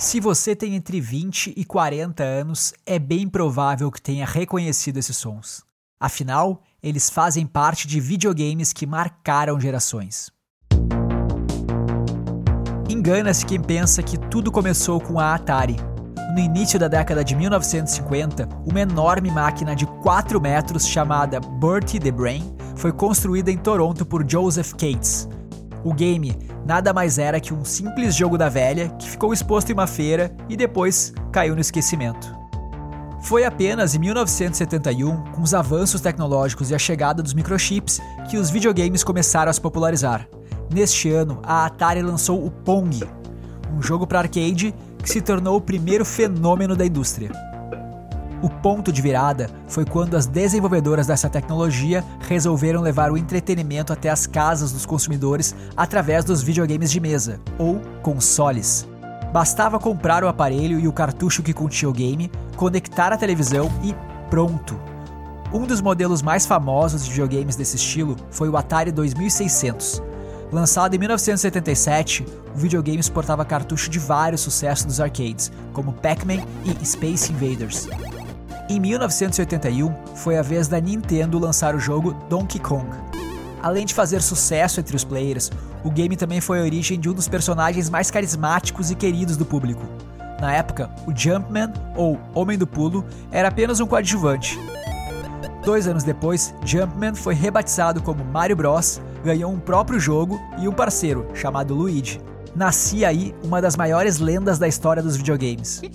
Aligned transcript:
Se 0.00 0.18
você 0.18 0.56
tem 0.56 0.74
entre 0.74 1.00
20 1.00 1.52
e 1.54 1.64
40 1.64 2.22
anos, 2.24 2.72
é 2.86 2.98
bem 2.98 3.28
provável 3.28 3.90
que 3.92 4.00
tenha 4.00 4.24
reconhecido 4.24 4.96
esses 4.96 5.16
sons. 5.16 5.62
Afinal, 6.00 6.62
eles 6.82 7.10
fazem 7.10 7.46
parte 7.46 7.86
de 7.86 8.00
videogames 8.00 8.72
que 8.72 8.86
marcaram 8.86 9.60
gerações. 9.60 10.32
Engana-se 12.88 13.44
quem 13.44 13.60
pensa 13.60 14.02
que 14.02 14.18
tudo 14.18 14.50
começou 14.50 15.00
com 15.00 15.20
a 15.20 15.34
Atari. 15.34 15.76
No 16.34 16.38
início 16.38 16.78
da 16.78 16.88
década 16.88 17.22
de 17.22 17.36
1950, 17.36 18.48
uma 18.64 18.80
enorme 18.80 19.30
máquina 19.30 19.76
de 19.76 19.86
4 20.02 20.40
metros 20.40 20.86
chamada 20.86 21.38
Bertie 21.40 22.00
the 22.00 22.10
Brain 22.10 22.56
foi 22.74 22.90
construída 22.90 23.50
em 23.50 23.58
Toronto 23.58 24.06
por 24.06 24.28
Joseph 24.28 24.72
Cates. 24.72 25.28
O 25.84 25.94
game 25.94 26.36
nada 26.66 26.92
mais 26.92 27.18
era 27.18 27.40
que 27.40 27.54
um 27.54 27.64
simples 27.64 28.14
jogo 28.14 28.36
da 28.36 28.48
velha 28.48 28.88
que 28.98 29.08
ficou 29.08 29.32
exposto 29.32 29.70
em 29.70 29.72
uma 29.72 29.86
feira 29.86 30.34
e 30.48 30.56
depois 30.56 31.12
caiu 31.32 31.54
no 31.54 31.60
esquecimento. 31.60 32.38
Foi 33.22 33.44
apenas 33.44 33.94
em 33.94 33.98
1971, 33.98 35.24
com 35.32 35.42
os 35.42 35.52
avanços 35.52 36.00
tecnológicos 36.00 36.70
e 36.70 36.74
a 36.74 36.78
chegada 36.78 37.22
dos 37.22 37.34
microchips, 37.34 38.00
que 38.30 38.38
os 38.38 38.50
videogames 38.50 39.04
começaram 39.04 39.50
a 39.50 39.52
se 39.52 39.60
popularizar. 39.60 40.26
Neste 40.72 41.10
ano, 41.10 41.38
a 41.42 41.66
Atari 41.66 42.02
lançou 42.02 42.44
o 42.44 42.50
Pong, 42.50 43.02
um 43.76 43.82
jogo 43.82 44.06
para 44.06 44.20
arcade 44.20 44.74
que 45.02 45.08
se 45.08 45.20
tornou 45.20 45.56
o 45.56 45.60
primeiro 45.60 46.04
fenômeno 46.04 46.74
da 46.74 46.86
indústria. 46.86 47.49
O 48.42 48.48
ponto 48.48 48.90
de 48.90 49.02
virada 49.02 49.50
foi 49.68 49.84
quando 49.84 50.16
as 50.16 50.26
desenvolvedoras 50.26 51.06
dessa 51.06 51.28
tecnologia 51.28 52.02
resolveram 52.20 52.80
levar 52.80 53.12
o 53.12 53.18
entretenimento 53.18 53.92
até 53.92 54.08
as 54.08 54.26
casas 54.26 54.72
dos 54.72 54.86
consumidores 54.86 55.54
através 55.76 56.24
dos 56.24 56.42
videogames 56.42 56.90
de 56.90 57.00
mesa, 57.00 57.38
ou 57.58 57.80
consoles. 58.02 58.88
Bastava 59.30 59.78
comprar 59.78 60.24
o 60.24 60.28
aparelho 60.28 60.80
e 60.80 60.88
o 60.88 60.92
cartucho 60.92 61.42
que 61.42 61.52
continha 61.52 61.90
o 61.90 61.92
game, 61.92 62.30
conectar 62.56 63.12
a 63.12 63.18
televisão 63.18 63.70
e 63.82 63.94
pronto! 64.30 64.80
Um 65.52 65.66
dos 65.66 65.80
modelos 65.80 66.22
mais 66.22 66.46
famosos 66.46 67.04
de 67.04 67.10
videogames 67.10 67.56
desse 67.56 67.76
estilo 67.76 68.16
foi 68.30 68.48
o 68.48 68.56
Atari 68.56 68.90
2600. 68.90 70.00
Lançado 70.50 70.94
em 70.94 70.98
1977, 70.98 72.24
o 72.54 72.58
videogame 72.58 72.98
exportava 72.98 73.44
cartucho 73.44 73.90
de 73.90 73.98
vários 73.98 74.40
sucessos 74.40 74.84
dos 74.84 75.00
arcades, 75.00 75.52
como 75.72 75.92
Pac-Man 75.92 76.42
e 76.64 76.86
Space 76.86 77.32
Invaders. 77.32 77.88
Em 78.70 78.78
1981, 78.78 79.92
foi 80.14 80.38
a 80.38 80.42
vez 80.42 80.68
da 80.68 80.80
Nintendo 80.80 81.40
lançar 81.40 81.74
o 81.74 81.80
jogo 81.80 82.12
Donkey 82.28 82.60
Kong. 82.60 82.86
Além 83.60 83.84
de 83.84 83.92
fazer 83.92 84.22
sucesso 84.22 84.78
entre 84.78 84.94
os 84.94 85.02
players, 85.02 85.50
o 85.82 85.90
game 85.90 86.16
também 86.16 86.40
foi 86.40 86.60
a 86.60 86.62
origem 86.62 87.00
de 87.00 87.08
um 87.08 87.12
dos 87.12 87.26
personagens 87.26 87.90
mais 87.90 88.12
carismáticos 88.12 88.88
e 88.92 88.94
queridos 88.94 89.36
do 89.36 89.44
público. 89.44 89.82
Na 90.40 90.54
época, 90.54 90.88
o 91.04 91.12
Jumpman, 91.12 91.72
ou 91.96 92.16
Homem 92.32 92.56
do 92.56 92.64
Pulo, 92.64 93.04
era 93.32 93.48
apenas 93.48 93.80
um 93.80 93.88
coadjuvante. 93.88 94.56
Dois 95.64 95.88
anos 95.88 96.04
depois, 96.04 96.54
Jumpman 96.64 97.16
foi 97.16 97.34
rebatizado 97.34 98.00
como 98.00 98.24
Mario 98.24 98.54
Bros, 98.54 99.00
ganhou 99.24 99.50
um 99.50 99.58
próprio 99.58 99.98
jogo 99.98 100.40
e 100.60 100.68
um 100.68 100.72
parceiro, 100.72 101.26
chamado 101.34 101.74
Luigi. 101.74 102.20
Nascia 102.54 103.08
aí 103.08 103.34
uma 103.44 103.62
das 103.62 103.76
maiores 103.76 104.18
lendas 104.18 104.58
da 104.58 104.66
história 104.66 105.02
dos 105.02 105.16
videogames. 105.16 105.80
Me, 105.80 105.88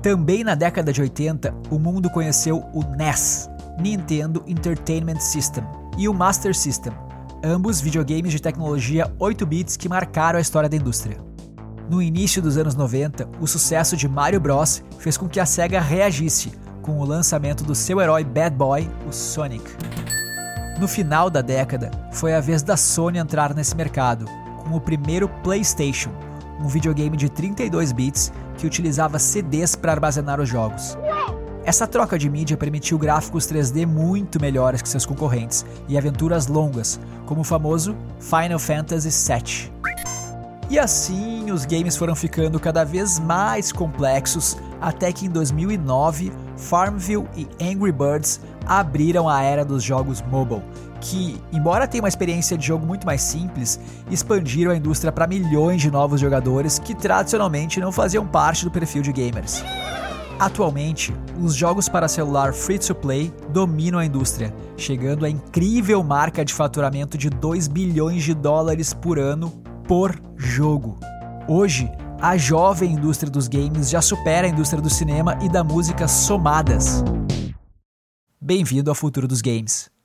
Também 0.00 0.44
na 0.44 0.54
década 0.54 0.92
de 0.92 1.00
80, 1.00 1.54
o 1.70 1.78
mundo 1.78 2.08
conheceu 2.08 2.64
o 2.72 2.82
NES, 2.96 3.50
Nintendo 3.80 4.44
Entertainment 4.46 5.20
System, 5.20 5.64
e 5.98 6.08
o 6.08 6.14
Master 6.14 6.54
System, 6.54 6.92
ambos 7.42 7.80
videogames 7.80 8.32
de 8.32 8.40
tecnologia 8.40 9.12
8 9.18 9.44
bits 9.44 9.76
que 9.76 9.88
marcaram 9.88 10.38
a 10.38 10.42
história 10.42 10.68
da 10.68 10.76
indústria. 10.76 11.18
No 11.90 12.02
início 12.02 12.42
dos 12.42 12.56
anos 12.56 12.74
90, 12.74 13.28
o 13.40 13.46
sucesso 13.46 13.96
de 13.96 14.08
Mario 14.08 14.40
Bros 14.40 14.82
fez 14.98 15.16
com 15.16 15.28
que 15.28 15.40
a 15.40 15.46
Sega 15.46 15.80
reagisse 15.80 16.52
com 16.82 16.98
o 16.98 17.04
lançamento 17.04 17.64
do 17.64 17.74
seu 17.74 18.00
herói 18.00 18.24
Bad 18.24 18.54
Boy, 18.56 18.88
o 19.08 19.12
Sonic. 19.12 19.64
No 20.78 20.86
final 20.86 21.30
da 21.30 21.40
década, 21.40 21.90
foi 22.12 22.34
a 22.34 22.40
vez 22.40 22.62
da 22.62 22.76
Sony 22.76 23.18
entrar 23.18 23.54
nesse 23.54 23.74
mercado, 23.76 24.26
com 24.66 24.76
o 24.76 24.80
primeiro 24.80 25.28
PlayStation, 25.42 26.10
um 26.60 26.66
videogame 26.66 27.16
de 27.16 27.28
32 27.28 27.92
bits 27.92 28.32
que 28.58 28.66
utilizava 28.66 29.18
CDs 29.18 29.76
para 29.76 29.92
armazenar 29.92 30.40
os 30.40 30.48
jogos. 30.48 30.98
Essa 31.64 31.86
troca 31.86 32.18
de 32.18 32.28
mídia 32.30 32.56
permitiu 32.56 32.98
gráficos 32.98 33.46
3D 33.46 33.86
muito 33.86 34.40
melhores 34.40 34.82
que 34.82 34.88
seus 34.88 35.04
concorrentes 35.04 35.64
e 35.88 35.98
aventuras 35.98 36.46
longas, 36.46 37.00
como 37.26 37.40
o 37.40 37.44
famoso 37.44 37.96
Final 38.20 38.58
Fantasy 38.58 39.10
VII. 39.10 39.72
E 40.68 40.78
assim, 40.78 41.50
os 41.50 41.64
games 41.64 41.96
foram 41.96 42.14
ficando 42.14 42.58
cada 42.58 42.84
vez 42.84 43.20
mais 43.20 43.70
complexos, 43.70 44.56
até 44.80 45.12
que 45.12 45.26
em 45.26 45.30
2009, 45.30 46.32
Farmville 46.56 47.26
e 47.36 47.48
Angry 47.62 47.92
Birds 47.92 48.40
abriram 48.66 49.28
a 49.28 49.42
era 49.42 49.64
dos 49.64 49.82
jogos 49.82 50.22
mobile, 50.22 50.62
que, 51.00 51.40
embora 51.52 51.86
tenham 51.86 52.02
uma 52.02 52.08
experiência 52.08 52.56
de 52.56 52.66
jogo 52.66 52.86
muito 52.86 53.06
mais 53.06 53.22
simples, 53.22 53.80
expandiram 54.10 54.72
a 54.72 54.76
indústria 54.76 55.12
para 55.12 55.26
milhões 55.26 55.80
de 55.82 55.90
novos 55.90 56.20
jogadores 56.20 56.78
que 56.78 56.94
tradicionalmente 56.94 57.80
não 57.80 57.92
faziam 57.92 58.26
parte 58.26 58.64
do 58.64 58.70
perfil 58.70 59.02
de 59.02 59.12
gamers. 59.12 59.62
Atualmente, 60.38 61.14
os 61.40 61.54
jogos 61.54 61.88
para 61.88 62.08
celular 62.08 62.52
free-to-play 62.52 63.32
dominam 63.50 63.98
a 63.98 64.04
indústria, 64.04 64.54
chegando 64.76 65.24
à 65.24 65.30
incrível 65.30 66.02
marca 66.02 66.44
de 66.44 66.52
faturamento 66.52 67.16
de 67.16 67.30
2 67.30 67.68
bilhões 67.68 68.22
de 68.22 68.34
dólares 68.34 68.92
por 68.92 69.18
ano 69.18 69.50
por 69.88 70.14
jogo. 70.36 70.98
Hoje, 71.48 71.90
a 72.20 72.36
jovem 72.36 72.92
indústria 72.92 73.30
dos 73.30 73.48
games 73.48 73.88
já 73.88 74.02
supera 74.02 74.46
a 74.46 74.50
indústria 74.50 74.82
do 74.82 74.90
cinema 74.90 75.38
e 75.42 75.48
da 75.48 75.64
música 75.64 76.06
somadas. 76.06 77.02
Bem-vindo 78.40 78.90
ao 78.90 78.94
futuro 78.94 79.26
dos 79.26 79.40
games. 79.40 79.95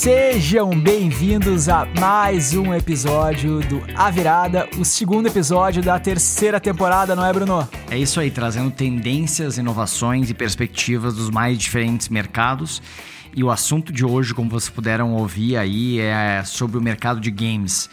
Sejam 0.00 0.70
bem-vindos 0.70 1.68
a 1.68 1.84
mais 2.00 2.54
um 2.54 2.72
episódio 2.72 3.60
do 3.60 3.82
A 3.94 4.10
Virada, 4.10 4.66
o 4.78 4.82
segundo 4.82 5.26
episódio 5.26 5.82
da 5.82 6.00
terceira 6.00 6.58
temporada, 6.58 7.14
não 7.14 7.22
é, 7.22 7.30
Bruno? 7.30 7.68
É 7.90 7.98
isso 7.98 8.18
aí, 8.18 8.30
trazendo 8.30 8.70
tendências, 8.70 9.58
inovações 9.58 10.30
e 10.30 10.34
perspectivas 10.34 11.16
dos 11.16 11.28
mais 11.28 11.58
diferentes 11.58 12.08
mercados. 12.08 12.80
E 13.36 13.44
o 13.44 13.50
assunto 13.50 13.92
de 13.92 14.02
hoje, 14.02 14.32
como 14.32 14.48
vocês 14.48 14.70
puderam 14.70 15.12
ouvir 15.12 15.58
aí, 15.58 16.00
é 16.00 16.42
sobre 16.46 16.78
o 16.78 16.80
mercado 16.80 17.20
de 17.20 17.30
games 17.30 17.90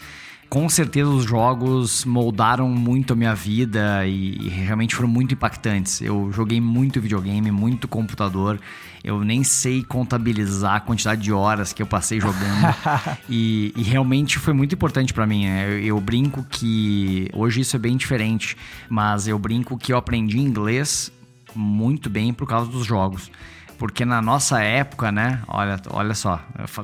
com 0.48 0.66
certeza 0.68 1.10
os 1.10 1.24
jogos 1.24 2.04
moldaram 2.04 2.68
muito 2.68 3.12
a 3.12 3.16
minha 3.16 3.34
vida 3.34 4.06
e, 4.06 4.38
e, 4.38 4.48
realmente 4.48 4.94
foram 4.94 5.08
muito 5.08 5.34
impactantes. 5.34 6.00
Eu 6.00 6.32
joguei 6.32 6.60
muito 6.60 7.00
videogame, 7.00 7.50
muito 7.50 7.86
computador. 7.86 8.58
Eu 9.04 9.22
nem 9.22 9.44
sei 9.44 9.82
contabilizar 9.82 10.76
a 10.76 10.80
quantidade 10.80 11.22
de 11.22 11.32
horas 11.32 11.72
que 11.72 11.82
eu 11.82 11.86
passei 11.86 12.20
jogando. 12.20 12.74
e, 13.28 13.72
e, 13.76 13.82
realmente 13.82 14.38
foi 14.38 14.54
muito 14.54 14.74
importante 14.74 15.12
para 15.12 15.26
mim. 15.26 15.44
Né? 15.44 15.66
Eu, 15.66 15.80
eu 15.80 16.00
brinco 16.00 16.42
que 16.48 17.28
hoje 17.34 17.60
isso 17.60 17.76
é 17.76 17.78
bem 17.78 17.96
diferente, 17.96 18.56
mas 18.88 19.28
eu 19.28 19.38
brinco 19.38 19.76
que 19.76 19.92
eu 19.92 19.98
aprendi 19.98 20.38
inglês 20.38 21.12
muito 21.54 22.08
bem 22.08 22.32
por 22.32 22.48
causa 22.48 22.70
dos 22.70 22.86
jogos. 22.86 23.30
Porque 23.78 24.04
na 24.04 24.20
nossa 24.20 24.60
época, 24.60 25.12
né? 25.12 25.40
Olha, 25.46 25.80
olha 25.90 26.14
só, 26.14 26.40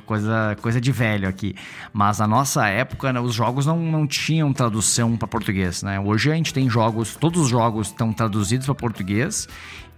coisa, 0.07 0.57
coisa 0.63 0.81
de 0.81 0.93
velho 0.93 1.29
aqui. 1.29 1.57
Mas 1.93 2.21
na 2.21 2.27
nossa 2.27 2.69
época, 2.69 3.13
né, 3.13 3.21
os 3.21 3.35
jogos 3.35 3.67
não, 3.67 3.79
não 3.79 4.07
tinham 4.07 4.53
tradução 4.53 5.17
para 5.17 5.27
português, 5.27 5.83
né? 5.83 5.99
Hoje 5.99 6.31
a 6.31 6.35
gente 6.35 6.55
tem 6.55 6.71
jogos, 6.71 7.17
todos 7.17 7.43
os 7.43 7.49
jogos 7.49 7.89
estão 7.89 8.13
traduzidos 8.13 8.67
para 8.67 8.75
português 8.77 9.49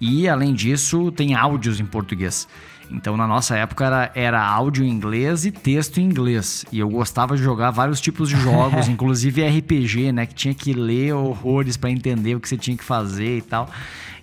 e, 0.01 0.27
além 0.27 0.55
disso, 0.55 1.13
tem 1.13 1.35
áudios 1.35 1.81
em 1.81 1.87
português. 1.87 2.49
Então, 2.91 3.17
na 3.17 3.27
nossa 3.27 3.57
época, 3.57 3.85
era, 3.85 4.13
era 4.15 4.43
áudio 4.43 4.85
em 4.85 4.89
inglês 4.89 5.45
e 5.45 5.51
texto 5.51 5.99
em 5.99 6.05
inglês. 6.05 6.65
E 6.71 6.79
eu 6.79 6.89
gostava 6.89 7.37
de 7.37 7.43
jogar 7.43 7.71
vários 7.71 8.01
tipos 8.01 8.29
de 8.29 8.37
jogos, 8.37 8.87
inclusive 8.89 9.47
RPG, 9.47 10.13
né? 10.13 10.27
Que 10.27 10.35
tinha 10.35 10.55
que 10.55 10.73
ler 10.73 11.13
horrores 11.13 11.77
para 11.77 11.91
entender 11.91 12.37
o 12.37 12.41
que 12.41 12.49
você 12.49 12.57
tinha 12.57 12.77
que 12.77 12.85
fazer 12.85 13.39
e 13.39 13.43
tal. 13.43 13.69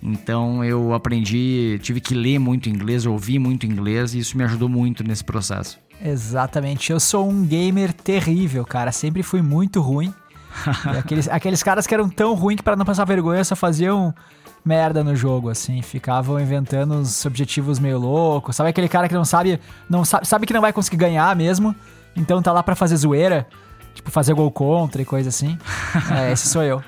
Então 0.04 0.62
eu 0.62 0.92
aprendi, 0.92 1.78
tive 1.82 1.98
que 1.98 2.14
ler 2.14 2.38
muito 2.38 2.68
inglês, 2.68 3.06
ouvir 3.06 3.38
muito 3.38 3.64
inglês 3.64 4.14
e 4.14 4.18
isso 4.18 4.36
me 4.36 4.44
ajudou 4.44 4.68
muito 4.68 5.02
nesse 5.02 5.24
processo. 5.24 5.78
Exatamente. 6.04 6.92
Eu 6.92 7.00
sou 7.00 7.26
um 7.26 7.44
gamer 7.46 7.92
terrível, 7.92 8.66
cara. 8.66 8.92
Sempre 8.92 9.22
fui 9.22 9.40
muito 9.40 9.80
ruim. 9.80 10.12
aqueles, 10.98 11.28
aqueles 11.28 11.62
caras 11.62 11.86
que 11.86 11.94
eram 11.94 12.08
tão 12.08 12.34
ruins 12.34 12.56
que 12.56 12.62
para 12.62 12.76
não 12.76 12.84
passar 12.84 13.06
vergonha 13.06 13.42
só 13.42 13.56
faziam 13.56 14.14
merda 14.62 15.02
no 15.02 15.16
jogo, 15.16 15.48
assim. 15.48 15.80
Ficavam 15.80 16.38
inventando 16.38 16.94
uns 16.94 17.24
objetivos 17.24 17.78
meio 17.78 17.98
loucos. 17.98 18.56
Sabe 18.56 18.68
aquele 18.70 18.88
cara 18.88 19.08
que 19.08 19.14
não 19.14 19.24
sabe, 19.24 19.58
não 19.88 20.04
sabe, 20.04 20.26
sabe 20.26 20.46
que 20.46 20.52
não 20.52 20.60
vai 20.60 20.72
conseguir 20.72 20.98
ganhar 20.98 21.34
mesmo, 21.34 21.74
então 22.14 22.42
tá 22.42 22.52
lá 22.52 22.62
para 22.62 22.74
fazer 22.74 22.96
zoeira. 22.96 23.46
Tipo, 23.94 24.10
fazer 24.10 24.34
gol 24.34 24.50
contra 24.50 25.00
e 25.00 25.04
coisa 25.04 25.28
assim. 25.28 25.56
é, 26.10 26.32
esse 26.32 26.48
sou 26.48 26.62
eu. 26.62 26.82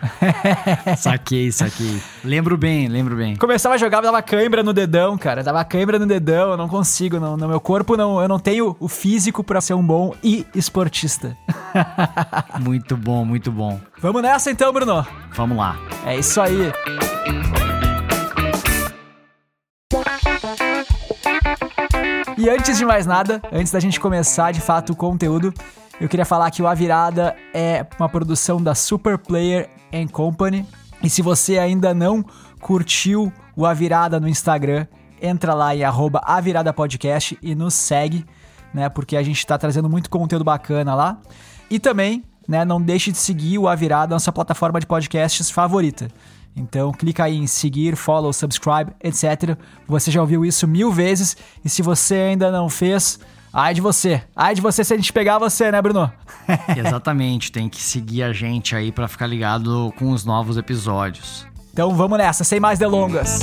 saquei, 0.99 1.53
saquei. 1.53 2.03
Lembro 2.25 2.56
bem, 2.56 2.88
lembro 2.88 3.17
bem. 3.17 3.37
Começava 3.37 3.76
a 3.76 3.79
jogar, 3.79 4.00
dava 4.00 4.20
cãibra 4.20 4.62
no 4.62 4.73
dedão, 4.73 5.17
cara. 5.17 5.43
Dava 5.43 5.64
cãibra 5.64 5.99
no 5.99 6.06
dedão, 6.06 6.50
eu 6.50 6.56
não 6.56 6.69
consigo. 6.69 7.20
No, 7.20 7.37
no 7.37 7.49
meu 7.49 7.61
corpo, 7.61 7.97
não, 7.97 8.20
eu 8.20 8.29
não 8.29 8.38
tenho 8.38 8.76
o 8.81 8.88
físico 8.88 9.44
para 9.44 9.61
ser 9.61 9.75
um 9.75 9.87
bom 9.87 10.14
e 10.23 10.44
esportista. 10.55 11.37
muito 12.61 12.97
bom, 12.97 13.25
muito 13.25 13.52
bom. 13.52 13.81
Vamos 13.99 14.23
nessa 14.23 14.50
então, 14.50 14.73
Bruno? 14.73 15.06
Vamos 15.32 15.56
lá. 15.56 15.79
É 16.05 16.19
isso 16.19 16.41
aí. 16.41 16.73
E 22.38 22.50
antes 22.50 22.76
de 22.76 22.85
mais 22.85 23.06
nada, 23.06 23.41
antes 23.50 23.73
da 23.73 23.81
gente 23.81 23.99
começar 23.99 24.52
de 24.52 24.61
fato 24.61 24.93
o 24.93 24.97
conteúdo, 24.97 25.55
eu 26.00 26.08
queria 26.08 26.26
falar 26.26 26.50
que 26.50 26.62
o 26.62 26.66
A 26.66 26.75
Virada 26.75 27.34
é 27.54 27.87
uma 27.98 28.08
produção 28.08 28.62
da 28.62 28.75
Super 28.75 29.16
Player 29.16 29.70
and 29.93 30.08
Company. 30.08 30.66
E 31.02 31.08
se 31.08 31.22
você 31.22 31.58
ainda 31.58 31.94
não 31.94 32.25
curtiu 32.60 33.32
o 33.56 33.64
A 33.64 33.72
Virada 33.72 34.20
no 34.20 34.28
Instagram, 34.28 34.87
entra 35.20 35.54
lá 35.54 35.75
em 35.75 35.84
arroba 35.84 36.20
Podcast 36.75 37.38
e 37.43 37.54
nos 37.54 37.72
segue, 37.72 38.26
né? 38.75 38.90
Porque 38.90 39.16
a 39.16 39.22
gente 39.22 39.38
está 39.38 39.56
trazendo 39.56 39.88
muito 39.88 40.10
conteúdo 40.10 40.44
bacana 40.44 40.94
lá. 40.94 41.19
E 41.70 41.78
também, 41.78 42.22
né, 42.46 42.64
não 42.64 42.81
deixe 42.81 43.10
de 43.10 43.19
seguir 43.19 43.58
o 43.58 43.66
A 43.66 43.75
Virada 43.75 44.14
na 44.14 44.19
sua 44.19 44.32
plataforma 44.32 44.78
de 44.78 44.87
podcasts 44.87 45.50
favorita. 45.50 46.08
Então 46.54 46.92
clica 46.92 47.25
aí 47.25 47.37
em 47.37 47.46
seguir, 47.46 47.96
follow, 47.96 48.32
subscribe, 48.32 48.92
etc. 49.02 49.56
Você 49.87 50.10
já 50.10 50.20
ouviu 50.20 50.44
isso 50.44 50.69
mil 50.69 50.92
vezes 50.92 51.37
e 51.64 51.69
se 51.69 51.82
você 51.82 52.14
ainda 52.14 52.50
não 52.50 52.69
fez, 52.69 53.19
ai 53.56 53.73
de 53.73 53.81
você. 53.81 54.23
Ai 54.37 54.55
de 54.55 54.61
você 54.61 54.85
se 54.85 54.93
a 54.93 54.97
gente 54.97 55.11
pegar 55.14 55.38
você, 55.38 55.73
né, 55.73 55.81
Bruno? 55.81 56.12
Exatamente, 56.76 57.50
tem 57.50 57.70
que 57.70 57.81
seguir 57.81 58.23
a 58.23 58.32
gente 58.32 58.76
aí 58.76 58.93
para 58.93 59.08
ficar 59.08 59.26
ligado 59.26 59.93
com 59.97 60.11
os 60.11 60.26
novos 60.26 60.58
episódios. 60.58 61.47
Então 61.73 61.94
vamos 61.94 62.19
nessa, 62.19 62.44
sem 62.44 62.61
mais 62.61 62.79
delongas. 62.79 63.41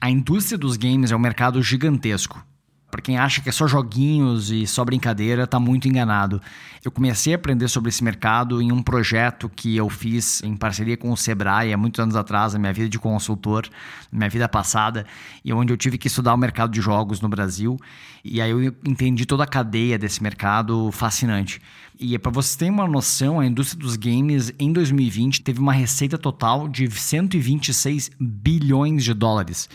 A 0.00 0.10
indústria 0.10 0.58
dos 0.58 0.76
games 0.76 1.12
é 1.12 1.16
um 1.16 1.20
mercado 1.20 1.62
gigantesco. 1.62 2.44
Para 2.90 3.02
quem 3.02 3.18
acha 3.18 3.42
que 3.42 3.50
é 3.50 3.52
só 3.52 3.66
joguinhos 3.66 4.50
e 4.50 4.66
só 4.66 4.82
brincadeira, 4.82 5.46
tá 5.46 5.60
muito 5.60 5.86
enganado. 5.86 6.40
Eu 6.82 6.90
comecei 6.90 7.34
a 7.34 7.36
aprender 7.36 7.68
sobre 7.68 7.90
esse 7.90 8.02
mercado 8.02 8.62
em 8.62 8.72
um 8.72 8.82
projeto 8.82 9.46
que 9.48 9.76
eu 9.76 9.90
fiz 9.90 10.42
em 10.42 10.56
parceria 10.56 10.96
com 10.96 11.12
o 11.12 11.16
Sebrae 11.16 11.70
há 11.70 11.76
muitos 11.76 12.00
anos 12.00 12.16
atrás, 12.16 12.54
na 12.54 12.58
minha 12.58 12.72
vida 12.72 12.88
de 12.88 12.98
consultor, 12.98 13.68
na 14.10 14.18
minha 14.20 14.30
vida 14.30 14.48
passada, 14.48 15.04
e 15.44 15.52
onde 15.52 15.70
eu 15.70 15.76
tive 15.76 15.98
que 15.98 16.06
estudar 16.06 16.32
o 16.32 16.38
mercado 16.38 16.72
de 16.72 16.80
jogos 16.80 17.20
no 17.20 17.28
Brasil. 17.28 17.76
E 18.24 18.40
aí 18.40 18.50
eu 18.50 18.74
entendi 18.86 19.26
toda 19.26 19.44
a 19.44 19.46
cadeia 19.46 19.98
desse 19.98 20.22
mercado 20.22 20.90
fascinante. 20.90 21.60
E 22.00 22.14
é 22.14 22.18
para 22.18 22.30
vocês 22.30 22.56
terem 22.56 22.72
uma 22.72 22.88
noção, 22.88 23.38
a 23.38 23.44
indústria 23.44 23.80
dos 23.80 23.96
games 23.96 24.50
em 24.58 24.72
2020 24.72 25.42
teve 25.42 25.60
uma 25.60 25.72
receita 25.74 26.16
total 26.16 26.68
de 26.68 26.90
126 26.90 28.12
bilhões 28.18 29.04
de 29.04 29.12
dólares. 29.12 29.68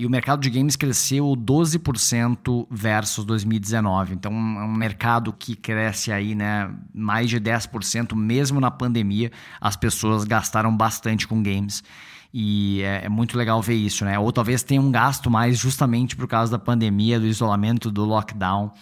E 0.00 0.06
o 0.06 0.08
mercado 0.08 0.40
de 0.40 0.48
games 0.48 0.76
cresceu 0.76 1.36
12% 1.36 2.66
versus 2.70 3.22
2019. 3.22 4.14
Então, 4.14 4.32
é 4.32 4.64
um 4.64 4.72
mercado 4.72 5.30
que 5.30 5.54
cresce 5.54 6.10
aí, 6.10 6.34
né, 6.34 6.70
mais 6.94 7.28
de 7.28 7.38
10%, 7.38 8.14
mesmo 8.16 8.58
na 8.58 8.70
pandemia, 8.70 9.30
as 9.60 9.76
pessoas 9.76 10.24
gastaram 10.24 10.74
bastante 10.74 11.28
com 11.28 11.42
games. 11.42 11.84
E 12.32 12.80
é, 12.80 13.04
é, 13.04 13.08
muito 13.10 13.36
legal 13.36 13.60
ver 13.60 13.74
isso, 13.74 14.02
né? 14.06 14.18
Ou 14.18 14.32
talvez 14.32 14.62
tenha 14.62 14.80
um 14.80 14.90
gasto 14.90 15.30
mais 15.30 15.58
justamente 15.58 16.16
por 16.16 16.26
causa 16.26 16.50
da 16.50 16.58
pandemia, 16.58 17.20
do 17.20 17.26
isolamento, 17.26 17.90
do 17.90 18.02
lockdown. 18.06 18.72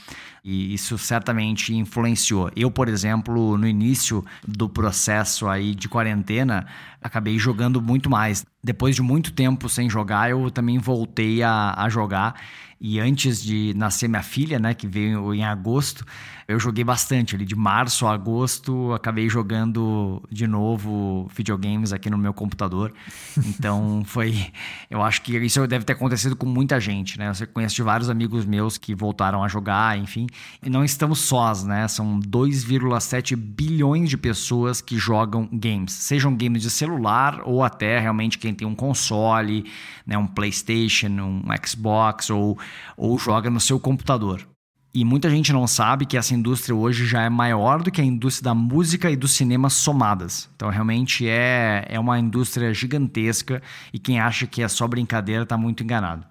E 0.50 0.72
isso 0.72 0.96
certamente 0.96 1.74
influenciou. 1.74 2.50
Eu, 2.56 2.70
por 2.70 2.88
exemplo, 2.88 3.58
no 3.58 3.68
início 3.68 4.24
do 4.46 4.66
processo 4.66 5.46
aí 5.46 5.74
de 5.74 5.90
quarentena, 5.90 6.66
acabei 7.02 7.38
jogando 7.38 7.82
muito 7.82 8.08
mais. 8.08 8.46
Depois 8.64 8.96
de 8.96 9.02
muito 9.02 9.30
tempo 9.30 9.68
sem 9.68 9.90
jogar, 9.90 10.30
eu 10.30 10.50
também 10.50 10.78
voltei 10.78 11.42
a, 11.42 11.74
a 11.76 11.90
jogar. 11.90 12.40
E 12.80 12.98
antes 12.98 13.42
de 13.42 13.74
nascer 13.76 14.08
minha 14.08 14.22
filha, 14.22 14.58
né, 14.58 14.72
que 14.72 14.86
veio 14.86 15.34
em 15.34 15.44
agosto, 15.44 16.02
eu 16.48 16.58
joguei 16.58 16.82
bastante. 16.82 17.36
Ali 17.36 17.44
de 17.44 17.54
março 17.54 18.06
a 18.06 18.14
agosto, 18.14 18.92
acabei 18.94 19.28
jogando 19.28 20.22
de 20.30 20.46
novo 20.46 21.28
videogames 21.34 21.92
aqui 21.92 22.08
no 22.08 22.16
meu 22.16 22.32
computador. 22.32 22.92
Então 23.58 24.02
foi. 24.04 24.52
Eu 24.88 25.02
acho 25.02 25.20
que 25.22 25.36
isso 25.36 25.66
deve 25.66 25.84
ter 25.84 25.94
acontecido 25.94 26.36
com 26.36 26.46
muita 26.46 26.78
gente, 26.78 27.18
né? 27.18 27.32
Eu 27.40 27.46
conheço 27.48 27.74
de 27.74 27.82
vários 27.82 28.08
amigos 28.08 28.46
meus 28.46 28.78
que 28.78 28.94
voltaram 28.94 29.42
a 29.42 29.48
jogar, 29.48 29.98
enfim. 29.98 30.26
E 30.62 30.70
não 30.70 30.84
estamos 30.84 31.20
sós, 31.20 31.64
né? 31.64 31.88
São 31.88 32.20
2,7 32.20 33.34
bilhões 33.34 34.08
de 34.10 34.16
pessoas 34.16 34.80
que 34.80 34.96
jogam 34.96 35.48
games. 35.52 35.92
Sejam 35.92 36.36
games 36.36 36.62
de 36.62 36.70
celular 36.70 37.42
ou 37.44 37.64
até 37.64 37.98
realmente 37.98 38.38
quem 38.38 38.54
tem 38.54 38.66
um 38.66 38.74
console, 38.74 39.64
né? 40.06 40.16
um 40.16 40.26
PlayStation, 40.26 41.08
um 41.08 41.42
Xbox 41.66 42.30
ou, 42.30 42.56
ou 42.96 43.18
joga 43.18 43.50
no 43.50 43.60
seu 43.60 43.80
computador. 43.80 44.46
E 44.92 45.04
muita 45.04 45.28
gente 45.28 45.52
não 45.52 45.66
sabe 45.66 46.06
que 46.06 46.16
essa 46.16 46.34
indústria 46.34 46.74
hoje 46.74 47.06
já 47.06 47.22
é 47.22 47.28
maior 47.28 47.82
do 47.82 47.90
que 47.90 48.00
a 48.00 48.04
indústria 48.04 48.44
da 48.44 48.54
música 48.54 49.10
e 49.10 49.16
do 49.16 49.28
cinema 49.28 49.68
somadas. 49.68 50.48
Então, 50.56 50.70
realmente 50.70 51.28
é, 51.28 51.84
é 51.88 52.00
uma 52.00 52.18
indústria 52.18 52.72
gigantesca 52.72 53.62
e 53.92 53.98
quem 53.98 54.18
acha 54.18 54.46
que 54.46 54.62
é 54.62 54.68
só 54.68 54.88
brincadeira 54.88 55.42
está 55.42 55.58
muito 55.58 55.82
enganado. 55.82 56.24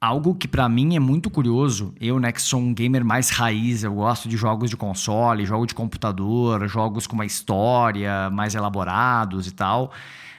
Algo 0.00 0.34
que 0.34 0.48
para 0.48 0.68
mim 0.68 0.96
é 0.96 1.00
muito 1.00 1.30
curioso, 1.30 1.94
eu 2.00 2.18
né, 2.18 2.32
que 2.32 2.40
sou 2.40 2.60
um 2.60 2.72
gamer 2.72 3.04
mais 3.04 3.30
raiz, 3.30 3.82
eu 3.82 3.94
gosto 3.94 4.28
de 4.28 4.36
jogos 4.36 4.70
de 4.70 4.76
console, 4.76 5.46
jogo 5.46 5.66
de 5.66 5.74
computador, 5.74 6.66
jogos 6.68 7.06
com 7.06 7.14
uma 7.14 7.24
história 7.26 8.30
mais 8.30 8.54
elaborados 8.54 9.46
e 9.46 9.52
tal 9.52 9.92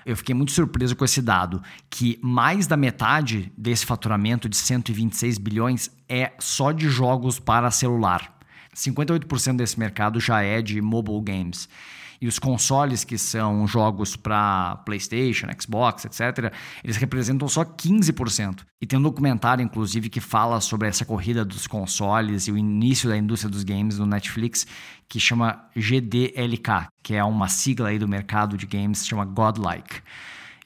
eu 0.08 0.16
fiquei 0.16 0.34
muito 0.34 0.54
surpreso 0.54 0.96
com 0.96 1.04
esse 1.04 1.22
dado, 1.22 1.62
que 1.90 2.18
mais 2.22 2.66
da 2.66 2.78
metade 2.78 3.52
desse 3.58 3.86
faturamento 3.86 4.48
de 4.48 4.56
126 4.56 5.38
bilhões 5.38 5.92
é 6.10 6.34
só 6.40 6.72
de 6.72 6.90
jogos 6.90 7.40
para 7.40 7.72
celular. 7.72 8.38
58% 8.76 9.56
desse 9.56 9.80
mercado 9.80 10.20
já 10.20 10.42
é 10.42 10.62
de 10.62 10.82
mobile 10.82 11.22
games. 11.22 11.68
E 12.20 12.28
os 12.28 12.40
consoles 12.40 13.04
que 13.04 13.18
são 13.18 13.68
jogos 13.68 14.16
para 14.16 14.78
PlayStation, 14.78 15.48
Xbox, 15.60 16.06
etc., 16.06 16.52
eles 16.84 16.98
representam 16.98 17.48
só 17.48 17.64
15%. 17.64 18.62
E 18.82 18.88
tem 18.88 18.98
um 18.98 19.02
documentário, 19.02 19.64
inclusive, 19.64 20.10
que 20.10 20.20
fala 20.20 20.60
sobre 20.60 20.88
essa 20.88 21.06
corrida 21.06 21.46
dos 21.46 21.68
consoles 21.68 22.48
e 22.48 22.52
o 22.52 22.58
início 22.58 23.08
da 23.08 23.18
indústria 23.18 23.52
dos 23.52 23.64
games 23.64 24.00
no 24.00 24.06
Netflix, 24.06 24.66
que 25.08 25.20
chama 25.20 25.64
GDLK, 25.76 26.88
que 27.04 27.14
é 27.14 27.24
uma 27.24 27.48
sigla 27.48 27.90
aí 27.90 28.00
do 28.00 28.08
mercado 28.08 28.58
de 28.58 28.66
games, 28.66 29.06
chama 29.06 29.24
Godlike. 29.24 30.02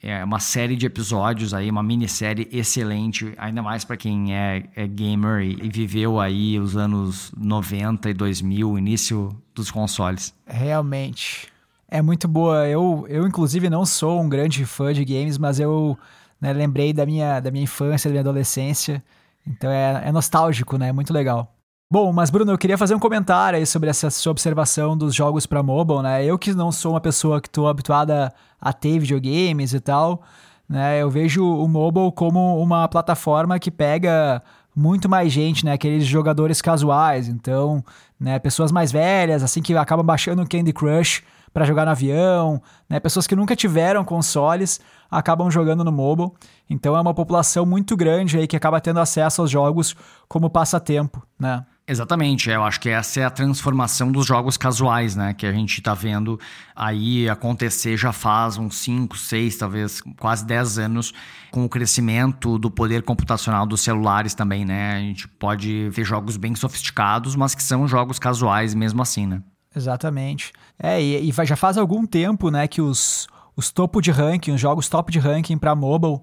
É 0.02 0.24
uma 0.24 0.40
série 0.40 0.74
de 0.74 0.84
episódios 0.84 1.54
aí, 1.54 1.70
uma 1.70 1.82
minissérie 1.82 2.48
excelente, 2.50 3.32
ainda 3.38 3.62
mais 3.62 3.84
para 3.84 3.96
quem 3.96 4.34
é, 4.34 4.64
é 4.74 4.88
gamer 4.88 5.42
e, 5.42 5.52
e, 5.62 5.68
viveu 5.68 6.18
aí 6.18 6.58
os 6.58 6.76
anos 6.76 7.32
90 7.36 8.10
e 8.10 8.14
2000, 8.14 8.78
início 8.78 9.28
dos 9.54 9.70
consoles. 9.70 10.34
Realmente. 10.44 11.46
É 11.86 12.02
muito 12.02 12.26
boa. 12.26 12.66
Eu, 12.66 13.06
eu 13.08 13.24
inclusive, 13.28 13.70
não 13.70 13.86
sou 13.86 14.20
um 14.20 14.28
grande 14.28 14.64
fã 14.64 14.92
de 14.92 15.04
games, 15.04 15.38
mas 15.38 15.60
eu 15.60 15.96
né, 16.40 16.52
lembrei 16.52 16.92
da 16.92 17.06
minha, 17.06 17.38
da 17.38 17.52
minha 17.52 17.62
infância, 17.62 18.08
da 18.08 18.12
minha 18.12 18.22
adolescência. 18.22 19.00
Então 19.46 19.70
é, 19.70 20.08
é 20.08 20.10
nostálgico, 20.10 20.76
né? 20.78 20.88
É 20.88 20.92
muito 20.92 21.12
legal. 21.12 21.54
Bom, 21.92 22.10
mas 22.10 22.30
Bruno, 22.30 22.50
eu 22.50 22.56
queria 22.56 22.78
fazer 22.78 22.94
um 22.94 22.98
comentário 22.98 23.58
aí 23.58 23.66
sobre 23.66 23.90
essa 23.90 24.08
sua 24.08 24.30
observação 24.30 24.96
dos 24.96 25.14
jogos 25.14 25.44
para 25.44 25.62
mobile, 25.62 26.00
né? 26.00 26.24
Eu 26.24 26.38
que 26.38 26.54
não 26.54 26.72
sou 26.72 26.94
uma 26.94 27.02
pessoa 27.02 27.38
que 27.38 27.48
estou 27.48 27.68
habituada 27.68 28.32
a 28.58 28.72
ter 28.72 28.98
videogames 28.98 29.74
e 29.74 29.78
tal, 29.78 30.22
né? 30.66 31.02
Eu 31.02 31.10
vejo 31.10 31.44
o 31.44 31.68
mobile 31.68 32.10
como 32.10 32.58
uma 32.62 32.88
plataforma 32.88 33.58
que 33.58 33.70
pega 33.70 34.42
muito 34.74 35.06
mais 35.06 35.30
gente, 35.30 35.66
né? 35.66 35.72
Aqueles 35.72 36.06
jogadores 36.06 36.62
casuais, 36.62 37.28
então, 37.28 37.84
né? 38.18 38.38
Pessoas 38.38 38.72
mais 38.72 38.90
velhas, 38.90 39.42
assim 39.42 39.60
que 39.60 39.76
acabam 39.76 40.06
baixando 40.06 40.48
Candy 40.48 40.72
Crush 40.72 41.22
para 41.52 41.66
jogar 41.66 41.84
no 41.84 41.90
avião, 41.90 42.62
né? 42.88 43.00
Pessoas 43.00 43.26
que 43.26 43.36
nunca 43.36 43.54
tiveram 43.54 44.02
consoles 44.02 44.80
acabam 45.10 45.50
jogando 45.50 45.84
no 45.84 45.92
mobile. 45.92 46.30
Então 46.70 46.96
é 46.96 47.00
uma 47.02 47.12
população 47.12 47.66
muito 47.66 47.94
grande 47.98 48.38
aí 48.38 48.46
que 48.46 48.56
acaba 48.56 48.80
tendo 48.80 48.98
acesso 48.98 49.42
aos 49.42 49.50
jogos 49.50 49.94
como 50.26 50.48
passatempo, 50.48 51.22
né? 51.38 51.66
Exatamente, 51.86 52.48
eu 52.48 52.62
acho 52.62 52.80
que 52.80 52.88
essa 52.88 53.20
é 53.20 53.24
a 53.24 53.30
transformação 53.30 54.12
dos 54.12 54.24
jogos 54.24 54.56
casuais, 54.56 55.16
né? 55.16 55.34
Que 55.34 55.44
a 55.44 55.52
gente 55.52 55.78
está 55.78 55.94
vendo 55.94 56.38
aí 56.76 57.28
acontecer 57.28 57.96
já 57.96 58.12
faz 58.12 58.56
uns 58.56 58.76
5, 58.76 59.18
6, 59.18 59.56
talvez 59.56 60.00
quase 60.18 60.46
10 60.46 60.78
anos, 60.78 61.12
com 61.50 61.64
o 61.64 61.68
crescimento 61.68 62.56
do 62.56 62.70
poder 62.70 63.02
computacional 63.02 63.66
dos 63.66 63.80
celulares 63.80 64.32
também, 64.32 64.64
né? 64.64 64.96
A 64.96 65.00
gente 65.00 65.26
pode 65.26 65.88
ver 65.90 66.04
jogos 66.04 66.36
bem 66.36 66.54
sofisticados, 66.54 67.34
mas 67.34 67.52
que 67.52 67.62
são 67.62 67.86
jogos 67.88 68.18
casuais 68.18 68.74
mesmo 68.74 69.02
assim, 69.02 69.26
né? 69.26 69.42
Exatamente. 69.74 70.52
É, 70.78 71.02
e, 71.02 71.28
e 71.28 71.32
já 71.44 71.56
faz 71.56 71.76
algum 71.76 72.06
tempo, 72.06 72.48
né, 72.48 72.68
que 72.68 72.80
os, 72.80 73.26
os 73.56 73.72
topo 73.72 74.00
de 74.00 74.10
ranking, 74.10 74.52
os 74.52 74.60
jogos 74.60 74.88
top 74.88 75.10
de 75.10 75.18
ranking 75.18 75.58
para 75.58 75.74
mobile 75.74 76.20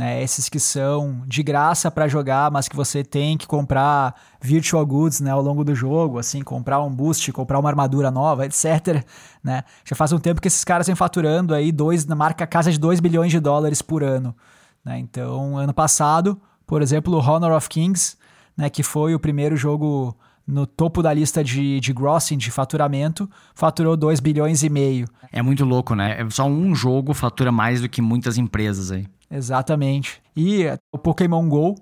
né? 0.00 0.22
Esses 0.22 0.48
que 0.48 0.58
são 0.58 1.22
de 1.26 1.42
graça 1.42 1.90
para 1.90 2.08
jogar, 2.08 2.50
mas 2.50 2.66
que 2.66 2.74
você 2.74 3.04
tem 3.04 3.36
que 3.36 3.46
comprar 3.46 4.14
virtual 4.40 4.86
goods, 4.86 5.20
né, 5.20 5.30
ao 5.30 5.42
longo 5.42 5.62
do 5.62 5.74
jogo, 5.74 6.18
assim, 6.18 6.40
comprar 6.40 6.80
um 6.80 6.90
boost, 6.90 7.30
comprar 7.32 7.58
uma 7.58 7.68
armadura 7.68 8.10
nova, 8.10 8.46
etc, 8.46 9.04
né? 9.44 9.62
Já 9.84 9.94
faz 9.94 10.10
um 10.10 10.18
tempo 10.18 10.40
que 10.40 10.48
esses 10.48 10.64
caras 10.64 10.86
vêm 10.86 10.96
faturando 10.96 11.54
aí 11.54 11.70
dois 11.70 12.06
na 12.06 12.14
marca 12.14 12.46
casa 12.46 12.72
de 12.72 12.80
2 12.80 12.98
bilhões 12.98 13.30
de 13.30 13.38
dólares 13.38 13.82
por 13.82 14.02
ano, 14.02 14.34
né? 14.82 14.98
Então, 14.98 15.58
ano 15.58 15.74
passado, 15.74 16.40
por 16.66 16.80
exemplo, 16.80 17.14
o 17.14 17.20
Honor 17.20 17.52
of 17.52 17.68
Kings, 17.68 18.16
né, 18.56 18.70
que 18.70 18.82
foi 18.82 19.14
o 19.14 19.20
primeiro 19.20 19.54
jogo 19.54 20.16
no 20.46 20.66
topo 20.66 21.02
da 21.02 21.12
lista 21.12 21.44
de, 21.44 21.78
de 21.78 21.92
grossing, 21.92 22.38
de 22.38 22.50
faturamento, 22.50 23.28
faturou 23.54 23.98
2 23.98 24.18
bilhões 24.18 24.62
e 24.62 24.70
meio. 24.70 25.06
É 25.30 25.42
muito 25.42 25.62
louco, 25.62 25.94
né? 25.94 26.22
É 26.22 26.30
só 26.30 26.46
um 26.46 26.74
jogo 26.74 27.12
fatura 27.12 27.52
mais 27.52 27.82
do 27.82 27.88
que 27.88 28.00
muitas 28.00 28.38
empresas 28.38 28.90
aí. 28.90 29.06
Exatamente. 29.30 30.20
E 30.36 30.64
o 30.92 30.98
Pokémon 30.98 31.48
GO 31.48 31.76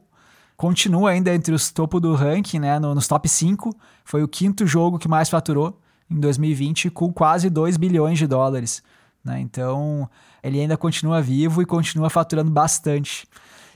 continua 0.57 1.11
ainda 1.11 1.35
entre 1.35 1.55
os 1.55 1.71
topo 1.71 1.99
do 2.01 2.15
ranking, 2.15 2.59
né, 2.59 2.79
no, 2.79 2.95
nos 2.95 3.09
top 3.09 3.29
5. 3.29 3.75
Foi 4.05 4.23
o 4.23 4.29
quinto 4.29 4.67
jogo 4.67 4.99
que 4.99 5.09
mais 5.09 5.31
faturou 5.31 5.81
em 6.11 6.19
2020, 6.21 6.91
com 6.91 7.13
quase 7.13 7.49
2 7.49 7.77
bilhões 7.77 8.19
de 8.19 8.27
dólares. 8.27 8.83
Né? 9.25 9.41
Então, 9.41 10.09
ele 10.43 10.61
ainda 10.61 10.77
continua 10.77 11.23
vivo 11.23 11.63
e 11.63 11.67
continua 11.67 12.11
faturando 12.11 12.51
bastante. 12.51 13.27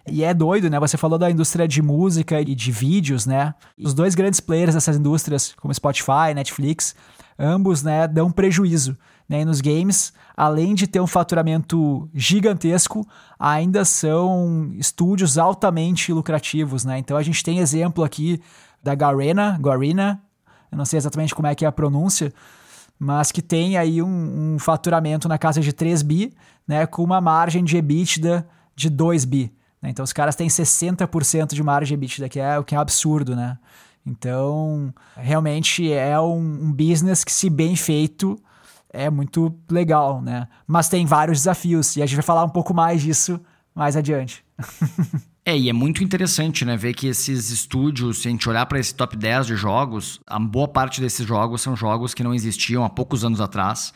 E 0.06 0.24
é 0.24 0.34
doido, 0.34 0.68
né? 0.68 0.80
Você 0.80 0.96
falou 0.96 1.16
da 1.16 1.30
indústria 1.30 1.68
de 1.68 1.80
música 1.80 2.40
e 2.40 2.54
de 2.56 2.72
vídeos, 2.72 3.24
né? 3.24 3.54
Os 3.78 3.94
dois 3.94 4.16
grandes 4.16 4.40
players 4.40 4.74
dessas 4.74 4.96
indústrias, 4.96 5.54
como 5.56 5.72
Spotify, 5.72 6.34
Netflix, 6.34 6.96
ambos, 7.38 7.84
né, 7.84 8.08
dão 8.08 8.30
prejuízo. 8.30 8.96
Né? 9.28 9.42
E 9.42 9.44
nos 9.44 9.60
games, 9.60 10.12
além 10.36 10.74
de 10.74 10.86
ter 10.86 11.00
um 11.00 11.06
faturamento 11.06 12.08
gigantesco, 12.14 13.06
ainda 13.38 13.84
são 13.84 14.72
estúdios 14.74 15.38
altamente 15.38 16.12
lucrativos, 16.12 16.84
né? 16.84 16.98
Então 16.98 17.16
a 17.16 17.22
gente 17.22 17.42
tem 17.42 17.58
exemplo 17.58 18.04
aqui 18.04 18.40
da 18.82 18.94
Garena, 18.94 19.58
Garena, 19.60 20.20
eu 20.70 20.78
não 20.78 20.84
sei 20.84 20.96
exatamente 20.96 21.34
como 21.34 21.46
é 21.46 21.54
que 21.54 21.64
é 21.64 21.68
a 21.68 21.72
pronúncia, 21.72 22.32
mas 22.98 23.30
que 23.32 23.42
tem 23.42 23.76
aí 23.76 24.02
um, 24.02 24.54
um 24.54 24.58
faturamento 24.58 25.28
na 25.28 25.38
casa 25.38 25.60
de 25.60 25.72
3 25.72 26.02
bi, 26.02 26.32
né, 26.66 26.86
com 26.86 27.02
uma 27.02 27.20
margem 27.20 27.64
de 27.64 27.76
EBITDA 27.76 28.46
de 28.74 28.88
2 28.88 29.24
bi. 29.24 29.52
Né? 29.80 29.90
Então 29.90 30.04
os 30.04 30.12
caras 30.12 30.36
têm 30.36 30.48
60% 30.48 31.54
de 31.54 31.62
margem 31.62 31.94
EBITDA, 31.94 32.28
que 32.28 32.40
é 32.40 32.58
o 32.58 32.64
que 32.64 32.74
é 32.74 32.78
absurdo, 32.78 33.36
né? 33.36 33.58
Então, 34.04 34.92
realmente 35.16 35.92
é 35.92 36.18
um, 36.18 36.38
um 36.38 36.72
business 36.72 37.22
que, 37.22 37.30
se 37.30 37.48
bem 37.48 37.76
feito, 37.76 38.36
é 38.92 39.10
muito 39.10 39.54
legal, 39.70 40.20
né? 40.20 40.48
Mas 40.66 40.88
tem 40.88 41.06
vários 41.06 41.38
desafios 41.38 41.96
e 41.96 42.02
a 42.02 42.06
gente 42.06 42.16
vai 42.16 42.24
falar 42.24 42.44
um 42.44 42.48
pouco 42.48 42.74
mais 42.74 43.02
disso 43.02 43.40
mais 43.74 43.96
adiante. 43.96 44.44
É, 45.44 45.58
e 45.58 45.68
é 45.68 45.72
muito 45.72 46.04
interessante, 46.04 46.64
né, 46.64 46.76
ver 46.76 46.94
que 46.94 47.08
esses 47.08 47.50
estúdios, 47.50 48.22
se 48.22 48.28
a 48.28 48.30
gente 48.30 48.48
olhar 48.48 48.64
para 48.64 48.78
esse 48.78 48.94
top 48.94 49.16
10 49.16 49.48
de 49.48 49.56
jogos, 49.56 50.20
a 50.24 50.38
boa 50.38 50.68
parte 50.68 51.00
desses 51.00 51.26
jogos 51.26 51.60
são 51.60 51.74
jogos 51.74 52.14
que 52.14 52.22
não 52.22 52.32
existiam 52.32 52.84
há 52.84 52.88
poucos 52.88 53.24
anos 53.24 53.40
atrás. 53.40 53.92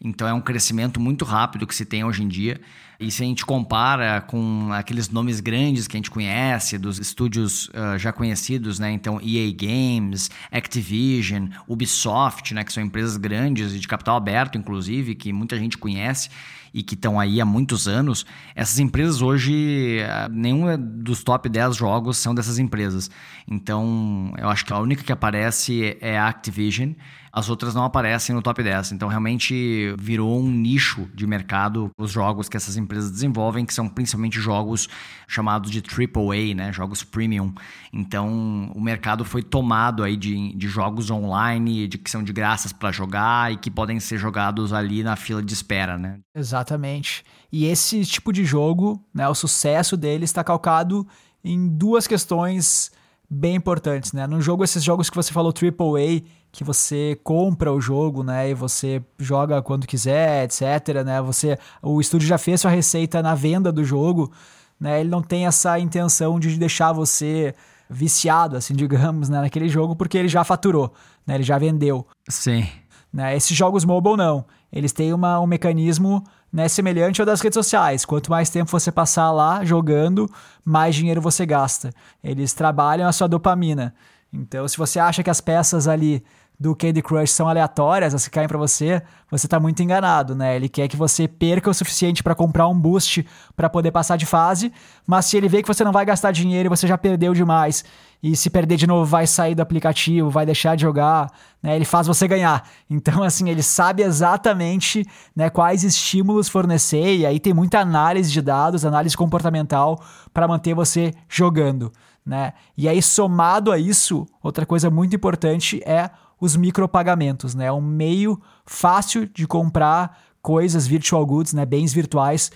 Então 0.00 0.26
é 0.26 0.32
um 0.32 0.40
crescimento 0.40 0.98
muito 0.98 1.22
rápido 1.26 1.66
que 1.66 1.74
se 1.74 1.84
tem 1.84 2.02
hoje 2.02 2.22
em 2.22 2.28
dia. 2.28 2.58
E 2.98 3.10
se 3.10 3.22
a 3.22 3.26
gente 3.26 3.44
compara 3.44 4.22
com 4.22 4.72
aqueles 4.72 5.10
nomes 5.10 5.40
grandes 5.40 5.86
que 5.86 5.96
a 5.96 5.98
gente 5.98 6.10
conhece, 6.10 6.78
dos 6.78 6.98
estúdios 6.98 7.68
uh, 7.68 7.98
já 7.98 8.12
conhecidos, 8.12 8.78
né? 8.78 8.90
Então, 8.90 9.20
EA 9.22 9.52
Games, 9.52 10.30
Activision, 10.50 11.48
Ubisoft, 11.68 12.54
né? 12.54 12.64
Que 12.64 12.72
são 12.72 12.82
empresas 12.82 13.16
grandes 13.16 13.74
e 13.74 13.78
de 13.78 13.86
capital 13.86 14.16
aberto, 14.16 14.56
inclusive, 14.56 15.14
que 15.14 15.32
muita 15.32 15.58
gente 15.58 15.76
conhece 15.76 16.30
e 16.72 16.82
que 16.82 16.94
estão 16.94 17.20
aí 17.20 17.40
há 17.40 17.44
muitos 17.44 17.86
anos. 17.86 18.24
Essas 18.54 18.78
empresas 18.78 19.20
hoje, 19.20 19.98
uh, 20.00 20.32
nenhum 20.32 20.66
dos 20.78 21.22
top 21.22 21.48
10 21.48 21.76
jogos 21.76 22.16
são 22.16 22.34
dessas 22.34 22.58
empresas. 22.58 23.10
Então, 23.46 24.32
eu 24.38 24.48
acho 24.48 24.64
que 24.64 24.72
a 24.72 24.78
única 24.78 25.04
que 25.04 25.12
aparece 25.12 25.96
é 26.00 26.18
a 26.18 26.28
Activision 26.28 26.92
as 27.36 27.50
outras 27.50 27.74
não 27.74 27.84
aparecem 27.84 28.34
no 28.34 28.40
top 28.40 28.62
10. 28.62 28.92
Então, 28.92 29.08
realmente 29.08 29.94
virou 29.98 30.40
um 30.40 30.50
nicho 30.50 31.06
de 31.14 31.26
mercado 31.26 31.90
os 31.98 32.10
jogos 32.10 32.48
que 32.48 32.56
essas 32.56 32.78
empresas 32.78 32.85
desenvolvem, 32.86 33.64
que 33.64 33.74
são 33.74 33.88
principalmente 33.88 34.38
jogos 34.40 34.88
chamados 35.26 35.70
de 35.70 35.80
AAA, 35.80 36.54
né? 36.54 36.72
Jogos 36.72 37.02
premium. 37.02 37.52
Então, 37.92 38.70
o 38.74 38.80
mercado 38.80 39.24
foi 39.24 39.42
tomado 39.42 40.02
aí 40.02 40.16
de, 40.16 40.54
de 40.54 40.68
jogos 40.68 41.10
online, 41.10 41.88
de 41.88 41.98
que 41.98 42.10
são 42.10 42.22
de 42.22 42.32
graças 42.32 42.72
para 42.72 42.92
jogar 42.92 43.52
e 43.52 43.56
que 43.56 43.70
podem 43.70 43.98
ser 43.98 44.18
jogados 44.18 44.72
ali 44.72 45.02
na 45.02 45.16
fila 45.16 45.42
de 45.42 45.52
espera, 45.52 45.98
né? 45.98 46.20
Exatamente. 46.34 47.24
E 47.52 47.66
esse 47.66 48.04
tipo 48.04 48.32
de 48.32 48.44
jogo, 48.44 49.02
né, 49.14 49.28
o 49.28 49.34
sucesso 49.34 49.96
dele 49.96 50.24
está 50.24 50.44
calcado 50.44 51.06
em 51.42 51.68
duas 51.68 52.06
questões 52.06 52.90
bem 53.28 53.56
importantes, 53.56 54.12
né? 54.12 54.26
No 54.26 54.40
jogo, 54.40 54.64
esses 54.64 54.82
jogos 54.82 55.10
que 55.10 55.16
você 55.16 55.32
falou 55.32 55.52
AAA, 55.52 56.22
que 56.52 56.64
você 56.64 57.18
compra 57.22 57.72
o 57.72 57.80
jogo, 57.80 58.22
né, 58.22 58.50
e 58.50 58.54
você 58.54 59.02
joga 59.18 59.60
quando 59.60 59.86
quiser, 59.86 60.44
etc, 60.44 61.04
né? 61.04 61.20
Você 61.22 61.58
o 61.82 62.00
estúdio 62.00 62.28
já 62.28 62.38
fez 62.38 62.60
sua 62.60 62.70
receita 62.70 63.22
na 63.22 63.34
venda 63.34 63.72
do 63.72 63.84
jogo, 63.84 64.32
né? 64.80 65.00
Ele 65.00 65.10
não 65.10 65.22
tem 65.22 65.46
essa 65.46 65.78
intenção 65.78 66.38
de 66.38 66.56
deixar 66.56 66.92
você 66.92 67.54
viciado, 67.90 68.56
assim, 68.56 68.74
digamos, 68.76 69.28
né, 69.28 69.40
naquele 69.40 69.68
jogo, 69.68 69.96
porque 69.96 70.16
ele 70.16 70.28
já 70.28 70.44
faturou, 70.44 70.92
né? 71.26 71.34
Ele 71.34 71.44
já 71.44 71.58
vendeu. 71.58 72.06
Sim. 72.28 72.66
Né? 73.12 73.36
Esses 73.36 73.56
jogos 73.56 73.84
mobile 73.84 74.16
não. 74.16 74.44
Eles 74.72 74.92
têm 74.92 75.12
uma, 75.12 75.40
um 75.40 75.46
mecanismo 75.46 76.22
né, 76.52 76.68
semelhante 76.68 77.20
ao 77.20 77.26
das 77.26 77.40
redes 77.40 77.54
sociais. 77.54 78.04
Quanto 78.04 78.30
mais 78.30 78.50
tempo 78.50 78.70
você 78.70 78.90
passar 78.90 79.30
lá 79.30 79.64
jogando, 79.64 80.30
mais 80.64 80.94
dinheiro 80.94 81.20
você 81.20 81.44
gasta. 81.44 81.92
Eles 82.22 82.52
trabalham 82.52 83.08
a 83.08 83.12
sua 83.12 83.28
dopamina. 83.28 83.94
Então, 84.32 84.66
se 84.66 84.76
você 84.76 84.98
acha 84.98 85.22
que 85.22 85.30
as 85.30 85.40
peças 85.40 85.88
ali 85.88 86.22
do 86.58 86.74
Candy 86.74 87.02
Crush 87.02 87.30
são 87.30 87.48
aleatórias, 87.48 88.14
as 88.14 88.24
que 88.24 88.30
caem 88.30 88.48
para 88.48 88.56
você, 88.56 89.02
você 89.30 89.46
tá 89.46 89.60
muito 89.60 89.82
enganado, 89.82 90.34
né? 90.34 90.56
Ele 90.56 90.68
quer 90.68 90.88
que 90.88 90.96
você 90.96 91.28
perca 91.28 91.68
o 91.70 91.74
suficiente 91.74 92.22
para 92.22 92.34
comprar 92.34 92.66
um 92.66 92.78
boost 92.78 93.26
para 93.54 93.68
poder 93.68 93.90
passar 93.90 94.16
de 94.16 94.24
fase, 94.24 94.72
mas 95.06 95.26
se 95.26 95.36
ele 95.36 95.48
vê 95.48 95.62
que 95.62 95.68
você 95.68 95.84
não 95.84 95.92
vai 95.92 96.04
gastar 96.04 96.32
dinheiro 96.32 96.70
você 96.70 96.86
já 96.86 96.96
perdeu 96.96 97.34
demais, 97.34 97.84
e 98.22 98.34
se 98.34 98.48
perder 98.48 98.76
de 98.76 98.86
novo 98.86 99.04
vai 99.04 99.26
sair 99.26 99.54
do 99.54 99.60
aplicativo, 99.60 100.30
vai 100.30 100.46
deixar 100.46 100.74
de 100.74 100.82
jogar, 100.82 101.30
né? 101.62 101.76
Ele 101.76 101.84
faz 101.84 102.06
você 102.06 102.26
ganhar. 102.26 102.66
Então, 102.88 103.22
assim, 103.22 103.50
ele 103.50 103.62
sabe 103.62 104.02
exatamente 104.02 105.04
né, 105.34 105.50
quais 105.50 105.82
estímulos 105.82 106.48
fornecer, 106.48 107.16
e 107.16 107.26
aí 107.26 107.40
tem 107.40 107.52
muita 107.52 107.80
análise 107.80 108.30
de 108.30 108.40
dados, 108.40 108.84
análise 108.84 109.16
comportamental 109.16 110.00
para 110.32 110.46
manter 110.46 110.72
você 110.72 111.12
jogando, 111.28 111.92
né? 112.24 112.52
E 112.76 112.88
aí, 112.88 113.02
somado 113.02 113.72
a 113.72 113.78
isso, 113.78 114.24
outra 114.42 114.64
coisa 114.64 114.88
muito 114.88 115.14
importante 115.16 115.82
é 115.84 116.10
os 116.40 116.56
micropagamentos, 116.56 117.54
né? 117.54 117.66
É 117.66 117.72
um 117.72 117.80
meio 117.80 118.40
fácil 118.64 119.26
de 119.26 119.46
comprar 119.46 120.18
coisas, 120.42 120.86
virtual 120.86 121.24
goods, 121.26 121.52
né? 121.52 121.64
Bens 121.64 121.92
virtuais 121.92 122.50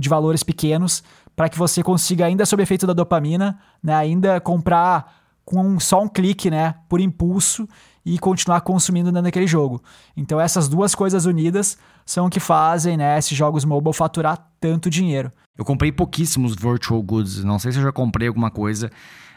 de 0.00 0.08
valores 0.08 0.42
pequenos, 0.42 1.02
para 1.36 1.50
que 1.50 1.58
você 1.58 1.82
consiga, 1.82 2.24
ainda 2.24 2.46
sob 2.46 2.62
efeito 2.62 2.86
da 2.86 2.94
dopamina, 2.94 3.58
né? 3.82 3.94
Ainda 3.94 4.40
comprar 4.40 5.20
com 5.44 5.78
só 5.78 6.02
um 6.02 6.08
clique, 6.08 6.50
né? 6.50 6.74
Por 6.88 7.00
impulso 7.00 7.68
e 8.04 8.18
continuar 8.18 8.62
consumindo 8.62 9.12
naquele 9.12 9.46
jogo. 9.46 9.82
Então 10.16 10.40
essas 10.40 10.68
duas 10.68 10.94
coisas 10.94 11.24
unidas 11.24 11.76
são 12.06 12.26
o 12.26 12.30
que 12.30 12.40
fazem, 12.40 12.96
né? 12.96 13.18
Esses 13.18 13.36
jogos 13.36 13.64
mobile 13.64 13.94
faturar 13.94 14.50
tanto 14.60 14.88
dinheiro. 14.88 15.30
Eu 15.58 15.64
comprei 15.64 15.92
pouquíssimos 15.92 16.54
virtual 16.54 17.02
goods. 17.02 17.44
Não 17.44 17.58
sei 17.58 17.72
se 17.72 17.78
eu 17.78 17.82
já 17.82 17.92
comprei 17.92 18.28
alguma 18.28 18.50
coisa 18.50 18.90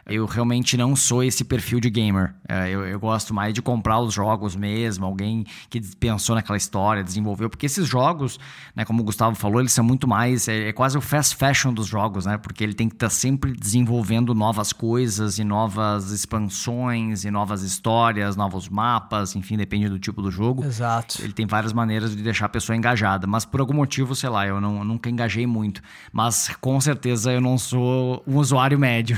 eu 0.08 0.26
realmente 0.28 0.78
não 0.78 0.96
sou 0.96 1.24
esse 1.24 1.44
perfil 1.44 1.80
de 1.80 1.90
gamer. 1.90 2.36
É, 2.48 2.70
eu, 2.70 2.86
eu, 2.86 3.00
gosto 3.00 3.34
mais 3.34 3.54
de 3.54 3.62
comprar 3.62 4.00
os 4.00 4.14
jogos 4.14 4.56
mesmo, 4.56 5.06
alguém 5.06 5.46
que 5.68 5.82
pensou 5.96 6.36
naquela 6.36 6.58
história, 6.58 7.04
desenvolveu, 7.04 7.50
porque 7.50 7.66
esses 7.66 7.88
jogos, 7.88 8.40
né, 8.76 8.86
como 8.86 9.02
o 9.02 9.04
Gustavo 9.04 9.36
falou, 9.36 9.60
eles 9.60 9.72
são 9.72 9.84
muito 9.84 10.08
mais, 10.08 10.48
é, 10.48 10.70
é 10.70 10.74
quase 10.74 10.96
o 10.96 11.02
fast 11.02 11.36
fashion 11.36 11.74
dos 11.74 11.88
jogos, 11.88 12.26
né? 12.28 12.38
Porque 12.38 12.64
ele 12.64 12.76
tem 12.76 12.88
que 12.88 12.96
estar 12.96 13.08
tá 13.08 13.10
sempre 13.10 13.54
desenvolvendo 13.54 14.36
novas 14.36 14.72
coisas 14.72 15.40
e 15.40 15.44
novas 15.44 16.12
expansões 16.12 17.26
e 17.26 17.32
novas 17.32 17.64
histórias, 17.64 18.36
novos 18.36 18.70
mapas, 18.70 19.36
enfim, 19.36 19.58
depende 19.58 19.90
do 19.90 19.98
tipo 19.98 20.22
do 20.22 20.30
jogo. 20.30 20.64
Exato. 20.64 21.20
Ele 21.24 21.34
tem 21.34 21.48
várias 21.48 21.74
maneiras 21.74 22.16
de 22.16 22.22
deixar 22.22 22.46
a 22.46 22.50
pessoa 22.50 22.76
engajada, 22.76 23.26
mas 23.26 23.44
por 23.44 23.60
algum 23.60 23.74
motivo, 23.74 24.14
sei 24.14 24.30
lá, 24.30 24.46
eu, 24.46 24.62
não, 24.62 24.78
eu 24.78 24.84
nunca 24.84 25.10
engajei 25.10 25.48
muito. 25.48 25.82
Mas 26.14 26.56
com 26.62 26.80
certeza 26.80 27.32
eu 27.32 27.42
não 27.42 27.58
sou 27.58 28.24
um 28.28 28.38
usuário 28.38 28.78
médio 28.78 29.18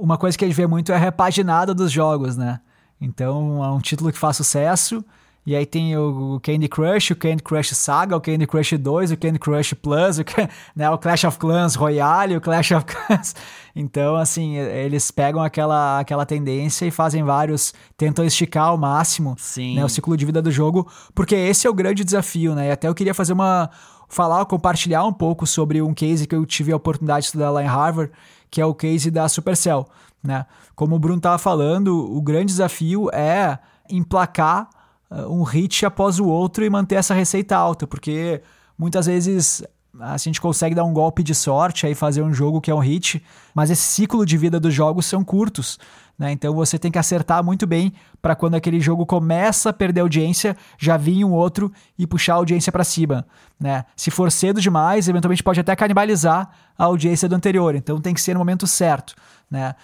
uma 0.00 0.18
coisa 0.18 0.36
que 0.36 0.44
a 0.44 0.48
gente 0.48 0.56
vê 0.56 0.66
muito 0.66 0.92
é 0.92 0.94
a 0.94 0.98
repaginada 0.98 1.74
dos 1.74 1.90
jogos, 1.90 2.36
né? 2.36 2.60
Então, 3.00 3.64
é 3.64 3.68
um 3.70 3.80
título 3.80 4.10
que 4.12 4.18
faz 4.18 4.36
sucesso 4.36 5.04
E 5.46 5.54
aí 5.54 5.64
tem 5.64 5.96
o 5.96 6.40
Candy 6.42 6.68
Crush, 6.68 7.12
o 7.12 7.16
Candy 7.16 7.42
Crush 7.42 7.74
Saga, 7.74 8.16
o 8.16 8.20
Candy 8.20 8.46
Crush 8.46 8.76
2, 8.76 9.12
o 9.12 9.16
Candy 9.16 9.38
Crush 9.38 9.74
Plus, 9.74 10.18
o, 10.18 10.24
né, 10.76 10.90
o 10.90 10.98
Clash 10.98 11.24
of 11.24 11.38
Clans 11.38 11.74
Royale, 11.74 12.36
o 12.36 12.40
Clash 12.40 12.72
of 12.72 12.84
Clans. 12.92 13.34
Então, 13.74 14.16
assim, 14.16 14.56
eles 14.56 15.10
pegam 15.10 15.40
aquela, 15.40 16.00
aquela 16.00 16.26
tendência 16.26 16.84
e 16.84 16.90
fazem 16.90 17.22
vários, 17.22 17.72
tentam 17.96 18.24
esticar 18.24 18.66
ao 18.66 18.76
máximo 18.76 19.36
né, 19.76 19.84
o 19.84 19.88
ciclo 19.88 20.16
de 20.16 20.26
vida 20.26 20.42
do 20.42 20.50
jogo, 20.50 20.86
porque 21.14 21.34
esse 21.34 21.66
é 21.66 21.70
o 21.70 21.74
grande 21.74 22.04
desafio, 22.04 22.54
né? 22.54 22.68
E 22.68 22.70
até 22.70 22.88
eu 22.88 22.94
queria 22.94 23.14
fazer 23.14 23.32
uma. 23.32 23.70
falar, 24.08 24.44
compartilhar 24.46 25.04
um 25.04 25.12
pouco 25.12 25.46
sobre 25.46 25.80
um 25.80 25.94
case 25.94 26.26
que 26.26 26.34
eu 26.34 26.44
tive 26.44 26.72
a 26.72 26.76
oportunidade 26.76 27.20
de 27.20 27.26
estudar 27.26 27.50
lá 27.50 27.62
em 27.62 27.66
Harvard, 27.66 28.12
que 28.50 28.60
é 28.60 28.66
o 28.66 28.74
case 28.74 29.10
da 29.10 29.28
Supercell, 29.28 29.86
né? 30.22 30.46
Como 30.74 30.96
o 30.96 30.98
Bruno 30.98 31.18
estava 31.18 31.38
falando, 31.38 31.88
o 32.16 32.20
grande 32.20 32.46
desafio 32.46 33.08
é 33.12 33.58
emplacar 33.90 34.68
uh, 35.10 35.32
um 35.32 35.42
hit 35.42 35.84
após 35.84 36.18
o 36.18 36.26
outro 36.26 36.64
e 36.64 36.70
manter 36.70 36.96
essa 36.96 37.14
receita 37.14 37.56
alta, 37.56 37.86
porque 37.86 38.42
muitas 38.76 39.06
vezes 39.06 39.62
a 40.00 40.16
gente 40.16 40.40
consegue 40.40 40.74
dar 40.74 40.84
um 40.84 40.92
golpe 40.92 41.22
de 41.22 41.34
sorte 41.34 41.86
aí 41.86 41.94
fazer 41.94 42.22
um 42.22 42.32
jogo 42.32 42.60
que 42.60 42.70
é 42.70 42.74
um 42.74 42.78
hit, 42.78 43.22
mas 43.54 43.70
esse 43.70 43.82
ciclo 43.82 44.24
de 44.24 44.36
vida 44.36 44.60
dos 44.60 44.72
jogos 44.72 45.06
são 45.06 45.24
curtos, 45.24 45.78
né? 46.18 46.32
Então 46.32 46.54
você 46.54 46.78
tem 46.78 46.90
que 46.90 46.98
acertar 46.98 47.42
muito 47.42 47.66
bem 47.66 47.92
para 48.20 48.34
quando 48.34 48.54
aquele 48.54 48.80
jogo 48.80 49.06
começa 49.06 49.70
a 49.70 49.72
perder 49.72 50.00
audiência, 50.00 50.56
já 50.78 50.96
vir 50.96 51.24
um 51.24 51.32
outro 51.32 51.72
e 51.98 52.06
puxar 52.06 52.34
a 52.34 52.36
audiência 52.36 52.72
para 52.72 52.84
cima, 52.84 53.26
né? 53.58 53.84
Se 53.96 54.10
for 54.10 54.30
cedo 54.30 54.60
demais, 54.60 55.08
eventualmente 55.08 55.42
pode 55.42 55.60
até 55.60 55.74
canibalizar 55.74 56.50
a 56.76 56.84
audiência 56.84 57.28
do 57.28 57.34
anterior, 57.34 57.74
então 57.74 58.00
tem 58.00 58.14
que 58.14 58.20
ser 58.20 58.34
no 58.34 58.40
momento 58.40 58.66
certo, 58.66 59.14
né? 59.50 59.74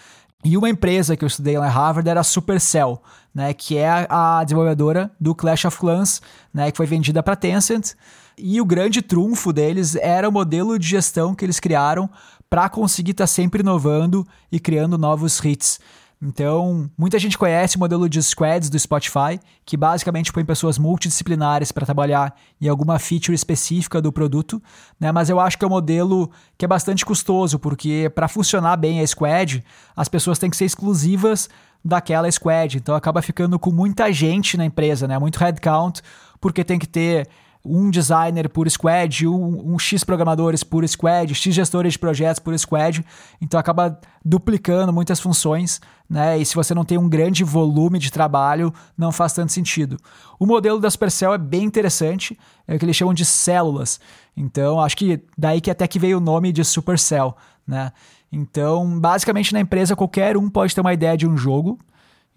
E 0.44 0.58
uma 0.58 0.68
empresa 0.68 1.16
que 1.16 1.24
eu 1.24 1.26
estudei 1.26 1.58
lá 1.58 1.66
em 1.66 1.70
Harvard 1.70 2.06
era 2.06 2.20
a 2.20 2.24
Supercell, 2.24 3.02
né, 3.34 3.54
que 3.54 3.78
é 3.78 4.06
a 4.10 4.44
desenvolvedora 4.44 5.10
do 5.18 5.34
Clash 5.34 5.64
of 5.64 5.78
Clans, 5.78 6.20
né, 6.52 6.70
que 6.70 6.76
foi 6.76 6.84
vendida 6.84 7.22
para 7.22 7.34
Tencent. 7.34 7.94
E 8.36 8.60
o 8.60 8.64
grande 8.64 9.00
trunfo 9.00 9.52
deles 9.52 9.94
era 9.96 10.28
o 10.28 10.32
modelo 10.32 10.78
de 10.78 10.86
gestão 10.86 11.34
que 11.34 11.44
eles 11.44 11.60
criaram 11.60 12.08
para 12.50 12.68
conseguir 12.68 13.12
estar 13.12 13.24
tá 13.24 13.28
sempre 13.28 13.60
inovando 13.60 14.26
e 14.50 14.58
criando 14.60 14.98
novos 14.98 15.42
hits. 15.44 15.80
Então, 16.26 16.90
muita 16.96 17.18
gente 17.18 17.36
conhece 17.36 17.76
o 17.76 17.78
modelo 17.78 18.08
de 18.08 18.22
squads 18.22 18.70
do 18.70 18.78
Spotify, 18.78 19.38
que 19.64 19.76
basicamente 19.76 20.32
põe 20.32 20.42
pessoas 20.42 20.78
multidisciplinares 20.78 21.70
para 21.70 21.84
trabalhar 21.84 22.34
em 22.58 22.66
alguma 22.66 22.98
feature 22.98 23.34
específica 23.34 24.00
do 24.00 24.10
produto, 24.10 24.62
né? 24.98 25.12
Mas 25.12 25.28
eu 25.28 25.38
acho 25.38 25.58
que 25.58 25.64
é 25.64 25.68
um 25.68 25.70
modelo 25.70 26.30
que 26.56 26.64
é 26.64 26.68
bastante 26.68 27.04
custoso, 27.04 27.58
porque 27.58 28.10
para 28.14 28.26
funcionar 28.26 28.76
bem 28.76 29.00
a 29.00 29.06
squad, 29.06 29.62
as 29.94 30.08
pessoas 30.08 30.38
têm 30.38 30.48
que 30.48 30.56
ser 30.56 30.64
exclusivas 30.64 31.50
daquela 31.84 32.30
squad. 32.30 32.78
Então 32.78 32.94
acaba 32.94 33.20
ficando 33.20 33.58
com 33.58 33.70
muita 33.70 34.10
gente 34.10 34.56
na 34.56 34.64
empresa, 34.64 35.06
né? 35.06 35.18
Muito 35.18 35.38
headcount, 35.38 36.00
porque 36.40 36.64
tem 36.64 36.78
que 36.78 36.86
ter 36.86 37.28
um 37.64 37.88
designer 37.90 38.48
por 38.50 38.68
squad, 38.68 39.26
um, 39.26 39.72
um, 39.72 39.78
X 39.78 40.04
programadores 40.04 40.62
por 40.62 40.86
squad, 40.86 41.34
X 41.34 41.54
gestores 41.54 41.94
de 41.94 41.98
projetos 41.98 42.38
por 42.38 42.56
squad, 42.58 43.04
então 43.40 43.58
acaba 43.58 43.98
duplicando 44.22 44.92
muitas 44.92 45.18
funções, 45.18 45.80
né? 46.08 46.36
E 46.36 46.44
se 46.44 46.54
você 46.54 46.74
não 46.74 46.84
tem 46.84 46.98
um 46.98 47.08
grande 47.08 47.42
volume 47.42 47.98
de 47.98 48.10
trabalho, 48.10 48.72
não 48.98 49.10
faz 49.10 49.32
tanto 49.32 49.50
sentido. 49.50 49.96
O 50.38 50.44
modelo 50.44 50.78
da 50.78 50.90
Supercell 50.90 51.32
é 51.32 51.38
bem 51.38 51.64
interessante, 51.64 52.38
é 52.68 52.74
o 52.74 52.78
que 52.78 52.84
eles 52.84 52.96
chamam 52.96 53.14
de 53.14 53.24
células. 53.24 53.98
Então, 54.36 54.78
acho 54.78 54.96
que 54.96 55.22
daí 55.36 55.60
que 55.60 55.70
até 55.70 55.88
que 55.88 55.98
veio 55.98 56.18
o 56.18 56.20
nome 56.20 56.52
de 56.52 56.62
Supercell, 56.64 57.34
né? 57.66 57.92
Então, 58.30 59.00
basicamente 59.00 59.54
na 59.54 59.60
empresa 59.60 59.96
qualquer 59.96 60.36
um 60.36 60.50
pode 60.50 60.74
ter 60.74 60.82
uma 60.82 60.92
ideia 60.92 61.16
de 61.16 61.26
um 61.26 61.36
jogo, 61.36 61.78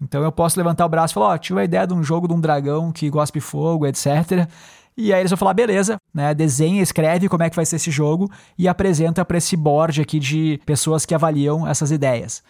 então 0.00 0.22
eu 0.22 0.30
posso 0.30 0.56
levantar 0.56 0.86
o 0.86 0.88
braço 0.88 1.12
e 1.12 1.14
falar, 1.14 1.26
ó, 1.26 1.34
oh, 1.34 1.38
tive 1.38 1.54
uma 1.54 1.64
ideia 1.64 1.86
de 1.86 1.92
um 1.92 2.02
jogo 2.02 2.28
de 2.28 2.34
um 2.34 2.40
dragão 2.40 2.92
que 2.92 3.10
gospe 3.10 3.40
fogo, 3.40 3.86
etc. 3.86 4.48
E 5.00 5.12
aí 5.12 5.20
eles 5.20 5.30
vão 5.30 5.36
falar, 5.36 5.54
beleza, 5.54 5.96
né? 6.12 6.34
Desenha, 6.34 6.82
escreve 6.82 7.28
como 7.28 7.44
é 7.44 7.48
que 7.48 7.54
vai 7.54 7.64
ser 7.64 7.76
esse 7.76 7.88
jogo 7.88 8.28
e 8.58 8.66
apresenta 8.66 9.24
para 9.24 9.38
esse 9.38 9.56
board 9.56 10.02
aqui 10.02 10.18
de 10.18 10.60
pessoas 10.66 11.06
que 11.06 11.14
avaliam 11.14 11.64
essas 11.64 11.92
ideias. 11.92 12.42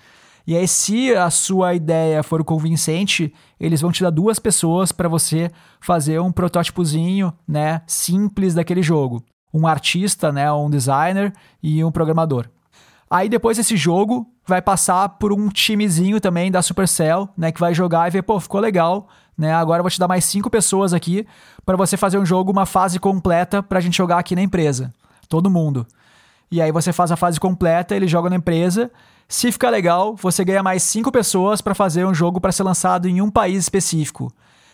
E 0.46 0.56
aí, 0.56 0.66
se 0.66 1.14
a 1.14 1.28
sua 1.28 1.74
ideia 1.74 2.22
for 2.22 2.42
convincente, 2.42 3.34
eles 3.60 3.82
vão 3.82 3.92
te 3.92 4.02
dar 4.02 4.08
duas 4.08 4.38
pessoas 4.38 4.92
para 4.92 5.10
você 5.10 5.50
fazer 5.78 6.20
um 6.22 6.32
protótipozinho, 6.32 7.34
né, 7.46 7.82
simples 7.86 8.54
daquele 8.54 8.82
jogo. 8.82 9.22
Um 9.52 9.66
artista, 9.66 10.32
né, 10.32 10.50
um 10.50 10.70
designer 10.70 11.34
e 11.62 11.84
um 11.84 11.92
programador. 11.92 12.48
Aí 13.10 13.28
depois 13.28 13.58
esse 13.58 13.76
jogo 13.76 14.26
vai 14.46 14.60
passar 14.60 15.08
por 15.10 15.32
um 15.32 15.48
timezinho 15.48 16.20
também 16.20 16.50
da 16.50 16.62
Supercell, 16.62 17.28
né, 17.36 17.50
que 17.52 17.60
vai 17.60 17.72
jogar 17.74 18.08
e 18.08 18.10
ver, 18.10 18.22
pô, 18.22 18.38
ficou 18.38 18.60
legal, 18.60 19.08
né? 19.36 19.54
Agora 19.54 19.80
eu 19.80 19.84
vou 19.84 19.90
te 19.90 19.98
dar 19.98 20.08
mais 20.08 20.24
cinco 20.24 20.50
pessoas 20.50 20.92
aqui 20.92 21.26
para 21.64 21.76
você 21.76 21.96
fazer 21.96 22.18
um 22.18 22.26
jogo, 22.26 22.50
uma 22.50 22.66
fase 22.66 22.98
completa 22.98 23.62
para 23.62 23.78
a 23.78 23.80
gente 23.80 23.96
jogar 23.96 24.18
aqui 24.18 24.34
na 24.34 24.42
empresa. 24.42 24.92
Todo 25.28 25.50
mundo. 25.50 25.86
E 26.50 26.60
aí 26.60 26.72
você 26.72 26.92
faz 26.92 27.12
a 27.12 27.16
fase 27.16 27.38
completa, 27.38 27.94
ele 27.94 28.08
joga 28.08 28.30
na 28.30 28.36
empresa. 28.36 28.90
Se 29.28 29.52
ficar 29.52 29.68
legal, 29.68 30.16
você 30.16 30.44
ganha 30.44 30.62
mais 30.62 30.82
cinco 30.82 31.12
pessoas 31.12 31.60
para 31.60 31.74
fazer 31.74 32.06
um 32.06 32.14
jogo 32.14 32.40
para 32.40 32.52
ser 32.52 32.62
lançado 32.62 33.06
em 33.06 33.20
um 33.20 33.30
país 33.30 33.64
específico. 33.64 34.32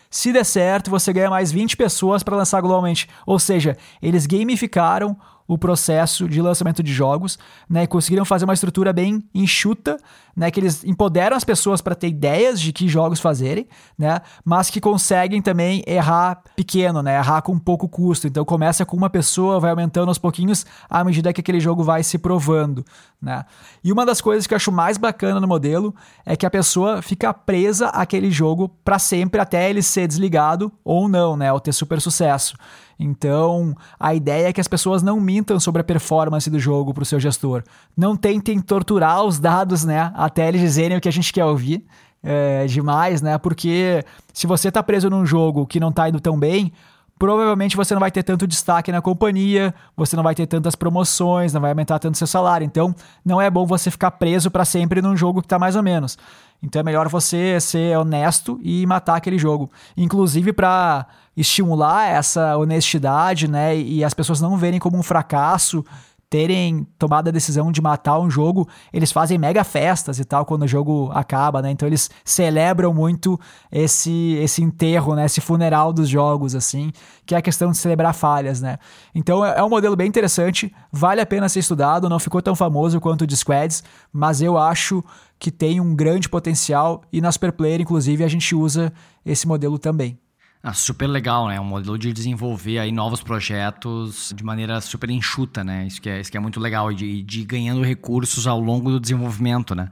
Se 0.09 0.31
der 0.31 0.45
certo, 0.45 0.89
você 0.89 1.11
ganha 1.11 1.29
mais 1.29 1.51
20 1.51 1.75
pessoas 1.75 2.23
para 2.23 2.37
lançar 2.37 2.61
globalmente. 2.61 3.09
Ou 3.25 3.37
seja, 3.37 3.75
eles 4.01 4.25
gamificaram 4.25 5.17
o 5.47 5.57
processo 5.57 6.27
de 6.27 6.41
lançamento 6.41 6.81
de 6.81 6.91
jogos, 6.91 7.37
né, 7.69 7.83
e 7.83 7.87
conseguiram 7.87 8.25
fazer 8.25 8.45
uma 8.45 8.53
estrutura 8.53 8.91
bem 8.91 9.23
enxuta, 9.33 9.97
né, 10.35 10.49
que 10.49 10.59
eles 10.59 10.83
empoderam 10.83 11.37
as 11.37 11.43
pessoas 11.43 11.81
para 11.81 11.95
ter 11.95 12.07
ideias 12.07 12.59
de 12.59 12.73
que 12.73 12.87
jogos 12.87 13.19
fazerem, 13.19 13.67
né, 13.97 14.21
mas 14.43 14.69
que 14.69 14.81
conseguem 14.81 15.41
também 15.41 15.83
errar 15.85 16.41
pequeno, 16.55 17.01
né, 17.03 17.17
errar 17.17 17.41
com 17.41 17.57
pouco 17.59 17.87
custo. 17.87 18.27
Então 18.27 18.43
começa 18.43 18.85
com 18.85 18.97
uma 18.97 19.09
pessoa, 19.09 19.59
vai 19.59 19.69
aumentando 19.69 20.09
aos 20.09 20.17
pouquinhos 20.17 20.65
à 20.89 21.03
medida 21.03 21.31
que 21.31 21.41
aquele 21.41 21.59
jogo 21.59 21.83
vai 21.83 22.03
se 22.03 22.17
provando, 22.17 22.83
né. 23.21 23.45
E 23.83 23.91
uma 23.91 24.05
das 24.05 24.19
coisas 24.19 24.47
que 24.47 24.53
eu 24.53 24.57
acho 24.57 24.71
mais 24.71 24.97
bacana 24.97 25.39
no 25.39 25.47
modelo 25.47 25.93
é 26.25 26.35
que 26.35 26.45
a 26.45 26.49
pessoa 26.49 27.01
fica 27.01 27.33
presa 27.33 27.87
àquele 27.89 28.31
jogo 28.31 28.69
para 28.83 28.97
sempre 28.97 29.39
até 29.39 29.69
ele 29.69 29.83
ser 29.83 30.07
desligado 30.07 30.71
ou 30.83 31.07
não, 31.07 31.37
né, 31.37 31.53
ou 31.53 31.59
ter 31.59 31.71
super 31.71 32.01
sucesso. 32.01 32.57
Então, 32.99 33.75
a 33.99 34.13
ideia 34.13 34.47
é 34.47 34.53
que 34.53 34.61
as 34.61 34.67
pessoas 34.67 35.03
não 35.03 35.19
mintam 35.19 35.59
sobre 35.59 35.81
a 35.81 35.83
performance 35.83 36.49
do 36.49 36.59
jogo 36.59 36.93
para 36.93 37.03
o 37.03 37.05
seu 37.05 37.19
gestor. 37.19 37.63
Não 37.95 38.15
tentem 38.15 38.59
torturar 38.59 39.23
os 39.23 39.39
dados, 39.39 39.83
né, 39.83 40.11
até 40.15 40.47
eles 40.47 40.61
dizerem 40.61 40.97
o 40.97 41.01
que 41.01 41.09
a 41.09 41.11
gente 41.11 41.33
quer 41.33 41.45
ouvir. 41.45 41.85
É, 42.27 42.65
demais, 42.65 43.21
né? 43.21 43.37
Porque 43.37 44.03
se 44.33 44.47
você 44.47 44.69
está 44.69 44.81
preso 44.81 45.11
num 45.11 45.27
jogo 45.27 45.67
que 45.67 45.79
não 45.79 45.89
está 45.89 46.09
indo 46.09 46.19
tão 46.19 46.39
bem, 46.39 46.73
provavelmente 47.19 47.77
você 47.77 47.93
não 47.93 47.99
vai 47.99 48.09
ter 48.09 48.23
tanto 48.23 48.47
destaque 48.47 48.91
na 48.91 49.01
companhia, 49.01 49.73
você 49.95 50.15
não 50.15 50.23
vai 50.23 50.35
ter 50.35 50.47
tantas 50.47 50.75
promoções, 50.75 51.53
não 51.53 51.61
vai 51.61 51.71
aumentar 51.71 51.99
tanto 51.99 52.17
seu 52.17 52.27
salário. 52.27 52.65
Então, 52.65 52.95
não 53.23 53.39
é 53.39 53.49
bom 53.49 53.65
você 53.65 53.91
ficar 53.91 54.11
preso 54.11 54.49
para 54.49 54.65
sempre 54.65 55.01
num 55.01 55.15
jogo 55.15 55.39
que 55.41 55.45
está 55.45 55.59
mais 55.59 55.75
ou 55.75 55.83
menos. 55.83 56.17
Então, 56.63 56.79
é 56.79 56.83
melhor 56.83 57.07
você 57.09 57.59
ser 57.59 57.97
honesto 57.97 58.59
e 58.63 58.85
matar 58.85 59.15
aquele 59.15 59.37
jogo. 59.37 59.69
Inclusive 59.95 60.51
para 60.51 61.05
estimular 61.35 62.07
essa 62.07 62.57
honestidade, 62.57 63.47
né, 63.47 63.77
e 63.77 64.03
as 64.03 64.13
pessoas 64.13 64.41
não 64.41 64.57
verem 64.57 64.79
como 64.79 64.97
um 64.97 65.03
fracasso 65.03 65.83
terem 66.29 66.85
tomado 66.97 67.27
a 67.27 67.31
decisão 67.31 67.71
de 67.71 67.81
matar 67.81 68.19
um 68.19 68.29
jogo, 68.29 68.67
eles 68.91 69.11
fazem 69.11 69.37
mega 69.37 69.63
festas 69.63 70.19
e 70.19 70.25
tal 70.25 70.45
quando 70.45 70.63
o 70.63 70.67
jogo 70.67 71.09
acaba, 71.13 71.61
né? 71.61 71.71
Então 71.71 71.87
eles 71.87 72.09
celebram 72.23 72.93
muito 72.93 73.39
esse 73.71 74.33
esse 74.41 74.63
enterro, 74.63 75.15
né? 75.15 75.25
Esse 75.25 75.39
funeral 75.39 75.93
dos 75.93 76.09
jogos, 76.09 76.55
assim, 76.55 76.91
que 77.25 77.35
é 77.35 77.37
a 77.37 77.41
questão 77.41 77.71
de 77.71 77.77
celebrar 77.77 78.13
falhas, 78.13 78.59
né? 78.59 78.77
Então 79.13 79.45
é, 79.45 79.59
é 79.59 79.63
um 79.63 79.69
modelo 79.69 79.95
bem 79.95 80.07
interessante, 80.07 80.73
vale 80.91 81.21
a 81.21 81.25
pena 81.25 81.47
ser 81.47 81.59
estudado, 81.59 82.09
não 82.09 82.19
ficou 82.19 82.41
tão 82.41 82.55
famoso 82.55 82.99
quanto 82.99 83.21
o 83.21 83.27
de 83.27 83.37
Squads, 83.37 83.83
mas 84.11 84.41
eu 84.41 84.57
acho 84.57 85.03
que 85.39 85.51
tem 85.51 85.79
um 85.79 85.95
grande 85.95 86.27
potencial 86.27 87.01
e 87.11 87.21
na 87.21 87.31
Superplayer, 87.31 87.81
inclusive, 87.81 88.23
a 88.23 88.27
gente 88.27 88.55
usa 88.55 88.91
esse 89.25 89.47
modelo 89.47 89.77
também. 89.77 90.17
Ah, 90.67 90.73
super 90.73 91.05
legal, 91.05 91.47
né? 91.47 91.59
Um 91.59 91.63
modelo 91.63 91.95
de 91.95 92.11
desenvolver 92.11 92.79
aí 92.79 92.91
novos 92.91 93.21
projetos 93.21 94.33
de 94.35 94.43
maneira 94.43 94.81
super 94.81 95.11
enxuta, 95.11 95.63
né? 95.63 95.85
Isso 95.85 96.01
que 96.01 96.09
é, 96.09 96.19
isso 96.19 96.31
que 96.31 96.37
é 96.37 96.39
muito 96.39 96.59
legal, 96.59 96.91
de, 96.91 97.21
de 97.21 97.41
ir 97.41 97.45
ganhando 97.45 97.83
recursos 97.83 98.47
ao 98.47 98.59
longo 98.59 98.89
do 98.89 98.99
desenvolvimento, 98.99 99.75
né? 99.75 99.91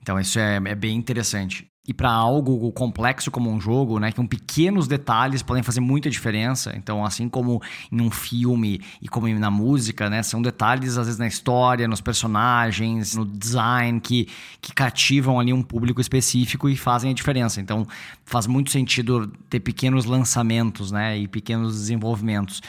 Então 0.00 0.18
isso 0.18 0.38
é, 0.38 0.56
é 0.56 0.74
bem 0.74 0.96
interessante 0.96 1.70
e 1.88 1.94
para 1.94 2.10
algo 2.10 2.70
complexo 2.70 3.30
como 3.30 3.50
um 3.50 3.58
jogo, 3.58 3.98
né, 3.98 4.12
que 4.12 4.20
um 4.20 4.26
pequenos 4.26 4.86
detalhes 4.86 5.42
podem 5.42 5.62
fazer 5.62 5.80
muita 5.80 6.10
diferença. 6.10 6.74
Então, 6.76 7.02
assim 7.02 7.30
como 7.30 7.62
em 7.90 8.02
um 8.02 8.10
filme 8.10 8.82
e 9.00 9.08
como 9.08 9.26
na 9.26 9.50
música, 9.50 10.10
né, 10.10 10.22
são 10.22 10.42
detalhes 10.42 10.98
às 10.98 11.06
vezes 11.06 11.18
na 11.18 11.26
história, 11.26 11.88
nos 11.88 12.02
personagens, 12.02 13.14
no 13.14 13.24
design 13.24 14.00
que, 14.00 14.28
que 14.60 14.74
cativam 14.74 15.40
ali 15.40 15.50
um 15.50 15.62
público 15.62 15.98
específico 15.98 16.68
e 16.68 16.76
fazem 16.76 17.10
a 17.10 17.14
diferença. 17.14 17.58
Então, 17.58 17.86
faz 18.26 18.46
muito 18.46 18.70
sentido 18.70 19.26
ter 19.48 19.60
pequenos 19.60 20.04
lançamentos, 20.04 20.92
né, 20.92 21.16
e 21.16 21.26
pequenos 21.26 21.72
desenvolvimentos. 21.72 22.60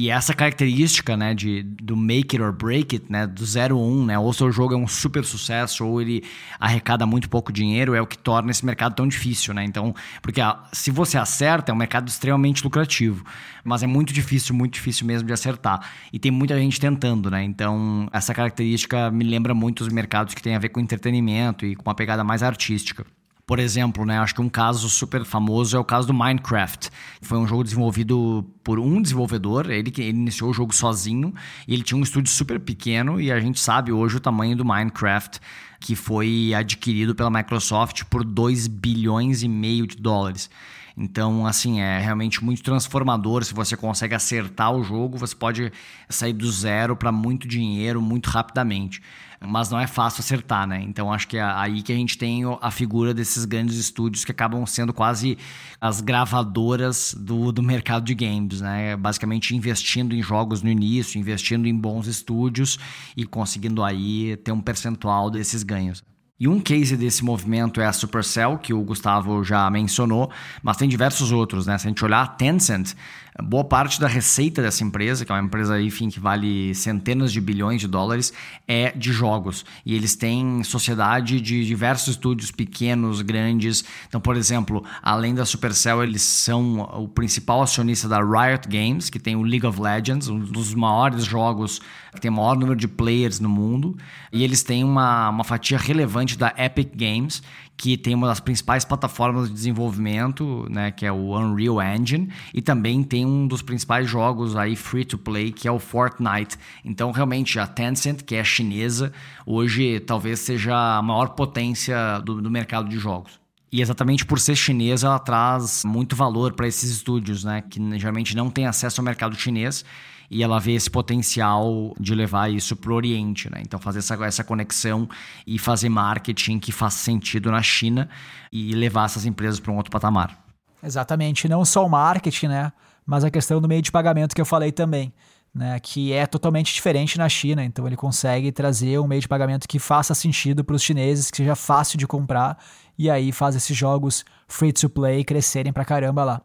E 0.00 0.10
essa 0.10 0.32
característica, 0.32 1.16
né, 1.16 1.34
de, 1.34 1.60
do 1.64 1.96
make 1.96 2.36
it 2.36 2.40
or 2.40 2.52
break 2.52 2.94
it, 2.94 3.10
né, 3.10 3.26
do 3.26 3.44
0 3.44 3.76
1, 3.76 4.06
né, 4.06 4.16
ou 4.16 4.32
seu 4.32 4.52
jogo 4.52 4.72
é 4.72 4.76
um 4.76 4.86
super 4.86 5.24
sucesso 5.24 5.84
ou 5.84 6.00
ele 6.00 6.22
arrecada 6.60 7.04
muito 7.04 7.28
pouco 7.28 7.52
dinheiro, 7.52 7.96
é 7.96 8.00
o 8.00 8.06
que 8.06 8.16
torna 8.16 8.52
esse 8.52 8.64
mercado 8.64 8.94
tão 8.94 9.08
difícil, 9.08 9.52
né? 9.52 9.64
Então, 9.64 9.92
porque 10.22 10.40
a, 10.40 10.62
se 10.72 10.92
você 10.92 11.18
acerta, 11.18 11.72
é 11.72 11.74
um 11.74 11.76
mercado 11.76 12.06
extremamente 12.06 12.62
lucrativo, 12.62 13.24
mas 13.64 13.82
é 13.82 13.88
muito 13.88 14.12
difícil, 14.12 14.54
muito 14.54 14.74
difícil 14.74 15.04
mesmo 15.04 15.26
de 15.26 15.32
acertar. 15.32 15.80
E 16.12 16.18
tem 16.20 16.30
muita 16.30 16.56
gente 16.56 16.78
tentando, 16.78 17.28
né? 17.28 17.42
Então, 17.42 18.08
essa 18.12 18.32
característica 18.32 19.10
me 19.10 19.24
lembra 19.24 19.52
muito 19.52 19.80
os 19.80 19.88
mercados 19.88 20.32
que 20.32 20.40
têm 20.40 20.54
a 20.54 20.60
ver 20.60 20.68
com 20.68 20.78
entretenimento 20.78 21.66
e 21.66 21.74
com 21.74 21.82
uma 21.82 21.94
pegada 21.96 22.22
mais 22.22 22.44
artística. 22.44 23.04
Por 23.48 23.58
exemplo, 23.58 24.04
né, 24.04 24.18
acho 24.18 24.34
que 24.34 24.42
um 24.42 24.48
caso 24.50 24.90
super 24.90 25.24
famoso 25.24 25.74
é 25.74 25.80
o 25.80 25.84
caso 25.84 26.06
do 26.06 26.12
Minecraft. 26.12 26.90
Foi 27.22 27.38
um 27.38 27.46
jogo 27.46 27.64
desenvolvido 27.64 28.44
por 28.62 28.78
um 28.78 29.00
desenvolvedor, 29.00 29.70
ele 29.70 29.90
que 29.90 30.02
iniciou 30.02 30.50
o 30.50 30.52
jogo 30.52 30.74
sozinho, 30.74 31.32
e 31.66 31.72
ele 31.72 31.82
tinha 31.82 31.96
um 31.98 32.02
estúdio 32.02 32.30
super 32.30 32.60
pequeno 32.60 33.18
e 33.18 33.32
a 33.32 33.40
gente 33.40 33.58
sabe 33.58 33.90
hoje 33.90 34.18
o 34.18 34.20
tamanho 34.20 34.54
do 34.54 34.66
Minecraft, 34.66 35.40
que 35.80 35.96
foi 35.96 36.52
adquirido 36.54 37.14
pela 37.14 37.30
Microsoft 37.30 38.04
por 38.10 38.22
2 38.22 38.66
bilhões 38.66 39.42
e 39.42 39.48
meio 39.48 39.86
de 39.86 39.96
dólares. 39.96 40.50
Então, 40.94 41.46
assim, 41.46 41.80
é 41.80 42.00
realmente 42.00 42.44
muito 42.44 42.62
transformador. 42.62 43.44
Se 43.44 43.54
você 43.54 43.78
consegue 43.78 44.14
acertar 44.14 44.72
o 44.74 44.84
jogo, 44.84 45.16
você 45.16 45.34
pode 45.34 45.72
sair 46.06 46.34
do 46.34 46.52
zero 46.52 46.94
para 46.94 47.10
muito 47.10 47.48
dinheiro 47.48 48.02
muito 48.02 48.28
rapidamente. 48.28 49.00
Mas 49.40 49.70
não 49.70 49.78
é 49.78 49.86
fácil 49.86 50.20
acertar, 50.20 50.66
né? 50.66 50.82
Então, 50.82 51.12
acho 51.12 51.28
que 51.28 51.36
é 51.36 51.42
aí 51.42 51.82
que 51.82 51.92
a 51.92 51.96
gente 51.96 52.18
tem 52.18 52.42
a 52.60 52.70
figura 52.70 53.14
desses 53.14 53.44
grandes 53.44 53.76
estúdios 53.76 54.24
que 54.24 54.32
acabam 54.32 54.66
sendo 54.66 54.92
quase 54.92 55.38
as 55.80 56.00
gravadoras 56.00 57.14
do, 57.16 57.52
do 57.52 57.62
mercado 57.62 58.04
de 58.04 58.14
games, 58.14 58.60
né? 58.60 58.96
Basicamente 58.96 59.54
investindo 59.54 60.14
em 60.14 60.22
jogos 60.22 60.62
no 60.62 60.68
início, 60.68 61.20
investindo 61.20 61.68
em 61.68 61.76
bons 61.76 62.08
estúdios 62.08 62.78
e 63.16 63.24
conseguindo 63.24 63.84
aí 63.84 64.36
ter 64.38 64.50
um 64.50 64.60
percentual 64.60 65.30
desses 65.30 65.62
ganhos. 65.62 66.02
E 66.40 66.46
um 66.46 66.60
case 66.60 66.96
desse 66.96 67.24
movimento 67.24 67.80
é 67.80 67.86
a 67.86 67.92
Supercell, 67.92 68.58
que 68.58 68.72
o 68.72 68.80
Gustavo 68.82 69.42
já 69.42 69.68
mencionou, 69.68 70.30
mas 70.62 70.76
tem 70.76 70.88
diversos 70.88 71.32
outros, 71.32 71.66
né? 71.66 71.76
Se 71.78 71.88
a 71.88 71.90
gente 71.90 72.04
olhar 72.04 72.22
a 72.22 72.26
Tencent, 72.28 72.94
boa 73.42 73.64
parte 73.64 74.00
da 74.00 74.08
receita 74.08 74.60
dessa 74.60 74.82
empresa, 74.82 75.24
que 75.24 75.30
é 75.30 75.34
uma 75.34 75.44
empresa 75.44 75.80
enfim, 75.80 76.08
que 76.08 76.18
vale 76.18 76.74
centenas 76.74 77.32
de 77.32 77.40
bilhões 77.40 77.80
de 77.80 77.86
dólares, 77.86 78.32
é 78.66 78.90
de 78.90 79.12
jogos. 79.12 79.64
E 79.86 79.94
eles 79.94 80.16
têm 80.16 80.62
sociedade 80.64 81.40
de 81.40 81.64
diversos 81.64 82.08
estúdios 82.08 82.50
pequenos, 82.50 83.22
grandes. 83.22 83.84
Então, 84.08 84.20
por 84.20 84.36
exemplo, 84.36 84.84
além 85.02 85.34
da 85.34 85.46
Supercell, 85.46 86.02
eles 86.02 86.22
são 86.22 86.80
o 86.80 87.08
principal 87.08 87.62
acionista 87.62 88.08
da 88.08 88.18
Riot 88.18 88.68
Games, 88.68 89.08
que 89.08 89.18
tem 89.18 89.36
o 89.36 89.42
League 89.42 89.66
of 89.66 89.80
Legends, 89.80 90.28
um 90.28 90.38
dos 90.40 90.74
maiores 90.74 91.24
jogos 91.24 91.80
que 92.14 92.20
tem 92.20 92.30
o 92.30 92.34
maior 92.34 92.56
número 92.56 92.76
de 92.76 92.88
players 92.88 93.38
no 93.38 93.48
mundo. 93.48 93.96
E 94.32 94.42
eles 94.42 94.62
têm 94.62 94.82
uma, 94.82 95.28
uma 95.28 95.44
fatia 95.44 95.78
relevante 95.78 96.36
da 96.36 96.52
Epic 96.56 96.90
Games, 96.94 97.42
que 97.78 97.96
tem 97.96 98.12
uma 98.12 98.26
das 98.26 98.40
principais 98.40 98.84
plataformas 98.84 99.48
de 99.48 99.54
desenvolvimento, 99.54 100.66
né, 100.68 100.90
que 100.90 101.06
é 101.06 101.12
o 101.12 101.38
Unreal 101.38 101.80
Engine, 101.80 102.28
e 102.52 102.60
também 102.60 103.04
tem 103.04 103.24
um 103.24 103.46
dos 103.46 103.62
principais 103.62 104.10
jogos 104.10 104.56
aí 104.56 104.74
free 104.74 105.04
to 105.04 105.16
play, 105.16 105.52
que 105.52 105.68
é 105.68 105.70
o 105.70 105.78
Fortnite. 105.78 106.58
Então, 106.84 107.12
realmente, 107.12 107.56
a 107.60 107.68
Tencent, 107.68 108.22
que 108.22 108.34
é 108.34 108.42
chinesa, 108.42 109.12
hoje 109.46 110.00
talvez 110.00 110.40
seja 110.40 110.98
a 110.98 111.00
maior 111.00 111.28
potência 111.28 112.18
do, 112.18 112.42
do 112.42 112.50
mercado 112.50 112.88
de 112.88 112.98
jogos. 112.98 113.38
E 113.70 113.80
exatamente 113.80 114.26
por 114.26 114.40
ser 114.40 114.56
chinesa, 114.56 115.06
ela 115.06 115.18
traz 115.20 115.84
muito 115.84 116.16
valor 116.16 116.54
para 116.54 116.66
esses 116.66 116.90
estúdios, 116.90 117.44
né, 117.44 117.62
que 117.62 117.80
geralmente 117.96 118.36
não 118.36 118.50
têm 118.50 118.66
acesso 118.66 119.00
ao 119.00 119.04
mercado 119.04 119.36
chinês 119.36 119.84
e 120.30 120.42
ela 120.42 120.58
vê 120.58 120.72
esse 120.72 120.90
potencial 120.90 121.94
de 121.98 122.14
levar 122.14 122.50
isso 122.50 122.76
para 122.76 122.92
o 122.92 122.94
Oriente, 122.94 123.50
né? 123.50 123.62
Então 123.62 123.80
fazer 123.80 124.00
essa, 124.00 124.14
essa 124.24 124.44
conexão 124.44 125.08
e 125.46 125.58
fazer 125.58 125.88
marketing 125.88 126.58
que 126.58 126.70
faça 126.70 126.98
sentido 126.98 127.50
na 127.50 127.62
China 127.62 128.08
e 128.52 128.72
levar 128.72 129.06
essas 129.06 129.24
empresas 129.24 129.58
para 129.58 129.72
um 129.72 129.76
outro 129.76 129.90
patamar. 129.90 130.38
Exatamente, 130.82 131.48
não 131.48 131.64
só 131.64 131.84
o 131.84 131.88
marketing, 131.88 132.48
né? 132.48 132.72
Mas 133.06 133.24
a 133.24 133.30
questão 133.30 133.60
do 133.60 133.66
meio 133.66 133.80
de 133.80 133.90
pagamento 133.90 134.34
que 134.34 134.40
eu 134.40 134.46
falei 134.46 134.70
também. 134.70 135.12
Né, 135.54 135.80
que 135.80 136.12
é 136.12 136.26
totalmente 136.26 136.72
diferente 136.74 137.16
na 137.16 137.26
China. 137.28 137.64
Então 137.64 137.86
ele 137.86 137.96
consegue 137.96 138.52
trazer 138.52 139.00
um 139.00 139.06
meio 139.08 139.20
de 139.20 139.26
pagamento 139.26 139.66
que 139.66 139.78
faça 139.78 140.14
sentido 140.14 140.62
para 140.62 140.76
os 140.76 140.82
chineses, 140.82 141.30
que 141.30 141.38
seja 141.38 141.56
fácil 141.56 141.98
de 141.98 142.06
comprar, 142.06 142.58
e 142.98 143.10
aí 143.10 143.32
faz 143.32 143.56
esses 143.56 143.76
jogos 143.76 144.24
free 144.46 144.72
to 144.72 144.90
play 144.90 145.24
crescerem 145.24 145.72
para 145.72 145.86
caramba 145.86 146.22
lá. 146.22 146.42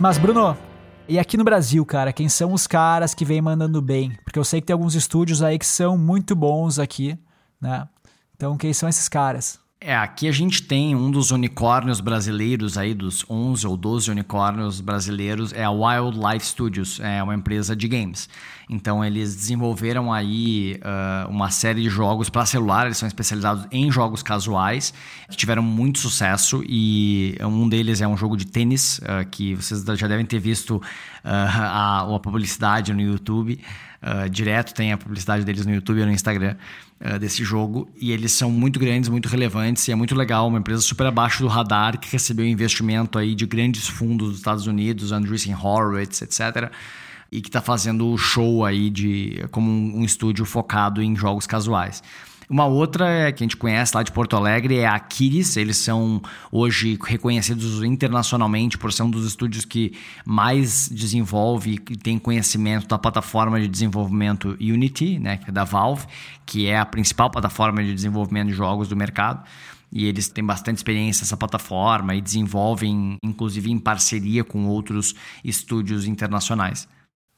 Mas, 0.00 0.16
Bruno, 0.16 0.56
e 1.08 1.18
aqui 1.18 1.36
no 1.36 1.42
Brasil, 1.42 1.84
cara, 1.84 2.12
quem 2.12 2.28
são 2.28 2.52
os 2.52 2.68
caras 2.68 3.14
que 3.14 3.24
vêm 3.24 3.42
mandando 3.42 3.82
bem? 3.82 4.16
Porque 4.24 4.38
eu 4.38 4.44
sei 4.44 4.60
que 4.60 4.68
tem 4.68 4.74
alguns 4.74 4.94
estúdios 4.94 5.42
aí 5.42 5.58
que 5.58 5.66
são 5.66 5.98
muito 5.98 6.36
bons 6.36 6.78
aqui, 6.78 7.18
né? 7.60 7.88
Então, 8.36 8.56
quem 8.56 8.72
são 8.72 8.88
esses 8.88 9.08
caras? 9.08 9.58
É, 9.80 9.96
aqui 9.96 10.28
a 10.28 10.32
gente 10.32 10.62
tem 10.62 10.94
um 10.94 11.10
dos 11.10 11.32
unicórnios 11.32 12.00
brasileiros 12.00 12.78
aí, 12.78 12.94
dos 12.94 13.24
11 13.28 13.66
ou 13.66 13.76
12 13.76 14.10
unicórnios 14.10 14.80
brasileiros, 14.80 15.52
é 15.52 15.64
a 15.64 15.70
Wildlife 15.70 16.46
Studios, 16.46 17.00
é 17.00 17.20
uma 17.20 17.34
empresa 17.34 17.74
de 17.74 17.88
games. 17.88 18.28
Então 18.68 19.04
eles 19.04 19.34
desenvolveram 19.34 20.12
aí 20.12 20.78
uh, 20.82 21.30
uma 21.30 21.50
série 21.50 21.82
de 21.82 21.88
jogos 21.88 22.28
para 22.28 22.44
celular, 22.44 22.86
eles 22.86 22.98
são 22.98 23.06
especializados 23.06 23.66
em 23.72 23.90
jogos 23.90 24.22
casuais, 24.22 24.92
que 25.30 25.36
tiveram 25.36 25.62
muito 25.62 25.98
sucesso 25.98 26.62
e 26.68 27.36
um 27.40 27.68
deles 27.68 28.00
é 28.00 28.06
um 28.06 28.16
jogo 28.16 28.36
de 28.36 28.46
tênis, 28.46 28.98
uh, 28.98 29.26
que 29.30 29.54
vocês 29.54 29.82
já 29.98 30.06
devem 30.06 30.26
ter 30.26 30.38
visto 30.38 30.76
uh, 30.76 30.82
a, 31.24 32.14
a 32.14 32.20
publicidade 32.20 32.92
no 32.92 33.00
YouTube. 33.00 33.58
Uh, 34.00 34.28
direto 34.30 34.72
tem 34.74 34.92
a 34.92 34.96
publicidade 34.96 35.44
deles 35.44 35.66
no 35.66 35.74
YouTube 35.74 36.00
e 36.00 36.04
no 36.04 36.12
Instagram 36.12 36.54
uh, 37.00 37.18
desse 37.18 37.42
jogo. 37.42 37.90
E 38.00 38.12
eles 38.12 38.32
são 38.32 38.50
muito 38.50 38.78
grandes, 38.78 39.08
muito 39.08 39.28
relevantes 39.28 39.88
e 39.88 39.92
é 39.92 39.94
muito 39.94 40.14
legal. 40.14 40.46
Uma 40.46 40.58
empresa 40.58 40.82
super 40.82 41.06
abaixo 41.06 41.42
do 41.42 41.48
radar 41.48 41.98
que 41.98 42.10
recebeu 42.12 42.46
investimento 42.46 43.18
aí 43.18 43.34
de 43.34 43.44
grandes 43.44 43.88
fundos 43.88 44.28
dos 44.28 44.38
Estados 44.38 44.66
Unidos, 44.66 45.10
Andreessen 45.10 45.54
Horowitz, 45.54 46.22
etc. 46.22 46.70
E 47.30 47.40
que 47.40 47.48
está 47.48 47.60
fazendo 47.60 48.16
show 48.16 48.64
aí 48.64 48.88
de, 48.88 49.44
como 49.50 49.70
um, 49.70 50.00
um 50.00 50.04
estúdio 50.04 50.44
focado 50.44 51.02
em 51.02 51.14
jogos 51.14 51.46
casuais. 51.46 52.02
Uma 52.50 52.64
outra 52.64 53.06
é, 53.10 53.30
que 53.30 53.44
a 53.44 53.44
gente 53.44 53.58
conhece 53.58 53.94
lá 53.94 54.02
de 54.02 54.10
Porto 54.10 54.34
Alegre 54.34 54.78
é 54.78 54.86
a 54.86 54.94
Aquiles. 54.94 55.54
Eles 55.58 55.76
são 55.76 56.22
hoje 56.50 56.98
reconhecidos 57.04 57.82
internacionalmente 57.82 58.78
por 58.78 58.90
ser 58.90 59.02
um 59.02 59.10
dos 59.10 59.26
estúdios 59.26 59.66
que 59.66 59.92
mais 60.24 60.88
desenvolve 60.88 61.74
e 61.90 61.96
tem 61.96 62.18
conhecimento 62.18 62.88
da 62.88 62.98
plataforma 62.98 63.60
de 63.60 63.68
desenvolvimento 63.68 64.56
Unity, 64.58 65.18
né, 65.18 65.36
que 65.36 65.50
é 65.50 65.52
da 65.52 65.64
Valve, 65.64 66.06
que 66.46 66.66
é 66.66 66.78
a 66.78 66.86
principal 66.86 67.28
plataforma 67.28 67.84
de 67.84 67.92
desenvolvimento 67.92 68.48
de 68.48 68.54
jogos 68.54 68.88
do 68.88 68.96
mercado 68.96 69.44
e 69.92 70.06
eles 70.06 70.28
têm 70.28 70.44
bastante 70.44 70.76
experiência 70.76 71.24
nessa 71.24 71.36
plataforma 71.36 72.14
e 72.14 72.20
desenvolvem, 72.20 73.18
inclusive 73.22 73.70
em 73.70 73.78
parceria 73.78 74.44
com 74.44 74.66
outros 74.66 75.14
estúdios 75.42 76.06
internacionais. 76.06 76.88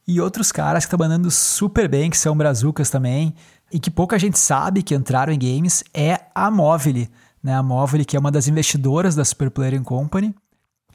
E 0.07 0.19
outros 0.19 0.51
caras 0.51 0.85
que 0.85 0.93
estão 0.93 0.99
mandando 1.07 1.29
super 1.29 1.87
bem, 1.87 2.09
que 2.09 2.17
são 2.17 2.35
brazucas 2.35 2.89
também, 2.89 3.33
e 3.71 3.79
que 3.79 3.89
pouca 3.89 4.19
gente 4.19 4.37
sabe 4.37 4.83
que 4.83 4.95
entraram 4.95 5.31
em 5.31 5.39
games, 5.39 5.83
é 5.93 6.21
a 6.35 6.51
Movile. 6.51 7.09
Né? 7.41 7.53
A 7.53 7.63
Movile, 7.63 8.05
que 8.05 8.17
é 8.17 8.19
uma 8.19 8.31
das 8.31 8.47
investidoras 8.47 9.15
da 9.15 9.23
Super 9.23 9.49
Player 9.49 9.81
Company, 9.81 10.35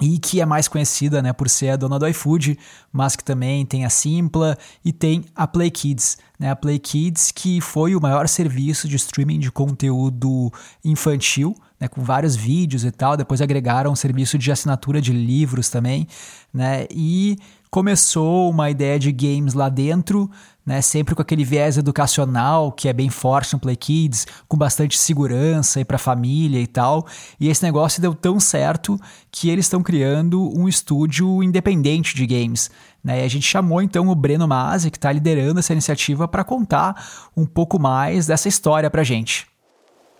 e 0.01 0.19
que 0.19 0.41
é 0.41 0.47
mais 0.47 0.69
conhecida 0.69 1.23
né, 1.23 1.33
por 1.33 1.49
ser 1.49 1.71
a 1.71 1.77
dona 1.77 1.99
do 1.99 2.07
iFood, 2.07 2.59
mas 2.93 3.17
que 3.17 3.25
também 3.25 3.65
tem 3.65 3.85
a 3.85 3.91
Simpla 3.91 4.59
e 4.85 4.93
tem 4.93 5.25
a 5.35 5.47
Play 5.47 5.71
Kids. 5.71 6.19
Né? 6.39 6.51
A 6.51 6.57
Play 6.57 6.79
Kids, 6.79 7.33
que 7.33 7.61
foi 7.61 7.97
o 7.97 8.01
maior 8.01 8.29
serviço 8.29 8.89
de 8.89 8.97
streaming 8.97 9.39
de 9.39 9.51
conteúdo 9.51 10.53
infantil, 10.85 11.57
né, 11.81 11.89
com 11.89 12.03
vários 12.03 12.37
vídeos 12.37 12.85
e 12.85 12.91
tal. 12.91 13.17
Depois 13.17 13.41
agregaram 13.41 13.91
um 13.91 13.97
serviço 13.97 14.37
de 14.37 14.53
assinatura 14.53 15.01
de 15.01 15.13
livros 15.13 15.71
também. 15.71 16.07
Né? 16.53 16.87
E 16.91 17.39
começou 17.71 18.51
uma 18.51 18.71
ideia 18.71 18.99
de 18.99 19.11
games 19.13 19.55
lá 19.55 19.69
dentro, 19.69 20.31
né, 20.65 20.81
sempre 20.81 21.15
com 21.15 21.23
aquele 21.23 21.45
viés 21.45 21.79
educacional 21.79 22.73
que 22.73 22.89
é 22.89 22.93
bem 22.93 23.09
forte 23.09 23.53
no 23.53 23.61
Play 23.61 23.77
Kids, 23.77 24.27
com 24.49 24.57
bastante 24.57 24.99
segurança 24.99 25.81
e 25.81 25.85
para 25.85 25.99
família 25.99 26.61
e 26.61 26.67
tal. 26.67 27.07
E 27.39 27.49
esse 27.49 27.63
negócio 27.63 28.03
deu 28.03 28.15
tão 28.15 28.41
certo 28.41 28.99
que 29.31 29.49
eles 29.49 29.67
estão 29.67 29.83
criando 29.83 30.53
um 30.59 30.69
estúdio 30.69 31.43
independente 31.43 32.17
de 32.17 32.27
games. 32.27 32.71
Né? 33.03 33.23
E 33.23 33.25
a 33.25 33.29
gente 33.29 33.47
chamou 33.47 33.81
então 33.81 34.09
o 34.09 34.15
Breno 34.15 34.49
Masi, 34.49 34.91
que 34.91 34.99
está 34.99 35.13
liderando 35.13 35.61
essa 35.61 35.73
iniciativa, 35.73 36.27
para 36.27 36.43
contar 36.43 37.31
um 37.37 37.47
pouco 37.47 37.79
mais 37.79 38.27
dessa 38.27 38.49
história 38.49 38.91
para 38.91 39.05
gente. 39.05 39.47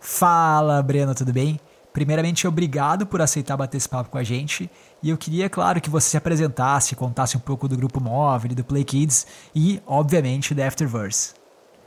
Fala, 0.01 0.81
Breno, 0.83 1.15
tudo 1.15 1.33
bem? 1.33 1.59
Primeiramente, 1.93 2.47
obrigado 2.47 3.07
por 3.07 3.23
aceitar 3.23 3.57
bater 3.57 3.79
esse 3.79 3.89
papo 3.89 4.11
com 4.11 4.19
a 4.19 4.23
gente. 4.23 4.71
E 5.03 5.11
eu 5.11 5.17
queria, 5.17 5.49
claro, 5.49 5.81
que 5.81 5.91
você 5.91 6.11
se 6.11 6.17
apresentasse, 6.17 6.97
contasse 6.97 7.37
um 7.37 7.41
pouco 7.41 7.69
do 7.69 7.77
Grupo 7.77 8.01
Móvel, 8.01 8.55
do 8.55 8.65
Play 8.65 8.83
Kids 8.83 9.27
e, 9.55 9.81
obviamente, 9.87 10.55
da 10.55 10.67
Afterverse. 10.67 11.35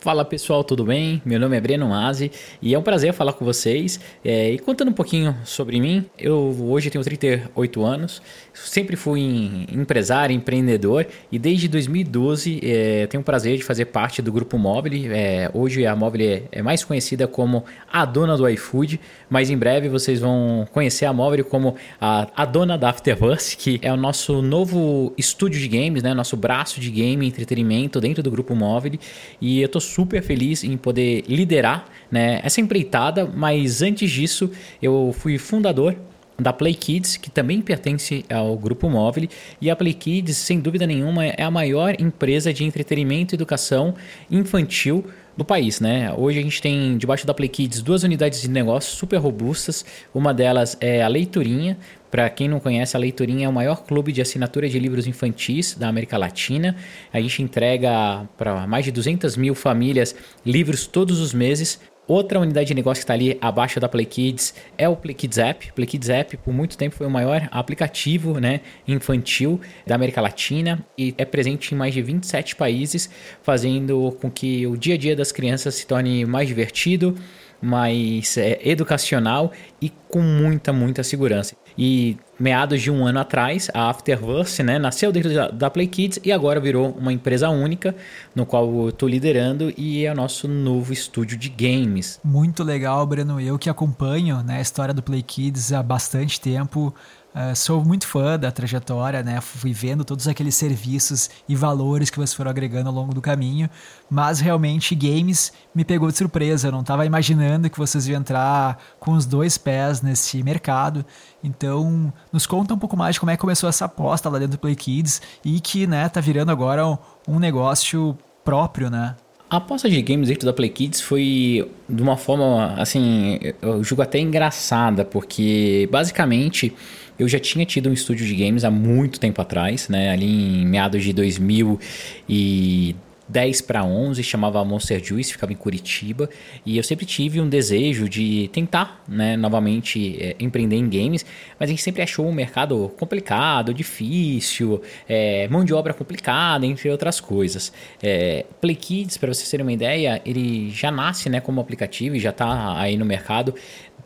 Fala 0.01 0.23
pessoal, 0.23 0.63
tudo 0.63 0.85
bem? 0.85 1.21
Meu 1.25 1.37
nome 1.37 1.57
é 1.57 1.59
Breno 1.59 1.89
Mazzi 1.89 2.31
e 2.61 2.73
é 2.73 2.79
um 2.79 2.81
prazer 2.81 3.11
falar 3.11 3.33
com 3.33 3.43
vocês. 3.43 3.99
É, 4.23 4.49
e 4.51 4.57
contando 4.57 4.89
um 4.89 4.93
pouquinho 4.93 5.35
sobre 5.43 5.77
mim, 5.81 6.09
eu 6.17 6.55
hoje 6.69 6.89
tenho 6.89 7.03
38 7.03 7.83
anos, 7.83 8.21
sempre 8.65 8.95
fui 8.95 9.65
empresário, 9.71 10.35
empreendedor 10.35 11.05
e 11.31 11.39
desde 11.39 11.67
2012 11.67 12.59
é, 12.63 13.07
tenho 13.07 13.21
o 13.21 13.23
prazer 13.23 13.57
de 13.57 13.63
fazer 13.63 13.85
parte 13.85 14.21
do 14.21 14.31
Grupo 14.31 14.57
Mobile. 14.57 15.07
É, 15.11 15.49
hoje 15.53 15.85
a 15.85 15.95
Mobile 15.95 16.43
é, 16.51 16.61
mais 16.61 16.83
conhecida 16.83 17.27
como 17.27 17.63
a 17.91 18.05
dona 18.05 18.35
do 18.35 18.47
iFood, 18.49 18.99
mas 19.29 19.49
em 19.49 19.57
breve 19.57 19.89
vocês 19.89 20.19
vão 20.19 20.67
conhecer 20.71 21.05
a 21.05 21.13
Mobile 21.13 21.43
como 21.43 21.75
a, 21.99 22.27
a 22.35 22.45
dona 22.45 22.77
da 22.77 22.89
Afterverse, 22.89 23.55
que 23.55 23.79
é 23.81 23.91
o 23.91 23.97
nosso 23.97 24.41
novo 24.41 25.13
estúdio 25.17 25.59
de 25.59 25.67
games, 25.67 26.03
né? 26.03 26.13
nosso 26.13 26.35
braço 26.35 26.79
de 26.79 26.89
game 26.89 27.25
e 27.25 27.29
entretenimento 27.29 27.99
dentro 28.01 28.21
do 28.21 28.29
Grupo 28.29 28.55
Mobile. 28.55 28.99
E 29.39 29.61
eu 29.61 29.65
estou 29.65 29.81
super 29.81 30.21
feliz 30.21 30.63
em 30.63 30.75
poder 30.77 31.23
liderar 31.27 31.85
né, 32.11 32.41
essa 32.43 32.59
empreitada, 32.59 33.25
mas 33.25 33.81
antes 33.81 34.09
disso 34.09 34.51
eu 34.81 35.13
fui 35.17 35.37
fundador 35.37 35.95
da 36.39 36.53
Play 36.53 36.73
Kids, 36.73 37.17
que 37.17 37.29
também 37.29 37.61
pertence 37.61 38.25
ao 38.29 38.57
grupo 38.57 38.89
móvel, 38.89 39.27
e 39.61 39.69
a 39.69 39.75
Play 39.75 39.93
Kids, 39.93 40.37
sem 40.37 40.59
dúvida 40.59 40.87
nenhuma, 40.87 41.25
é 41.25 41.43
a 41.43 41.51
maior 41.51 41.99
empresa 41.99 42.53
de 42.53 42.63
entretenimento 42.63 43.33
e 43.33 43.35
educação 43.35 43.93
infantil 44.29 45.05
do 45.39 45.45
país, 45.45 45.79
né? 45.79 46.13
Hoje 46.17 46.37
a 46.39 46.41
gente 46.41 46.61
tem 46.61 46.97
debaixo 46.97 47.25
da 47.25 47.33
Play 47.33 47.47
Kids 47.47 47.81
duas 47.81 48.03
unidades 48.03 48.41
de 48.41 48.49
negócio 48.49 48.95
super 48.95 49.17
robustas. 49.17 49.85
Uma 50.13 50.33
delas 50.33 50.77
é 50.81 51.01
a 51.01 51.07
Leiturinha. 51.07 51.77
Para 52.11 52.29
quem 52.29 52.49
não 52.49 52.59
conhece, 52.59 52.97
a 52.97 52.99
Leiturinha 52.99 53.45
é 53.45 53.49
o 53.49 53.53
maior 53.53 53.83
clube 53.83 54.11
de 54.11 54.21
assinatura 54.21 54.67
de 54.67 54.77
livros 54.77 55.07
infantis 55.07 55.75
da 55.75 55.87
América 55.87 56.17
Latina. 56.17 56.75
A 57.13 57.21
gente 57.21 57.41
entrega 57.41 58.27
para 58.37 58.67
mais 58.67 58.83
de 58.83 58.91
200 58.91 59.37
mil 59.37 59.55
famílias 59.55 60.13
livros 60.45 60.85
todos 60.85 61.19
os 61.19 61.33
meses 61.33 61.79
Outra 62.09 62.39
unidade 62.39 62.69
de 62.69 62.73
negócio 62.73 63.01
que 63.01 63.03
está 63.03 63.13
ali 63.13 63.37
abaixo 63.39 63.79
da 63.79 63.87
Play 63.87 64.03
Kids 64.03 64.55
é 64.75 64.89
o 64.89 64.95
Play 64.95 65.13
Kids 65.13 65.37
App. 65.37 65.71
Play 65.73 65.85
Kids 65.85 66.09
App, 66.09 66.37
por 66.37 66.51
muito 66.51 66.75
tempo, 66.75 66.95
foi 66.95 67.05
o 67.05 67.09
maior 67.09 67.47
aplicativo 67.51 68.39
né, 68.39 68.61
infantil 68.87 69.61
da 69.85 69.93
América 69.93 70.19
Latina 70.19 70.83
e 70.97 71.13
é 71.19 71.23
presente 71.23 71.75
em 71.75 71.77
mais 71.77 71.93
de 71.93 72.01
27 72.01 72.55
países, 72.55 73.11
fazendo 73.43 74.17
com 74.19 74.31
que 74.31 74.65
o 74.65 74.75
dia 74.75 74.95
a 74.95 74.97
dia 74.97 75.15
das 75.15 75.31
crianças 75.31 75.75
se 75.75 75.85
torne 75.85 76.25
mais 76.25 76.47
divertido, 76.47 77.15
mais 77.61 78.37
é, 78.37 78.59
educacional 78.63 79.51
e 79.81 79.91
com 80.09 80.21
muita, 80.21 80.73
muita 80.73 81.03
segurança. 81.03 81.55
E 81.77 82.17
meados 82.39 82.81
de 82.81 82.89
um 82.89 83.05
ano 83.05 83.19
atrás, 83.19 83.69
a 83.73 83.89
Afterverse 83.89 84.63
né, 84.63 84.79
nasceu 84.79 85.11
dentro 85.11 85.33
da, 85.33 85.49
da 85.49 85.69
Play 85.69 85.87
Kids 85.87 86.19
e 86.23 86.31
agora 86.31 86.59
virou 86.59 86.91
uma 86.91 87.13
empresa 87.13 87.49
única, 87.49 87.95
no 88.33 88.45
qual 88.45 88.65
eu 88.65 88.89
estou 88.89 89.07
liderando 89.07 89.73
e 89.77 90.05
é 90.05 90.11
o 90.11 90.15
nosso 90.15 90.47
novo 90.47 90.91
estúdio 90.91 91.37
de 91.37 91.49
games. 91.49 92.19
Muito 92.23 92.63
legal, 92.63 93.05
Breno. 93.05 93.39
Eu 93.39 93.59
que 93.59 93.69
acompanho 93.69 94.41
né, 94.43 94.57
a 94.57 94.61
história 94.61 94.93
do 94.93 95.03
Play 95.03 95.21
Kids 95.21 95.71
há 95.71 95.83
bastante 95.83 96.39
tempo, 96.39 96.93
Uh, 97.33 97.55
sou 97.55 97.85
muito 97.85 98.07
fã 98.07 98.39
da 98.39 98.51
trajetória, 98.51 99.21
né? 99.21 99.39
Fui 99.39 99.71
vendo 99.71 100.03
todos 100.03 100.27
aqueles 100.27 100.55
serviços 100.55 101.29
e 101.47 101.55
valores 101.55 102.09
que 102.09 102.17
vocês 102.17 102.33
foram 102.33 102.49
agregando 102.49 102.89
ao 102.89 102.95
longo 102.95 103.13
do 103.13 103.21
caminho, 103.21 103.69
mas 104.09 104.39
realmente 104.39 104.95
games 104.95 105.53
me 105.73 105.85
pegou 105.85 106.09
de 106.09 106.17
surpresa. 106.17 106.67
Eu 106.67 106.71
não 106.71 106.81
estava 106.81 107.05
imaginando 107.05 107.69
que 107.69 107.77
vocês 107.77 108.07
iam 108.07 108.19
entrar 108.19 108.79
com 108.99 109.11
os 109.11 109.27
dois 109.27 109.59
pés 109.59 110.01
nesse 110.01 110.41
mercado. 110.41 111.05
Então, 111.43 112.11
nos 112.33 112.47
conta 112.47 112.73
um 112.73 112.79
pouco 112.79 112.97
mais 112.97 113.13
de 113.13 113.19
como 113.19 113.31
é 113.31 113.35
que 113.35 113.41
começou 113.41 113.69
essa 113.69 113.85
aposta 113.85 114.27
lá 114.27 114.39
dentro 114.39 114.57
do 114.57 114.59
Play 114.59 114.75
Kids 114.75 115.21
e 115.45 115.59
que, 115.59 115.85
né, 115.85 116.09
tá 116.09 116.19
virando 116.19 116.51
agora 116.51 116.85
um, 116.87 116.97
um 117.27 117.39
negócio 117.39 118.17
próprio, 118.43 118.89
né? 118.89 119.15
A 119.51 119.57
aposta 119.57 119.89
de 119.89 119.99
games 120.01 120.29
dentro 120.29 120.45
da 120.45 120.53
Play 120.53 120.69
Kids 120.69 121.01
foi 121.01 121.71
de 121.87 122.03
uma 122.03 122.17
forma, 122.17 122.73
assim, 122.77 123.39
eu 123.61 123.83
julgo 123.83 124.03
até 124.03 124.19
engraçada, 124.19 125.03
porque 125.03 125.89
basicamente 125.91 126.75
eu 127.19 127.27
já 127.27 127.37
tinha 127.37 127.65
tido 127.65 127.89
um 127.89 127.93
estúdio 127.93 128.25
de 128.25 128.33
games 128.33 128.63
há 128.63 128.71
muito 128.71 129.19
tempo 129.19 129.41
atrás, 129.41 129.89
né? 129.89 130.09
Ali 130.09 130.61
em 130.61 130.65
meados 130.65 131.03
de 131.03 131.11
2010 131.11 133.61
para 133.61 133.83
11, 133.83 134.23
chamava 134.23 134.63
Monster 134.63 135.03
Juice, 135.03 135.33
ficava 135.33 135.51
em 135.51 135.55
Curitiba, 135.55 136.29
e 136.65 136.77
eu 136.77 136.83
sempre 136.83 137.05
tive 137.05 137.41
um 137.41 137.49
desejo 137.49 138.07
de 138.07 138.49
tentar, 138.53 139.03
né, 139.05 139.35
novamente 139.35 140.17
é, 140.19 140.35
empreender 140.39 140.77
em 140.77 140.89
games, 140.89 141.25
mas 141.59 141.69
a 141.69 141.71
gente 141.71 141.83
sempre 141.83 142.01
achou 142.01 142.25
o 142.25 142.33
mercado 142.33 142.89
complicado, 142.97 143.73
difícil, 143.73 144.81
é, 145.07 145.47
mão 145.49 145.65
de 145.65 145.73
obra 145.73 145.93
complicada, 145.93 146.65
entre 146.65 146.89
outras 146.89 147.19
coisas. 147.19 147.73
É, 148.01 148.45
Play 148.61 148.75
Kids, 148.75 149.17
para 149.17 149.33
vocês 149.33 149.49
terem 149.49 149.65
uma 149.65 149.73
ideia, 149.73 150.21
ele 150.25 150.69
já 150.69 150.89
nasce, 150.89 151.29
né, 151.29 151.41
como 151.41 151.59
aplicativo 151.59 152.15
e 152.15 152.19
já 152.19 152.29
está 152.29 152.79
aí 152.79 152.95
no 152.95 153.05
mercado 153.05 153.53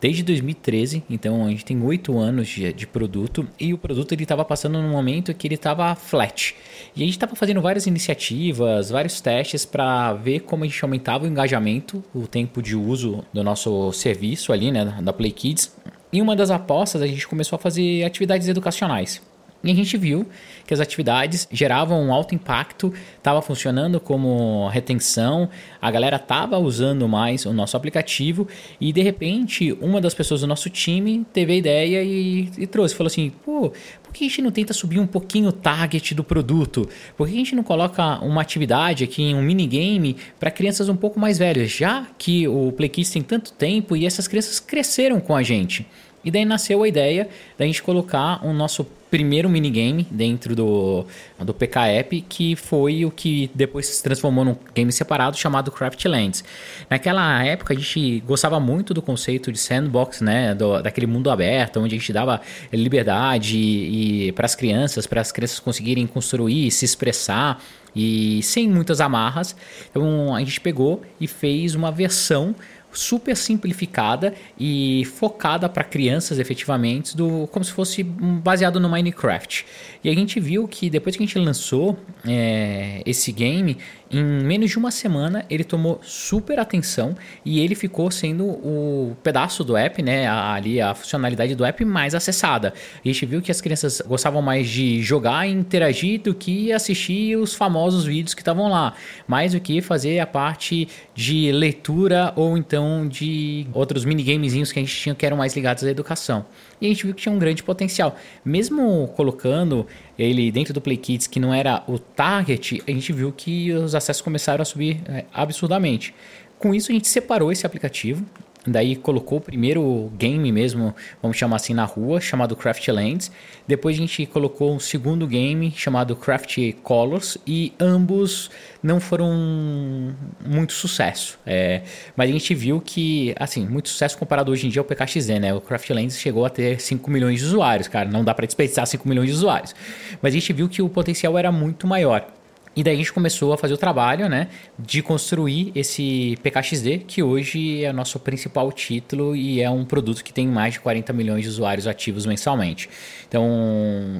desde 0.04 0.22
2013, 0.22 1.02
então 1.08 1.46
a 1.46 1.48
gente 1.48 1.64
tem 1.64 1.82
oito 1.82 2.18
anos 2.18 2.46
de, 2.46 2.70
de, 2.74 2.86
produto 2.86 3.48
e 3.58 3.72
o 3.72 3.78
produto 3.78 4.12
ele 4.12 4.24
estava 4.24 4.44
passando 4.44 4.74
num 4.82 4.90
momento 4.90 5.32
que 5.32 5.46
ele 5.46 5.54
estava 5.54 5.94
flat. 5.94 6.54
E 6.94 7.00
a 7.00 7.06
gente 7.06 7.14
estava 7.14 7.34
fazendo 7.34 7.62
várias 7.62 7.86
iniciativas, 7.86 8.90
vários 8.90 9.22
testes 9.22 9.64
para 9.64 10.12
ver 10.12 10.40
como 10.40 10.62
a 10.62 10.66
gente 10.66 10.84
aumentava 10.84 11.24
o 11.24 11.26
engajamento, 11.26 12.04
o 12.14 12.26
tempo 12.26 12.60
de 12.60 12.76
uso 12.76 13.24
do 13.32 13.42
nosso 13.42 13.90
serviço 13.92 14.52
ali, 14.52 14.70
né, 14.70 14.94
da 15.00 15.10
Play 15.10 15.32
Kids. 15.32 15.74
E 16.12 16.20
uma 16.20 16.36
das 16.36 16.50
apostas 16.50 17.00
a 17.00 17.06
gente 17.06 17.26
começou 17.26 17.56
a 17.56 17.58
fazer 17.58 18.04
atividades 18.04 18.46
educacionais. 18.46 19.22
E 19.64 19.70
a 19.70 19.74
gente 19.74 19.96
viu 19.96 20.26
que 20.66 20.74
as 20.74 20.80
atividades 20.80 21.48
geravam 21.50 22.02
um 22.02 22.12
alto 22.12 22.34
impacto, 22.34 22.92
estava 23.16 23.40
funcionando 23.40 23.98
como 23.98 24.68
retenção, 24.68 25.48
a 25.80 25.90
galera 25.90 26.16
estava 26.16 26.58
usando 26.58 27.08
mais 27.08 27.46
o 27.46 27.52
nosso 27.52 27.76
aplicativo 27.76 28.46
e 28.78 28.92
de 28.92 29.02
repente 29.02 29.72
uma 29.80 30.00
das 30.00 30.12
pessoas 30.14 30.42
do 30.42 30.46
nosso 30.46 30.68
time 30.68 31.26
teve 31.32 31.54
a 31.54 31.56
ideia 31.56 32.02
e, 32.02 32.50
e 32.58 32.66
trouxe, 32.66 32.94
falou 32.94 33.06
assim, 33.08 33.30
pô, 33.44 33.72
por 34.02 34.12
que 34.12 34.24
a 34.24 34.28
gente 34.28 34.42
não 34.42 34.50
tenta 34.50 34.74
subir 34.74 35.00
um 35.00 35.06
pouquinho 35.06 35.48
o 35.48 35.52
target 35.52 36.14
do 36.14 36.22
produto? 36.22 36.86
Por 37.16 37.26
que 37.26 37.34
a 37.34 37.38
gente 37.38 37.54
não 37.54 37.62
coloca 37.62 38.18
uma 38.20 38.42
atividade 38.42 39.02
aqui, 39.02 39.34
um 39.34 39.42
minigame 39.42 40.16
para 40.38 40.50
crianças 40.50 40.88
um 40.90 40.96
pouco 40.96 41.18
mais 41.18 41.38
velhas, 41.38 41.70
já 41.70 42.06
que 42.18 42.46
o 42.46 42.70
Playkids 42.72 43.10
tem 43.10 43.22
tanto 43.22 43.52
tempo 43.52 43.96
e 43.96 44.04
essas 44.04 44.28
crianças 44.28 44.60
cresceram 44.60 45.20
com 45.20 45.34
a 45.34 45.42
gente? 45.42 45.86
E 46.24 46.30
daí 46.30 46.44
nasceu 46.44 46.82
a 46.82 46.88
ideia 46.88 47.28
da 47.58 47.64
gente 47.64 47.82
colocar 47.82 48.44
o 48.44 48.52
nosso 48.52 48.86
primeiro 49.14 49.48
minigame 49.48 50.08
dentro 50.10 50.56
do, 50.56 51.06
do 51.38 51.54
PK 51.54 51.78
App, 51.86 52.20
que 52.22 52.56
foi 52.56 53.04
o 53.04 53.12
que 53.12 53.48
depois 53.54 53.86
se 53.86 54.02
transformou 54.02 54.44
num 54.44 54.56
game 54.74 54.90
separado 54.90 55.36
chamado 55.36 55.70
Craftlands. 55.70 56.42
Naquela 56.90 57.44
época 57.44 57.74
a 57.74 57.76
gente 57.76 58.18
gostava 58.26 58.58
muito 58.58 58.92
do 58.92 59.00
conceito 59.00 59.52
de 59.52 59.58
sandbox, 59.58 60.20
né, 60.20 60.52
do, 60.52 60.82
daquele 60.82 61.06
mundo 61.06 61.30
aberto, 61.30 61.78
onde 61.78 61.94
a 61.94 61.98
gente 61.98 62.12
dava 62.12 62.40
liberdade 62.72 63.56
e, 63.56 64.28
e 64.28 64.32
para 64.32 64.46
as 64.46 64.56
crianças, 64.56 65.06
para 65.06 65.20
as 65.20 65.30
crianças 65.30 65.60
conseguirem 65.60 66.08
construir, 66.08 66.68
se 66.72 66.84
expressar 66.84 67.62
e 67.94 68.42
sem 68.42 68.68
muitas 68.68 69.00
amarras. 69.00 69.54
Então 69.90 70.34
a 70.34 70.40
gente 70.40 70.60
pegou 70.60 71.02
e 71.20 71.28
fez 71.28 71.76
uma 71.76 71.92
versão 71.92 72.54
super 72.94 73.36
simplificada 73.36 74.34
e 74.58 75.04
focada 75.04 75.68
para 75.68 75.84
crianças 75.84 76.38
efetivamente, 76.38 77.16
do, 77.16 77.48
como 77.50 77.64
se 77.64 77.72
fosse 77.72 78.02
baseado 78.02 78.78
no 78.80 78.88
Minecraft. 78.88 79.66
E 80.02 80.08
a 80.08 80.14
gente 80.14 80.38
viu 80.38 80.68
que 80.68 80.88
depois 80.88 81.16
que 81.16 81.22
a 81.22 81.26
gente 81.26 81.38
lançou 81.38 81.98
é, 82.26 83.02
esse 83.04 83.32
game, 83.32 83.78
em 84.10 84.22
menos 84.22 84.70
de 84.70 84.78
uma 84.78 84.90
semana 84.90 85.44
ele 85.50 85.64
tomou 85.64 85.98
super 86.02 86.58
atenção 86.58 87.16
e 87.44 87.60
ele 87.60 87.74
ficou 87.74 88.10
sendo 88.10 88.44
o 88.44 89.16
pedaço 89.22 89.64
do 89.64 89.76
app, 89.76 90.02
né, 90.02 90.28
ali 90.28 90.80
a 90.80 90.94
funcionalidade 90.94 91.54
do 91.54 91.64
app 91.64 91.84
mais 91.84 92.14
acessada. 92.14 92.72
A 93.04 93.08
gente 93.08 93.26
viu 93.26 93.42
que 93.42 93.50
as 93.50 93.60
crianças 93.60 94.00
gostavam 94.06 94.40
mais 94.42 94.68
de 94.68 95.02
jogar 95.02 95.48
e 95.48 95.52
interagir 95.52 96.20
do 96.20 96.34
que 96.34 96.72
assistir 96.72 97.36
os 97.36 97.54
famosos 97.54 98.04
vídeos 98.04 98.34
que 98.34 98.42
estavam 98.42 98.68
lá, 98.68 98.94
mais 99.26 99.52
do 99.52 99.60
que 99.60 99.80
fazer 99.80 100.20
a 100.20 100.26
parte 100.26 100.86
de 101.14 101.50
leitura 101.50 102.32
ou 102.36 102.56
então 102.56 102.83
de 103.08 103.66
outros 103.72 104.04
minigamezinhos 104.04 104.72
que 104.72 104.78
a 104.78 104.82
gente 104.82 104.94
tinha 104.94 105.14
que 105.14 105.24
eram 105.24 105.36
mais 105.36 105.54
ligados 105.54 105.84
à 105.84 105.90
educação. 105.90 106.44
E 106.80 106.86
a 106.86 106.88
gente 106.88 107.04
viu 107.04 107.14
que 107.14 107.22
tinha 107.22 107.34
um 107.34 107.38
grande 107.38 107.62
potencial. 107.62 108.16
Mesmo 108.44 109.08
colocando 109.16 109.86
ele 110.18 110.50
dentro 110.50 110.72
do 110.72 110.80
Play 110.80 110.96
Kids, 110.96 111.26
que 111.26 111.40
não 111.40 111.52
era 111.52 111.82
o 111.86 111.98
target, 111.98 112.82
a 112.86 112.90
gente 112.90 113.12
viu 113.12 113.32
que 113.32 113.72
os 113.72 113.94
acessos 113.94 114.22
começaram 114.22 114.62
a 114.62 114.64
subir 114.64 115.00
é, 115.06 115.24
absurdamente. 115.32 116.14
Com 116.58 116.74
isso, 116.74 116.90
a 116.90 116.94
gente 116.94 117.08
separou 117.08 117.52
esse 117.52 117.66
aplicativo 117.66 118.24
Daí 118.66 118.96
colocou 118.96 119.38
o 119.38 119.40
primeiro 119.40 120.10
game 120.16 120.50
mesmo, 120.50 120.94
vamos 121.20 121.36
chamar 121.36 121.56
assim, 121.56 121.74
na 121.74 121.84
rua, 121.84 122.20
chamado 122.20 122.56
Craftlands. 122.56 123.30
Depois 123.68 123.96
a 123.96 123.98
gente 123.98 124.24
colocou 124.26 124.74
um 124.74 124.80
segundo 124.80 125.26
game 125.26 125.72
chamado 125.76 126.16
Craft 126.16 126.72
Colors 126.82 127.36
e 127.46 127.72
ambos 127.78 128.50
não 128.82 129.00
foram 129.00 130.14
muito 130.44 130.72
sucesso. 130.72 131.38
É, 131.46 131.82
mas 132.16 132.30
a 132.30 132.32
gente 132.32 132.54
viu 132.54 132.80
que, 132.80 133.34
assim, 133.38 133.66
muito 133.66 133.88
sucesso 133.88 134.16
comparado 134.16 134.50
hoje 134.50 134.66
em 134.66 134.70
dia 134.70 134.80
ao 134.80 134.84
PKXD, 134.84 135.38
né? 135.38 135.54
O 135.54 135.60
Craftlands 135.60 136.18
chegou 136.18 136.44
a 136.44 136.50
ter 136.50 136.80
5 136.80 137.10
milhões 137.10 137.40
de 137.40 137.46
usuários, 137.46 137.88
cara. 137.88 138.08
Não 138.08 138.24
dá 138.24 138.34
para 138.34 138.46
desperdiçar 138.46 138.86
5 138.86 139.08
milhões 139.08 139.28
de 139.28 139.34
usuários. 139.34 139.74
Mas 140.22 140.32
a 140.32 140.38
gente 140.38 140.52
viu 140.52 140.68
que 140.68 140.80
o 140.80 140.88
potencial 140.88 141.36
era 141.38 141.52
muito 141.52 141.86
maior. 141.86 142.26
E 142.76 142.82
daí 142.82 142.94
a 142.94 142.96
gente 142.96 143.12
começou 143.12 143.52
a 143.52 143.56
fazer 143.56 143.72
o 143.72 143.78
trabalho, 143.78 144.28
né, 144.28 144.48
de 144.76 145.00
construir 145.00 145.70
esse 145.76 146.36
PKXD, 146.42 147.04
que 147.06 147.22
hoje 147.22 147.84
é 147.84 147.90
o 147.90 147.92
nosso 147.92 148.18
principal 148.18 148.72
título 148.72 149.36
e 149.36 149.60
é 149.60 149.70
um 149.70 149.84
produto 149.84 150.24
que 150.24 150.32
tem 150.32 150.48
mais 150.48 150.74
de 150.74 150.80
40 150.80 151.12
milhões 151.12 151.44
de 151.44 151.48
usuários 151.48 151.86
ativos 151.86 152.26
mensalmente. 152.26 152.88
Então, 153.28 153.48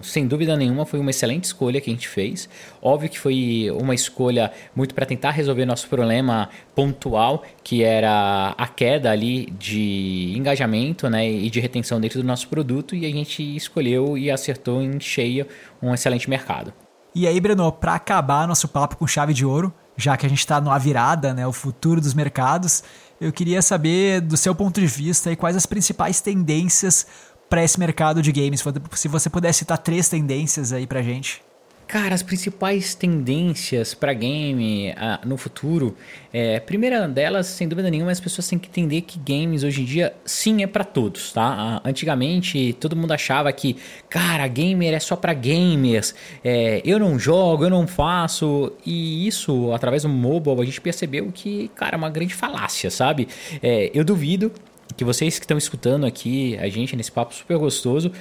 sem 0.04 0.24
dúvida 0.26 0.56
nenhuma, 0.56 0.86
foi 0.86 1.00
uma 1.00 1.10
excelente 1.10 1.44
escolha 1.44 1.80
que 1.80 1.90
a 1.90 1.92
gente 1.92 2.06
fez. 2.06 2.48
Óbvio 2.80 3.10
que 3.10 3.18
foi 3.18 3.68
uma 3.72 3.94
escolha 3.94 4.52
muito 4.74 4.94
para 4.94 5.04
tentar 5.04 5.32
resolver 5.32 5.64
nosso 5.64 5.88
problema 5.88 6.48
pontual, 6.76 7.42
que 7.64 7.82
era 7.82 8.54
a 8.56 8.68
queda 8.68 9.10
ali 9.10 9.46
de 9.58 10.32
engajamento, 10.36 11.10
né, 11.10 11.28
e 11.28 11.50
de 11.50 11.58
retenção 11.58 12.00
dentro 12.00 12.20
do 12.20 12.26
nosso 12.26 12.46
produto, 12.48 12.94
e 12.94 13.04
a 13.04 13.10
gente 13.10 13.42
escolheu 13.56 14.16
e 14.16 14.30
acertou 14.30 14.80
em 14.80 15.00
cheio 15.00 15.44
um 15.82 15.92
excelente 15.92 16.30
mercado. 16.30 16.72
E 17.14 17.28
aí, 17.28 17.38
Breno, 17.38 17.70
para 17.70 17.94
acabar 17.94 18.48
nosso 18.48 18.66
papo 18.66 18.96
com 18.96 19.06
chave 19.06 19.32
de 19.32 19.46
ouro, 19.46 19.72
já 19.96 20.16
que 20.16 20.26
a 20.26 20.28
gente 20.28 20.40
está 20.40 20.60
numa 20.60 20.78
virada, 20.78 21.32
né, 21.32 21.46
o 21.46 21.52
futuro 21.52 22.00
dos 22.00 22.12
mercados, 22.12 22.82
eu 23.20 23.32
queria 23.32 23.62
saber 23.62 24.20
do 24.20 24.36
seu 24.36 24.54
ponto 24.54 24.80
de 24.80 24.86
vista 24.86 25.34
quais 25.36 25.56
as 25.56 25.64
principais 25.64 26.20
tendências 26.20 27.06
para 27.48 27.62
esse 27.62 27.78
mercado 27.78 28.20
de 28.20 28.32
games. 28.32 28.64
Se 28.94 29.06
você 29.06 29.30
pudesse 29.30 29.60
citar 29.60 29.78
três 29.78 30.08
tendências 30.08 30.72
aí 30.72 30.86
para 30.86 31.02
gente. 31.02 31.40
Cara, 31.86 32.14
as 32.14 32.22
principais 32.22 32.94
tendências 32.94 33.92
para 33.92 34.12
game 34.14 34.90
uh, 34.92 35.26
no 35.28 35.36
futuro, 35.36 35.96
é, 36.32 36.58
primeira 36.58 37.06
delas, 37.06 37.46
sem 37.46 37.68
dúvida 37.68 37.90
nenhuma, 37.90 38.10
as 38.10 38.20
pessoas 38.20 38.48
têm 38.48 38.58
que 38.58 38.68
entender 38.68 39.02
que 39.02 39.18
games 39.18 39.62
hoje 39.62 39.82
em 39.82 39.84
dia 39.84 40.14
sim 40.24 40.62
é 40.62 40.66
para 40.66 40.82
todos, 40.82 41.32
tá? 41.32 41.82
Uh, 41.84 41.88
antigamente 41.88 42.72
todo 42.80 42.96
mundo 42.96 43.12
achava 43.12 43.52
que, 43.52 43.76
cara, 44.08 44.46
gamer 44.48 44.94
é 44.94 44.98
só 44.98 45.14
para 45.14 45.34
gamers, 45.34 46.14
é, 46.42 46.80
eu 46.84 46.98
não 46.98 47.18
jogo, 47.18 47.64
eu 47.64 47.70
não 47.70 47.86
faço, 47.86 48.72
e 48.84 49.26
isso 49.26 49.72
através 49.72 50.02
do 50.02 50.08
mobile 50.08 50.60
a 50.60 50.64
gente 50.64 50.80
percebeu 50.80 51.30
que, 51.32 51.68
cara, 51.74 51.96
é 51.96 51.98
uma 51.98 52.10
grande 52.10 52.34
falácia, 52.34 52.90
sabe? 52.90 53.28
É, 53.62 53.90
eu 53.92 54.04
duvido 54.04 54.50
que 54.96 55.04
vocês 55.04 55.38
que 55.38 55.44
estão 55.44 55.58
escutando 55.58 56.06
aqui 56.06 56.56
a 56.58 56.68
gente 56.68 56.94
nesse 56.94 57.10
papo 57.10 57.34
super 57.34 57.58
gostoso 57.58 58.12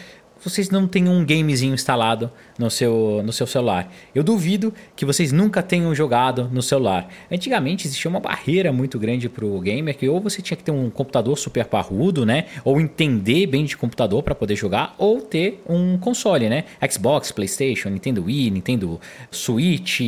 vocês 0.43 0.69
não 0.69 0.87
têm 0.87 1.07
um 1.07 1.25
gamezinho 1.25 1.73
instalado 1.73 2.29
no 2.57 2.69
seu, 2.69 3.21
no 3.23 3.31
seu 3.31 3.47
celular. 3.47 3.91
Eu 4.13 4.23
duvido 4.23 4.73
que 4.95 5.05
vocês 5.05 5.31
nunca 5.31 5.63
tenham 5.63 5.93
jogado 5.95 6.49
no 6.51 6.61
celular. 6.61 7.09
Antigamente 7.31 7.87
existia 7.87 8.09
uma 8.09 8.19
barreira 8.19 8.71
muito 8.71 8.99
grande 8.99 9.29
para 9.29 9.45
o 9.45 9.59
gamer, 9.59 9.97
que 9.97 10.07
ou 10.07 10.19
você 10.19 10.41
tinha 10.41 10.57
que 10.57 10.63
ter 10.63 10.71
um 10.71 10.89
computador 10.89 11.37
super 11.37 11.65
parrudo, 11.65 12.25
né? 12.25 12.45
Ou 12.63 12.79
entender 12.79 13.47
bem 13.47 13.65
de 13.65 13.77
computador 13.77 14.21
para 14.23 14.35
poder 14.35 14.55
jogar, 14.55 14.95
ou 14.97 15.21
ter 15.21 15.63
um 15.67 15.97
console, 15.97 16.49
né? 16.49 16.65
Xbox, 16.89 17.31
PlayStation, 17.31 17.89
Nintendo 17.89 18.23
Wii, 18.25 18.51
Nintendo 18.51 18.99
Switch, 19.31 20.01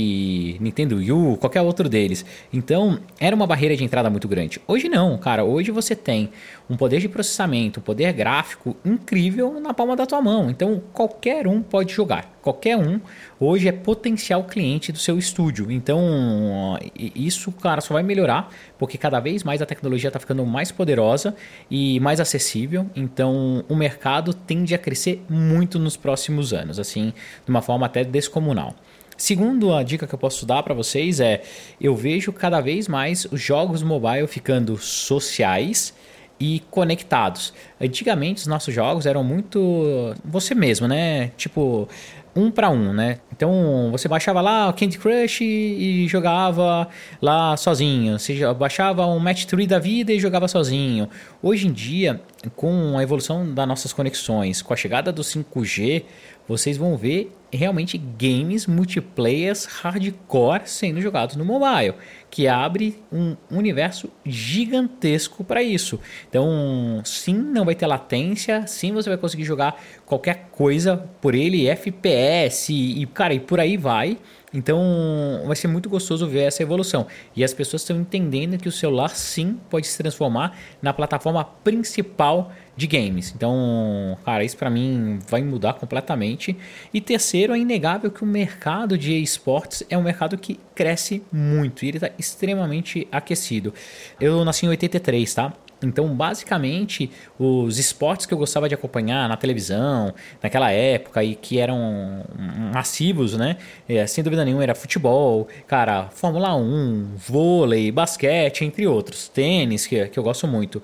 Nintendo 0.60 0.98
Wii, 0.98 1.38
qualquer 1.38 1.62
outro 1.62 1.88
deles. 1.88 2.26
Então, 2.52 3.00
era 3.20 3.36
uma 3.36 3.48
barreira 3.48 3.76
de 3.76 3.84
entrada 3.84 4.10
muito 4.10 4.28
grande. 4.28 4.60
Hoje 4.68 4.90
não, 4.90 5.18
cara. 5.18 5.44
Hoje 5.44 5.72
você 5.72 5.96
tem 5.96 6.30
um 6.70 6.76
poder 6.76 7.00
de 7.00 7.08
processamento, 7.08 7.80
um 7.80 7.84
poder 7.84 8.12
gráfico 8.14 8.76
incrível 8.84 9.60
na 9.60 9.74
palma 9.74 9.96
da 9.96 10.06
tua 10.06 10.22
mão. 10.22 10.50
Então 10.50 10.82
qualquer 10.94 11.48
um 11.48 11.62
pode 11.62 11.94
jogar. 11.94 12.34
Qualquer 12.42 12.78
um 12.78 13.00
hoje 13.40 13.68
é 13.68 13.72
potencial 13.72 14.44
cliente 14.44 14.92
do 14.92 14.98
seu 14.98 15.18
estúdio. 15.18 15.72
Então 15.72 16.78
isso, 16.96 17.52
cara, 17.52 17.82
só 17.82 17.94
vai 17.94 18.04
melhorar 18.04 18.50
porque 18.78 18.98
cada 18.98 19.20
vez 19.20 19.44
mais 19.44 19.62
a 19.62 19.66
tecnologia 19.66 20.10
está 20.10 20.20
ficando 20.20 20.46
mais 20.46 20.72
poderosa 20.72 21.36
e 21.70 22.00
mais 22.00 22.20
acessível. 22.20 22.90
Então 22.96 23.64
o 23.70 23.76
mercado 23.76 24.34
tende 24.34 24.74
a 24.74 24.78
crescer 24.78 25.24
muito 25.30 25.78
nos 25.78 25.96
próximos 25.96 26.54
anos, 26.54 26.80
assim, 26.80 27.14
de 27.44 27.50
uma 27.50 27.62
forma 27.62 27.86
até 27.86 28.04
descomunal. 28.04 28.76
Segundo 29.18 29.74
a 29.74 29.82
dica 29.82 30.06
que 30.06 30.14
eu 30.14 30.20
posso 30.20 30.46
dar 30.46 30.62
para 30.62 30.74
vocês 30.74 31.22
é, 31.22 31.42
eu 31.80 31.96
vejo 31.96 32.34
cada 32.34 32.60
vez 32.60 32.88
mais 32.88 33.26
os 33.32 33.40
jogos 33.40 33.82
mobile 33.82 34.28
ficando 34.28 34.78
sociais 34.78 35.94
e 36.40 36.62
conectados. 36.70 37.54
Antigamente 37.80 38.42
os 38.42 38.48
nossos 38.48 38.74
jogos 38.74 39.06
eram 39.06 39.24
muito 39.24 40.14
você 40.24 40.54
mesmo, 40.54 40.88
né? 40.88 41.32
Tipo, 41.38 41.88
um 42.36 42.52
para 42.52 42.70
um, 42.70 42.92
né? 42.92 43.20
Então 43.32 43.90
você 43.92 44.08
baixava 44.08 44.42
lá 44.42 44.68
o 44.70 44.74
Candy 44.74 44.98
Crush 44.98 45.42
e, 45.42 46.06
jogava 46.08 46.88
lá 47.22 47.56
sozinho. 47.56 48.20
Você 48.20 48.36
baixava 48.54 49.06
um 49.06 49.20
Match 49.20 49.46
3 49.46 49.68
da 49.68 49.80
vida 49.80 50.12
e 50.12 50.20
jogava 50.20 50.48
sozinho. 50.48 51.10
Hoje 51.42 51.68
em 51.68 51.72
dia, 51.72 52.20
com 52.56 52.98
a 52.98 53.04
evolução 53.04 53.54
das 53.54 53.68
nossas 53.68 53.94
conexões, 53.94 54.62
com 54.62 54.74
a 54.74 54.78
chegada 54.78 55.14
do 55.14 55.22
5G, 55.22 56.04
vocês 56.48 56.76
vão 56.76 56.98
ver 56.98 57.32
realmente 57.52 57.98
games 57.98 58.68
multiplayers 58.68 59.66
hardcore 59.66 60.64
sendo 60.66 61.02
jogados 61.02 61.36
no 61.36 61.46
mobile, 61.46 61.96
que 62.30 62.48
abre 62.48 63.02
um 63.12 63.36
universo 63.50 64.10
gigantesco 64.26 65.44
para 65.44 65.64
isso. 65.64 66.00
Então, 66.30 67.02
sim, 67.04 67.34
não 67.34 67.66
vai 67.66 67.76
ter 67.76 67.88
latência, 67.88 68.68
sim, 68.68 68.92
você 68.92 69.10
vai 69.10 69.18
conseguir 69.18 69.44
jogar 69.44 69.82
qualquer 70.06 70.50
coisa 70.52 70.98
por 71.22 71.34
ele, 71.34 71.68
FPS 71.68 72.74
e, 72.74 73.06
cara, 73.08 73.34
e 73.34 73.40
por 73.40 73.60
aí 73.60 73.78
vai. 73.78 74.18
Então 74.56 75.44
vai 75.46 75.56
ser 75.56 75.68
muito 75.68 75.90
gostoso 75.90 76.28
ver 76.28 76.44
essa 76.44 76.64
evolução. 76.64 77.06
E 77.36 77.44
as 77.44 77.54
pessoas 77.54 77.82
estão 77.82 78.00
entendendo 78.00 78.58
que 78.58 78.70
o 78.70 78.72
celular 78.72 79.10
sim 79.10 79.60
pode 79.70 79.86
se 79.88 79.98
transformar 79.98 80.58
na 80.82 80.94
plataforma 80.94 81.44
principal 81.44 82.52
de 82.76 82.88
games. 82.88 83.34
Então, 83.36 84.18
cara, 84.26 84.44
isso 84.44 84.58
para 84.58 84.70
mim 84.70 85.20
vai 85.28 85.42
mudar 85.44 85.74
completamente. 85.74 86.56
E 86.94 87.00
terceiro, 87.00 87.54
é 87.54 87.60
inegável 87.60 88.12
que 88.12 88.24
o 88.24 88.28
mercado 88.28 88.98
de 88.98 89.14
esportes 89.22 89.84
é 89.90 89.98
um 89.98 90.04
mercado 90.04 90.38
que 90.38 90.60
cresce 90.74 91.24
muito 91.32 91.86
e 91.86 91.90
ele 91.90 91.98
está 91.98 92.12
extremamente 92.18 93.08
aquecido. 93.12 93.74
Eu 94.20 94.44
nasci 94.44 94.66
em 94.66 94.70
83, 94.70 95.34
tá? 95.34 95.54
Então, 95.86 96.08
basicamente, 96.16 97.10
os 97.40 97.78
esportes 97.78 98.26
que 98.26 98.34
eu 98.34 98.38
gostava 98.38 98.68
de 98.68 98.76
acompanhar 98.76 99.30
na 99.30 99.38
televisão, 99.38 100.14
naquela 100.42 100.72
época, 100.72 101.24
e 101.24 101.36
que 101.36 101.60
eram 101.60 102.26
massivos, 102.74 103.36
né? 103.36 103.58
É, 103.88 104.06
sem 104.08 104.24
dúvida 104.24 104.44
nenhuma, 104.44 104.64
era 104.64 104.76
futebol, 104.76 105.48
cara, 105.68 106.10
Fórmula 106.10 106.56
1, 106.56 107.14
vôlei, 107.16 107.92
basquete, 107.92 108.66
entre 108.66 108.88
outros, 108.88 109.28
tênis, 109.28 109.86
que, 109.88 110.08
que 110.08 110.18
eu 110.18 110.24
gosto 110.24 110.48
muito. 110.48 110.82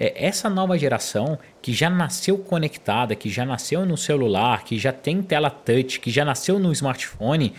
É, 0.00 0.26
essa 0.26 0.48
nova 0.48 0.78
geração 0.78 1.38
que 1.60 1.72
já 1.72 1.90
nasceu 1.90 2.38
conectada, 2.38 3.16
que 3.16 3.28
já 3.28 3.44
nasceu 3.44 3.84
no 3.84 3.96
celular, 3.96 4.64
que 4.64 4.78
já 4.78 4.92
tem 4.92 5.20
tela 5.20 5.50
touch, 5.50 5.98
que 5.98 6.10
já 6.10 6.24
nasceu 6.24 6.58
no 6.58 6.72
smartphone, 6.72 7.52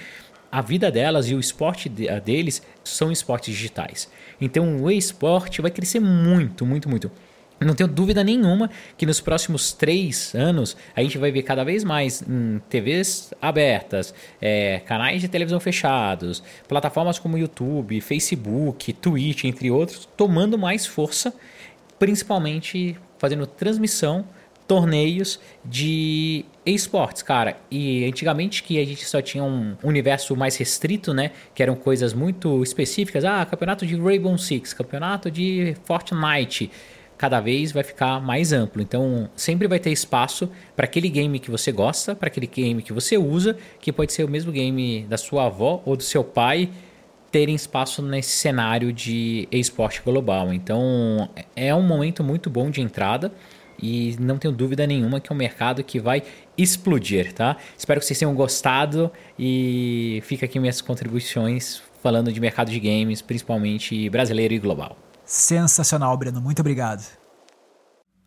a 0.51 0.61
vida 0.61 0.89
delas 0.89 1.29
e 1.29 1.35
o 1.35 1.39
esporte 1.39 1.87
deles 1.89 2.61
são 2.83 3.11
esportes 3.11 3.53
digitais. 3.53 4.09
Então 4.39 4.83
o 4.83 4.91
esporte 4.91 5.61
vai 5.61 5.71
crescer 5.71 5.99
muito, 5.99 6.65
muito, 6.65 6.89
muito. 6.89 7.11
Não 7.59 7.75
tenho 7.75 7.89
dúvida 7.89 8.23
nenhuma 8.23 8.69
que 8.97 9.05
nos 9.05 9.19
próximos 9.19 9.73
três 9.73 10.33
anos 10.33 10.77
a 10.95 11.01
gente 11.01 11.17
vai 11.17 11.29
ver 11.29 11.43
cada 11.43 11.63
vez 11.65 11.83
mais 11.83 12.23
TVs 12.69 13.33
abertas, 13.41 14.13
é, 14.41 14.79
canais 14.85 15.21
de 15.21 15.27
televisão 15.27 15.59
fechados, 15.59 16.41
plataformas 16.69 17.19
como 17.19 17.37
YouTube, 17.37 17.99
Facebook, 17.99 18.93
Twitch, 18.93 19.43
entre 19.43 19.69
outros, 19.69 20.07
tomando 20.15 20.57
mais 20.57 20.85
força, 20.85 21.33
principalmente 21.97 22.97
fazendo 23.17 23.45
transmissão 23.45 24.25
torneios 24.69 25.39
de 25.65 26.45
esportes, 26.63 27.23
cara. 27.23 27.57
E 27.71 28.05
antigamente 28.05 28.61
que 28.61 28.79
a 28.79 28.85
gente 28.85 29.03
só 29.03 29.19
tinha 29.19 29.43
um 29.43 29.75
universo 29.83 30.35
mais 30.35 30.55
restrito, 30.57 31.11
né? 31.11 31.31
Que 31.55 31.63
eram 31.63 31.75
coisas 31.75 32.13
muito 32.13 32.61
específicas. 32.61 33.25
Ah, 33.25 33.43
campeonato 33.47 33.83
de 33.83 33.99
Rainbow 33.99 34.37
Six, 34.37 34.71
campeonato 34.73 35.31
de 35.31 35.75
Fortnite. 35.85 36.69
Cada 37.17 37.39
vez 37.39 37.71
vai 37.71 37.83
ficar 37.83 38.21
mais 38.21 38.53
amplo. 38.53 38.79
Então, 38.79 39.27
sempre 39.35 39.67
vai 39.67 39.79
ter 39.79 39.89
espaço 39.89 40.47
para 40.75 40.85
aquele 40.85 41.09
game 41.09 41.39
que 41.39 41.49
você 41.49 41.71
gosta, 41.71 42.15
para 42.15 42.27
aquele 42.27 42.45
game 42.45 42.83
que 42.83 42.93
você 42.93 43.17
usa, 43.17 43.57
que 43.81 43.91
pode 43.91 44.13
ser 44.13 44.23
o 44.23 44.29
mesmo 44.29 44.51
game 44.51 45.03
da 45.09 45.17
sua 45.17 45.47
avó 45.47 45.81
ou 45.83 45.97
do 45.97 46.03
seu 46.03 46.23
pai 46.23 46.69
terem 47.31 47.55
espaço 47.55 48.03
nesse 48.03 48.31
cenário 48.37 48.93
de 48.93 49.47
esporte 49.51 50.01
global. 50.03 50.53
Então, 50.53 51.27
é 51.55 51.73
um 51.73 51.81
momento 51.81 52.23
muito 52.23 52.51
bom 52.51 52.69
de 52.69 52.81
entrada 52.81 53.31
e 53.81 54.15
não 54.19 54.37
tenho 54.37 54.53
dúvida 54.53 54.85
nenhuma 54.85 55.19
que 55.19 55.31
é 55.31 55.33
um 55.33 55.37
mercado 55.37 55.83
que 55.83 55.99
vai 55.99 56.23
explodir, 56.57 57.33
tá? 57.33 57.57
Espero 57.77 57.99
que 57.99 58.05
vocês 58.05 58.19
tenham 58.19 58.33
gostado 58.33 59.11
e 59.37 60.21
fica 60.25 60.45
aqui 60.45 60.59
minhas 60.59 60.81
contribuições 60.81 61.81
falando 62.01 62.31
de 62.31 62.39
mercado 62.39 62.71
de 62.71 62.79
games, 62.79 63.21
principalmente 63.21 64.09
brasileiro 64.09 64.53
e 64.53 64.59
global. 64.59 64.97
Sensacional, 65.25 66.17
Breno. 66.17 66.41
Muito 66.41 66.59
obrigado. 66.59 67.05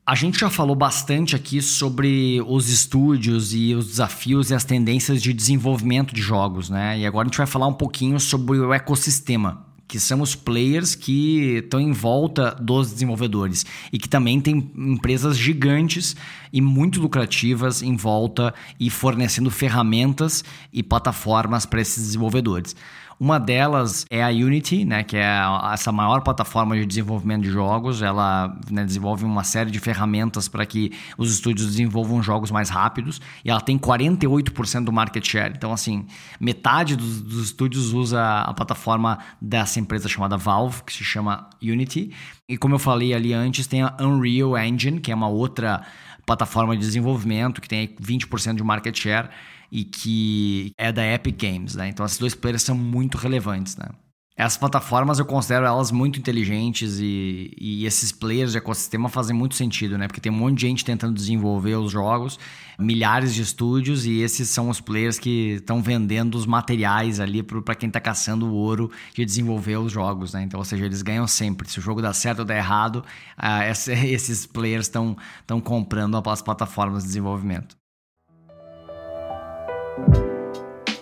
A 0.04 0.14
gente 0.14 0.40
já 0.40 0.50
falou 0.50 0.74
bastante 0.74 1.36
aqui 1.36 1.62
sobre 1.62 2.42
os 2.46 2.68
estúdios 2.68 3.54
e 3.54 3.74
os 3.74 3.86
desafios 3.86 4.50
e 4.50 4.54
as 4.54 4.64
tendências 4.64 5.22
de 5.22 5.32
desenvolvimento 5.32 6.12
de 6.12 6.20
jogos, 6.20 6.68
né? 6.68 6.98
E 6.98 7.06
agora 7.06 7.26
a 7.26 7.28
gente 7.28 7.38
vai 7.38 7.46
falar 7.46 7.68
um 7.68 7.72
pouquinho 7.72 8.18
sobre 8.18 8.58
o 8.58 8.74
ecossistema 8.74 9.71
que 9.92 10.00
são 10.00 10.22
os 10.22 10.34
players 10.34 10.94
que 10.94 11.58
estão 11.62 11.78
em 11.78 11.92
volta 11.92 12.56
dos 12.58 12.90
desenvolvedores 12.90 13.66
e 13.92 13.98
que 13.98 14.08
também 14.08 14.40
tem 14.40 14.72
empresas 14.74 15.36
gigantes 15.36 16.16
e 16.50 16.62
muito 16.62 16.98
lucrativas 16.98 17.82
em 17.82 17.94
volta 17.94 18.54
e 18.80 18.88
fornecendo 18.88 19.50
ferramentas 19.50 20.42
e 20.72 20.82
plataformas 20.82 21.66
para 21.66 21.82
esses 21.82 22.02
desenvolvedores. 22.02 22.74
Uma 23.18 23.38
delas 23.38 24.04
é 24.10 24.22
a 24.22 24.28
Unity, 24.28 24.84
né, 24.84 25.02
que 25.02 25.16
é 25.16 25.40
essa 25.72 25.92
maior 25.92 26.20
plataforma 26.22 26.76
de 26.76 26.86
desenvolvimento 26.86 27.42
de 27.42 27.50
jogos. 27.50 28.02
Ela 28.02 28.58
né, 28.70 28.84
desenvolve 28.84 29.24
uma 29.24 29.44
série 29.44 29.70
de 29.70 29.78
ferramentas 29.78 30.48
para 30.48 30.64
que 30.66 30.92
os 31.16 31.32
estúdios 31.32 31.68
desenvolvam 31.68 32.22
jogos 32.22 32.50
mais 32.50 32.68
rápidos. 32.68 33.20
E 33.44 33.50
ela 33.50 33.60
tem 33.60 33.78
48% 33.78 34.84
do 34.84 34.92
market 34.92 35.26
share. 35.26 35.52
Então, 35.56 35.72
assim, 35.72 36.06
metade 36.40 36.96
dos, 36.96 37.20
dos 37.20 37.44
estúdios 37.44 37.92
usa 37.92 38.40
a 38.40 38.54
plataforma 38.54 39.18
dessa 39.40 39.78
empresa 39.78 40.08
chamada 40.08 40.36
Valve, 40.36 40.82
que 40.84 40.92
se 40.92 41.04
chama 41.04 41.48
Unity. 41.62 42.12
E 42.48 42.56
como 42.56 42.74
eu 42.74 42.78
falei 42.78 43.14
ali 43.14 43.32
antes, 43.32 43.66
tem 43.66 43.82
a 43.82 43.96
Unreal 44.00 44.58
Engine, 44.58 45.00
que 45.00 45.10
é 45.12 45.14
uma 45.14 45.28
outra 45.28 45.82
plataforma 46.26 46.76
de 46.76 46.80
desenvolvimento 46.80 47.60
que 47.60 47.68
tem 47.68 47.88
20% 47.88 48.54
de 48.54 48.62
market 48.62 48.96
share 48.96 49.28
e 49.72 49.84
que 49.84 50.74
é 50.76 50.92
da 50.92 51.02
Epic 51.02 51.40
Games, 51.40 51.74
né? 51.74 51.88
Então 51.88 52.04
esses 52.04 52.18
dois 52.18 52.34
players 52.34 52.62
são 52.62 52.76
muito 52.76 53.16
relevantes, 53.16 53.74
né? 53.78 53.88
Essas 54.36 54.56
plataformas 54.56 55.18
eu 55.18 55.26
considero 55.26 55.66
elas 55.66 55.90
muito 55.90 56.18
inteligentes 56.18 56.98
e, 56.98 57.54
e, 57.58 57.84
esses 57.84 58.10
players 58.10 58.52
de 58.52 58.58
ecossistema 58.58 59.08
fazem 59.08 59.36
muito 59.36 59.54
sentido, 59.54 59.98
né? 59.98 60.06
Porque 60.06 60.20
tem 60.22 60.32
um 60.32 60.34
monte 60.34 60.56
de 60.56 60.66
gente 60.66 60.84
tentando 60.84 61.14
desenvolver 61.14 61.76
os 61.76 61.92
jogos, 61.92 62.38
milhares 62.78 63.34
de 63.34 63.42
estúdios 63.42 64.06
e 64.06 64.20
esses 64.20 64.48
são 64.48 64.70
os 64.70 64.80
players 64.80 65.18
que 65.18 65.56
estão 65.56 65.82
vendendo 65.82 66.34
os 66.34 66.46
materiais 66.46 67.20
ali 67.20 67.42
para 67.42 67.74
quem 67.74 67.88
está 67.88 68.00
caçando 68.00 68.46
o 68.46 68.54
ouro 68.54 68.90
de 69.14 69.24
desenvolver 69.24 69.76
os 69.76 69.92
jogos, 69.92 70.32
né? 70.32 70.42
Então, 70.42 70.58
ou 70.58 70.64
seja, 70.64 70.84
eles 70.86 71.02
ganham 71.02 71.26
sempre. 71.26 71.68
Se 71.70 71.78
o 71.78 71.82
jogo 71.82 72.00
dá 72.00 72.12
certo 72.14 72.40
ou 72.40 72.44
dá 72.44 72.56
errado, 72.56 73.04
uh, 73.38 73.70
esses 74.04 74.46
players 74.46 74.86
estão 74.86 75.16
comprando 75.62 76.20
as 76.26 76.42
plataformas 76.42 77.02
de 77.02 77.08
desenvolvimento. 77.08 77.81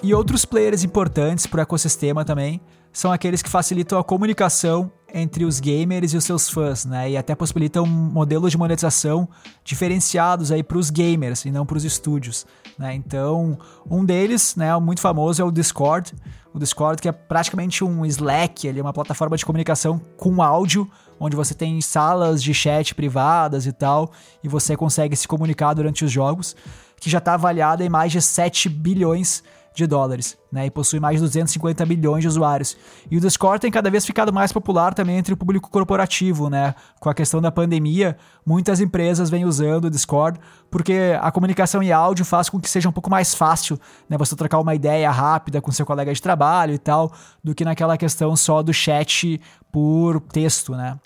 E 0.03 0.15
outros 0.15 0.45
players 0.45 0.83
importantes 0.83 1.47
para 1.47 1.59
o 1.59 1.63
ecossistema 1.63 2.25
também 2.25 2.61
são 2.93 3.13
aqueles 3.13 3.43
que 3.43 3.49
facilitam 3.49 3.99
a 3.99 4.05
comunicação 4.05 4.91
entre 5.13 5.45
os 5.45 5.61
gamers 5.61 6.13
e 6.13 6.17
os 6.17 6.25
seus 6.25 6.49
fãs, 6.49 6.85
né? 6.85 7.11
E 7.11 7.17
até 7.17 7.35
possibilitam 7.35 7.85
modelos 7.87 8.51
de 8.51 8.59
monetização 8.59 9.29
diferenciados 9.65 10.51
aí 10.51 10.63
para 10.63 10.79
os 10.79 10.89
gamers 10.91 11.45
e 11.45 11.51
não 11.51 11.67
para 11.67 11.77
os 11.77 11.85
estúdios, 11.85 12.47
né? 12.79 12.95
Então, 12.95 13.59
um 13.89 14.05
deles, 14.05 14.57
né, 14.57 14.77
muito 14.79 15.01
famoso 15.01 15.43
é 15.43 15.45
o 15.45 15.51
Discord. 15.51 16.15
O 16.53 16.59
Discord 16.59 17.01
que 17.01 17.09
é 17.09 17.13
praticamente 17.13 17.85
um 17.85 18.05
Slack, 18.07 18.67
ele 18.67 18.81
é 18.81 18.83
uma 18.83 18.93
plataforma 18.93 19.37
de 19.37 19.45
comunicação 19.45 20.01
com 20.17 20.43
áudio, 20.43 20.91
onde 21.19 21.37
você 21.37 21.55
tem 21.55 21.81
salas 21.81 22.43
de 22.43 22.55
chat 22.55 22.95
privadas 22.95 23.67
e 23.67 23.73
tal, 23.73 24.11
e 24.43 24.49
você 24.49 24.77
consegue 24.77 25.15
se 25.15 25.29
comunicar 25.29 25.75
durante 25.75 26.05
os 26.05 26.11
jogos, 26.11 26.57
que 27.01 27.11
já 27.11 27.19
está 27.19 27.35
avaliada 27.35 27.85
em 27.85 27.89
mais 27.89 28.13
de 28.13 28.21
7 28.21 28.69
bilhões 28.69 29.43
de 29.73 29.87
dólares, 29.87 30.37
né? 30.53 30.67
E 30.67 30.71
possui 30.71 30.99
mais 30.99 31.17
de 31.17 31.23
250 31.23 31.87
milhões 31.87 32.23
de 32.23 32.29
usuários. 32.29 32.77
E 33.11 33.17
o 33.17 33.21
Discord 33.21 33.61
tem 33.61 33.71
cada 33.71 33.91
vez 33.91 34.05
ficado 34.05 34.33
mais 34.33 34.53
popular 34.53 34.93
também 34.93 35.17
entre 35.17 35.33
o 35.33 35.37
público 35.37 35.71
corporativo, 35.71 36.51
né? 36.51 36.75
Com 36.99 37.09
a 37.09 37.15
questão 37.15 37.41
da 37.41 37.53
pandemia, 37.53 38.17
muitas 38.45 38.81
empresas 38.81 39.31
vêm 39.31 39.45
usando 39.45 39.85
o 39.85 39.91
Discord 39.91 40.41
porque 40.71 41.17
a 41.21 41.31
comunicação 41.31 41.83
em 41.83 41.93
áudio 41.93 42.25
faz 42.25 42.49
com 42.49 42.61
que 42.61 42.69
seja 42.69 42.89
um 42.89 42.93
pouco 42.93 43.11
mais 43.11 43.35
fácil, 43.35 43.79
né? 44.09 44.19
Você 44.19 44.35
trocar 44.35 44.59
uma 44.59 44.75
ideia 44.75 45.11
rápida 45.11 45.61
com 45.61 45.71
seu 45.71 45.87
colega 45.87 46.13
de 46.13 46.21
trabalho 46.21 46.75
e 46.75 46.79
tal, 46.79 47.13
do 47.43 47.55
que 47.55 47.65
naquela 47.65 47.97
questão 47.97 48.35
só 48.37 48.63
do 48.63 48.75
chat 48.75 49.41
por 49.73 50.21
texto, 50.21 50.73
né? 50.73 50.99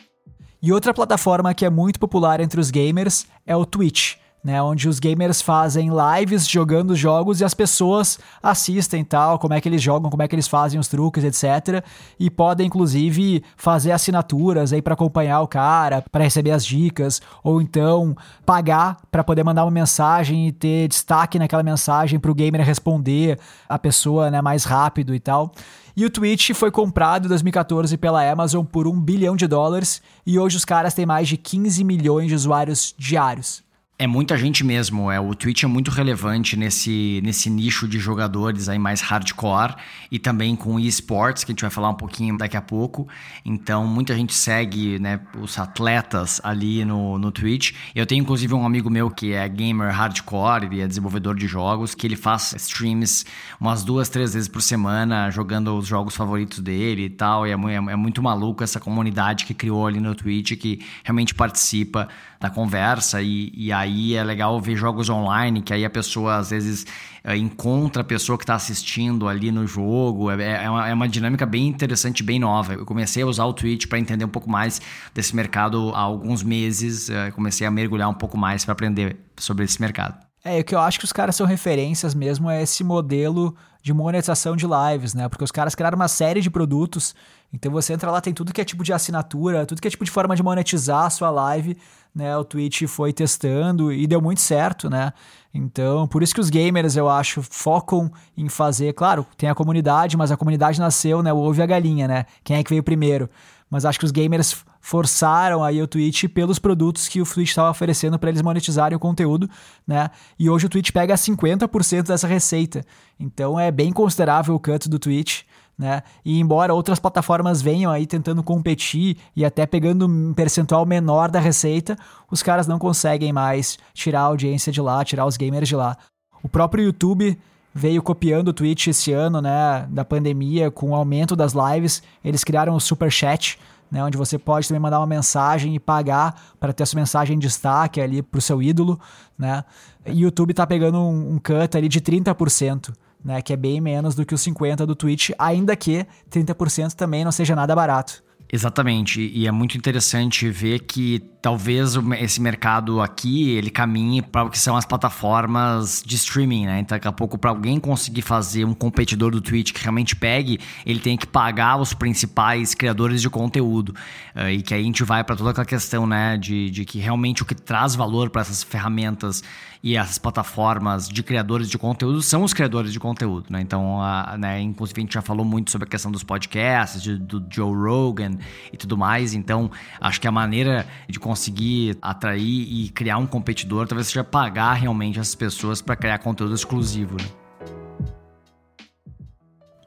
E 0.62 0.72
outra 0.72 0.94
plataforma 0.94 1.52
que 1.52 1.66
é 1.66 1.70
muito 1.70 2.00
popular 2.00 2.40
entre 2.40 2.58
os 2.58 2.70
gamers 2.70 3.26
é 3.46 3.54
o 3.54 3.66
Twitch 3.66 4.16
né, 4.44 4.62
onde 4.62 4.88
os 4.88 5.00
gamers 5.00 5.40
fazem 5.40 5.88
lives 5.88 6.46
jogando 6.46 6.94
jogos 6.94 7.40
e 7.40 7.44
as 7.44 7.54
pessoas 7.54 8.18
assistem 8.42 9.02
tal, 9.02 9.38
como 9.38 9.54
é 9.54 9.60
que 9.60 9.66
eles 9.66 9.80
jogam, 9.80 10.10
como 10.10 10.22
é 10.22 10.28
que 10.28 10.34
eles 10.34 10.46
fazem 10.46 10.78
os 10.78 10.86
truques, 10.86 11.24
etc. 11.24 11.82
E 12.20 12.28
podem 12.28 12.66
inclusive 12.66 13.42
fazer 13.56 13.92
assinaturas 13.92 14.72
aí 14.72 14.82
para 14.82 14.92
acompanhar 14.92 15.40
o 15.40 15.48
cara, 15.48 16.04
para 16.12 16.24
receber 16.24 16.50
as 16.50 16.64
dicas, 16.66 17.22
ou 17.42 17.62
então 17.62 18.14
pagar 18.44 18.98
para 19.10 19.24
poder 19.24 19.42
mandar 19.42 19.64
uma 19.64 19.70
mensagem 19.70 20.48
e 20.48 20.52
ter 20.52 20.88
destaque 20.88 21.38
naquela 21.38 21.62
mensagem 21.62 22.20
para 22.20 22.30
o 22.30 22.34
gamer 22.34 22.60
responder 22.60 23.38
a 23.66 23.78
pessoa, 23.78 24.30
né, 24.30 24.42
mais 24.42 24.64
rápido 24.64 25.14
e 25.14 25.20
tal. 25.20 25.52
E 25.96 26.04
o 26.04 26.10
Twitch 26.10 26.50
foi 26.54 26.70
comprado 26.70 27.26
em 27.26 27.28
2014 27.28 27.96
pela 27.96 28.28
Amazon 28.28 28.64
por 28.64 28.86
um 28.86 29.00
bilhão 29.00 29.36
de 29.36 29.46
dólares 29.46 30.02
e 30.26 30.38
hoje 30.38 30.56
os 30.56 30.64
caras 30.64 30.92
têm 30.92 31.06
mais 31.06 31.28
de 31.28 31.36
15 31.36 31.84
milhões 31.84 32.28
de 32.28 32.34
usuários 32.34 32.94
diários. 32.98 33.62
É 33.96 34.08
muita 34.08 34.36
gente 34.36 34.64
mesmo. 34.64 35.08
É, 35.08 35.20
o 35.20 35.32
Twitch 35.36 35.62
é 35.62 35.68
muito 35.68 35.88
relevante 35.92 36.56
nesse, 36.56 37.20
nesse 37.22 37.48
nicho 37.48 37.86
de 37.86 38.00
jogadores 38.00 38.68
aí 38.68 38.76
mais 38.76 39.00
hardcore 39.00 39.76
e 40.10 40.18
também 40.18 40.56
com 40.56 40.80
esports, 40.80 41.44
que 41.44 41.52
a 41.52 41.54
gente 41.54 41.60
vai 41.60 41.70
falar 41.70 41.90
um 41.90 41.94
pouquinho 41.94 42.36
daqui 42.36 42.56
a 42.56 42.60
pouco. 42.60 43.06
Então, 43.44 43.86
muita 43.86 44.12
gente 44.16 44.34
segue 44.34 44.98
né, 44.98 45.20
os 45.40 45.56
atletas 45.60 46.40
ali 46.42 46.84
no, 46.84 47.18
no 47.18 47.30
Twitch. 47.30 47.72
Eu 47.94 48.04
tenho 48.04 48.20
inclusive 48.20 48.52
um 48.52 48.66
amigo 48.66 48.90
meu 48.90 49.08
que 49.08 49.32
é 49.32 49.48
gamer 49.48 49.92
hardcore, 49.94 50.64
ele 50.64 50.80
é 50.80 50.88
desenvolvedor 50.88 51.36
de 51.36 51.46
jogos, 51.46 51.94
que 51.94 52.04
ele 52.04 52.16
faz 52.16 52.52
streams 52.54 53.24
umas 53.60 53.84
duas, 53.84 54.08
três 54.08 54.34
vezes 54.34 54.48
por 54.48 54.60
semana, 54.60 55.30
jogando 55.30 55.72
os 55.72 55.86
jogos 55.86 56.16
favoritos 56.16 56.58
dele 56.58 57.04
e 57.04 57.10
tal. 57.10 57.46
E 57.46 57.52
é, 57.52 57.54
é, 57.54 57.76
é 57.76 57.96
muito 57.96 58.20
maluco 58.20 58.64
essa 58.64 58.80
comunidade 58.80 59.44
que 59.44 59.54
criou 59.54 59.86
ali 59.86 60.00
no 60.00 60.16
Twitch, 60.16 60.58
que 60.58 60.84
realmente 61.04 61.32
participa 61.32 62.08
da 62.40 62.50
conversa 62.50 63.22
e, 63.22 63.52
e 63.54 63.72
aí 63.72 64.14
é 64.14 64.22
legal 64.22 64.60
ver 64.60 64.76
jogos 64.76 65.08
online 65.08 65.62
que 65.62 65.72
aí 65.72 65.84
a 65.84 65.90
pessoa 65.90 66.36
às 66.36 66.50
vezes 66.50 66.86
é, 67.22 67.36
encontra 67.36 68.02
a 68.02 68.04
pessoa 68.04 68.36
que 68.36 68.44
está 68.44 68.54
assistindo 68.54 69.26
ali 69.26 69.50
no 69.50 69.66
jogo. 69.66 70.30
É, 70.30 70.64
é, 70.64 70.70
uma, 70.70 70.88
é 70.88 70.94
uma 70.94 71.08
dinâmica 71.08 71.46
bem 71.46 71.66
interessante 71.66 72.22
bem 72.22 72.38
nova. 72.38 72.74
Eu 72.74 72.84
comecei 72.84 73.22
a 73.22 73.26
usar 73.26 73.44
o 73.46 73.52
Twitch 73.52 73.86
para 73.86 73.98
entender 73.98 74.24
um 74.24 74.28
pouco 74.28 74.50
mais 74.50 74.80
desse 75.14 75.34
mercado 75.34 75.90
há 75.94 76.00
alguns 76.00 76.42
meses 76.42 77.08
é, 77.08 77.30
comecei 77.30 77.66
a 77.66 77.70
mergulhar 77.70 78.08
um 78.08 78.14
pouco 78.14 78.36
mais 78.36 78.64
para 78.64 78.72
aprender 78.72 79.16
sobre 79.36 79.64
esse 79.64 79.80
mercado. 79.80 80.18
É, 80.44 80.60
o 80.60 80.64
que 80.64 80.74
eu 80.74 80.78
acho 80.78 80.98
que 80.98 81.04
os 81.04 81.12
caras 81.12 81.34
são 81.36 81.46
referências 81.46 82.14
mesmo 82.14 82.50
é 82.50 82.62
esse 82.62 82.84
modelo 82.84 83.56
de 83.84 83.92
monetização 83.92 84.56
de 84.56 84.66
lives, 84.66 85.12
né? 85.12 85.28
Porque 85.28 85.44
os 85.44 85.52
caras 85.52 85.74
criaram 85.74 85.96
uma 85.96 86.08
série 86.08 86.40
de 86.40 86.48
produtos. 86.48 87.14
Então 87.52 87.70
você 87.70 87.92
entra 87.92 88.10
lá, 88.10 88.18
tem 88.18 88.32
tudo 88.32 88.50
que 88.50 88.58
é 88.62 88.64
tipo 88.64 88.82
de 88.82 88.94
assinatura, 88.94 89.66
tudo 89.66 89.82
que 89.82 89.86
é 89.86 89.90
tipo 89.90 90.06
de 90.06 90.10
forma 90.10 90.34
de 90.34 90.42
monetizar 90.42 91.04
a 91.04 91.10
sua 91.10 91.30
live, 91.30 91.76
né? 92.14 92.34
O 92.34 92.44
Twitch 92.44 92.84
foi 92.86 93.12
testando 93.12 93.92
e 93.92 94.06
deu 94.06 94.22
muito 94.22 94.40
certo, 94.40 94.88
né? 94.88 95.12
Então, 95.52 96.08
por 96.08 96.22
isso 96.22 96.34
que 96.34 96.40
os 96.40 96.48
gamers, 96.48 96.96
eu 96.96 97.10
acho, 97.10 97.42
focam 97.42 98.10
em 98.34 98.48
fazer. 98.48 98.94
Claro, 98.94 99.26
tem 99.36 99.50
a 99.50 99.54
comunidade, 99.54 100.16
mas 100.16 100.32
a 100.32 100.36
comunidade 100.36 100.80
nasceu, 100.80 101.22
né? 101.22 101.30
O 101.30 101.36
ovo 101.36 101.60
e 101.60 101.62
a 101.62 101.66
galinha, 101.66 102.08
né? 102.08 102.24
Quem 102.42 102.56
é 102.56 102.64
que 102.64 102.70
veio 102.70 102.82
primeiro? 102.82 103.28
Mas 103.74 103.84
acho 103.84 103.98
que 103.98 104.04
os 104.04 104.12
gamers 104.12 104.64
forçaram 104.80 105.64
aí 105.64 105.82
o 105.82 105.88
Twitch 105.88 106.28
pelos 106.28 106.60
produtos 106.60 107.08
que 107.08 107.20
o 107.20 107.24
Twitch 107.24 107.48
estava 107.48 107.72
oferecendo 107.72 108.16
para 108.16 108.30
eles 108.30 108.40
monetizarem 108.40 108.94
o 108.94 109.00
conteúdo, 109.00 109.50
né? 109.84 110.10
E 110.38 110.48
hoje 110.48 110.66
o 110.66 110.68
Twitch 110.68 110.92
pega 110.92 111.16
50% 111.16 112.06
dessa 112.06 112.28
receita. 112.28 112.84
Então 113.18 113.58
é 113.58 113.72
bem 113.72 113.90
considerável 113.92 114.54
o 114.54 114.60
cut 114.60 114.88
do 114.88 114.96
Twitch. 114.96 115.42
Né? 115.76 116.04
E 116.24 116.38
embora 116.38 116.72
outras 116.72 117.00
plataformas 117.00 117.60
venham 117.60 117.90
aí 117.90 118.06
tentando 118.06 118.44
competir 118.44 119.16
e 119.34 119.44
até 119.44 119.66
pegando 119.66 120.06
um 120.06 120.32
percentual 120.32 120.86
menor 120.86 121.28
da 121.28 121.40
receita, 121.40 121.98
os 122.30 122.44
caras 122.44 122.68
não 122.68 122.78
conseguem 122.78 123.32
mais 123.32 123.76
tirar 123.92 124.20
a 124.20 124.26
audiência 124.26 124.70
de 124.70 124.80
lá, 124.80 125.04
tirar 125.04 125.26
os 125.26 125.36
gamers 125.36 125.66
de 125.66 125.74
lá. 125.74 125.96
O 126.44 126.48
próprio 126.48 126.84
YouTube 126.84 127.36
veio 127.74 128.00
copiando 128.02 128.48
o 128.48 128.52
Twitch 128.52 128.86
esse 128.86 129.12
ano, 129.12 129.42
né, 129.42 129.86
da 129.90 130.04
pandemia, 130.04 130.70
com 130.70 130.90
o 130.90 130.94
aumento 130.94 131.34
das 131.34 131.52
lives. 131.52 132.02
Eles 132.24 132.44
criaram 132.44 132.74
o 132.76 132.80
Super 132.80 133.10
Chat, 133.10 133.58
né, 133.90 134.02
onde 134.02 134.16
você 134.16 134.38
pode 134.38 134.68
também 134.68 134.80
mandar 134.80 135.00
uma 135.00 135.06
mensagem 135.06 135.74
e 135.74 135.80
pagar 135.80 136.40
para 136.60 136.72
ter 136.72 136.84
essa 136.84 136.96
mensagem 136.96 137.36
em 137.36 137.38
destaque 137.38 138.00
ali 138.00 138.22
para 138.22 138.38
o 138.38 138.42
seu 138.42 138.62
ídolo, 138.62 138.98
né? 139.36 139.64
E 140.06 140.22
o 140.22 140.26
YouTube 140.26 140.52
está 140.52 140.66
pegando 140.66 140.98
um, 140.98 141.34
um 141.34 141.38
cut 141.38 141.76
ali 141.76 141.88
de 141.88 142.00
30%. 142.00 142.94
Né, 143.24 143.40
que 143.40 143.54
é 143.54 143.56
bem 143.56 143.80
menos 143.80 144.14
do 144.14 144.26
que 144.26 144.34
os 144.34 144.42
50 144.42 144.84
do 144.84 144.94
Twitch, 144.94 145.30
ainda 145.38 145.74
que 145.74 146.06
30% 146.30 146.92
também 146.92 147.24
não 147.24 147.32
seja 147.32 147.56
nada 147.56 147.74
barato. 147.74 148.22
Exatamente, 148.54 149.20
e 149.34 149.48
é 149.48 149.50
muito 149.50 149.76
interessante 149.76 150.48
ver 150.48 150.78
que 150.78 151.18
talvez 151.42 151.94
esse 152.20 152.40
mercado 152.40 153.00
aqui 153.00 153.50
ele 153.50 153.68
caminhe 153.68 154.22
para 154.22 154.44
o 154.44 154.48
que 154.48 154.58
são 154.58 154.76
as 154.76 154.86
plataformas 154.86 156.04
de 156.06 156.14
streaming, 156.14 156.66
né? 156.66 156.78
Então, 156.78 156.94
daqui 156.94 157.08
a 157.08 157.12
pouco, 157.12 157.36
para 157.36 157.50
alguém 157.50 157.80
conseguir 157.80 158.22
fazer 158.22 158.64
um 158.64 158.72
competidor 158.72 159.32
do 159.32 159.40
Twitch 159.40 159.72
que 159.72 159.82
realmente 159.82 160.14
pegue, 160.14 160.60
ele 160.86 161.00
tem 161.00 161.16
que 161.16 161.26
pagar 161.26 161.80
os 161.80 161.92
principais 161.92 162.76
criadores 162.76 163.20
de 163.20 163.28
conteúdo. 163.28 163.92
Uh, 164.36 164.50
e 164.50 164.62
que 164.62 164.72
aí 164.72 164.82
a 164.82 164.84
gente 164.84 165.02
vai 165.02 165.24
para 165.24 165.34
toda 165.34 165.50
aquela 165.50 165.66
questão, 165.66 166.06
né, 166.06 166.36
de, 166.36 166.70
de 166.70 166.84
que 166.84 167.00
realmente 167.00 167.42
o 167.42 167.44
que 167.44 167.56
traz 167.56 167.96
valor 167.96 168.30
para 168.30 168.42
essas 168.42 168.62
ferramentas 168.62 169.42
e 169.82 169.96
essas 169.96 170.16
plataformas 170.16 171.08
de 171.10 171.22
criadores 171.22 171.68
de 171.68 171.76
conteúdo 171.76 172.22
são 172.22 172.42
os 172.42 172.54
criadores 172.54 172.90
de 172.90 172.98
conteúdo, 172.98 173.46
né? 173.50 173.60
Então, 173.60 174.00
a, 174.00 174.34
né, 174.38 174.58
inclusive 174.62 174.98
a 174.98 175.02
gente 175.02 175.12
já 175.12 175.20
falou 175.20 175.44
muito 175.44 175.70
sobre 175.70 175.86
a 175.86 175.90
questão 175.90 176.10
dos 176.10 176.22
podcasts, 176.22 177.02
de, 177.02 177.18
do 177.18 177.44
Joe 177.50 177.74
Rogan 177.74 178.38
e 178.72 178.76
tudo 178.76 178.96
mais. 178.96 179.34
Então, 179.34 179.70
acho 180.00 180.20
que 180.20 180.28
a 180.28 180.32
maneira 180.32 180.86
de 181.08 181.18
conseguir 181.18 181.96
atrair 182.00 182.42
e 182.42 182.88
criar 182.90 183.18
um 183.18 183.26
competidor 183.26 183.86
talvez 183.86 184.08
seja 184.08 184.24
pagar 184.24 184.74
realmente 184.74 185.18
essas 185.18 185.34
pessoas 185.34 185.80
para 185.82 185.96
criar 185.96 186.18
conteúdo 186.18 186.54
exclusivo, 186.54 187.16
né? 187.16 187.43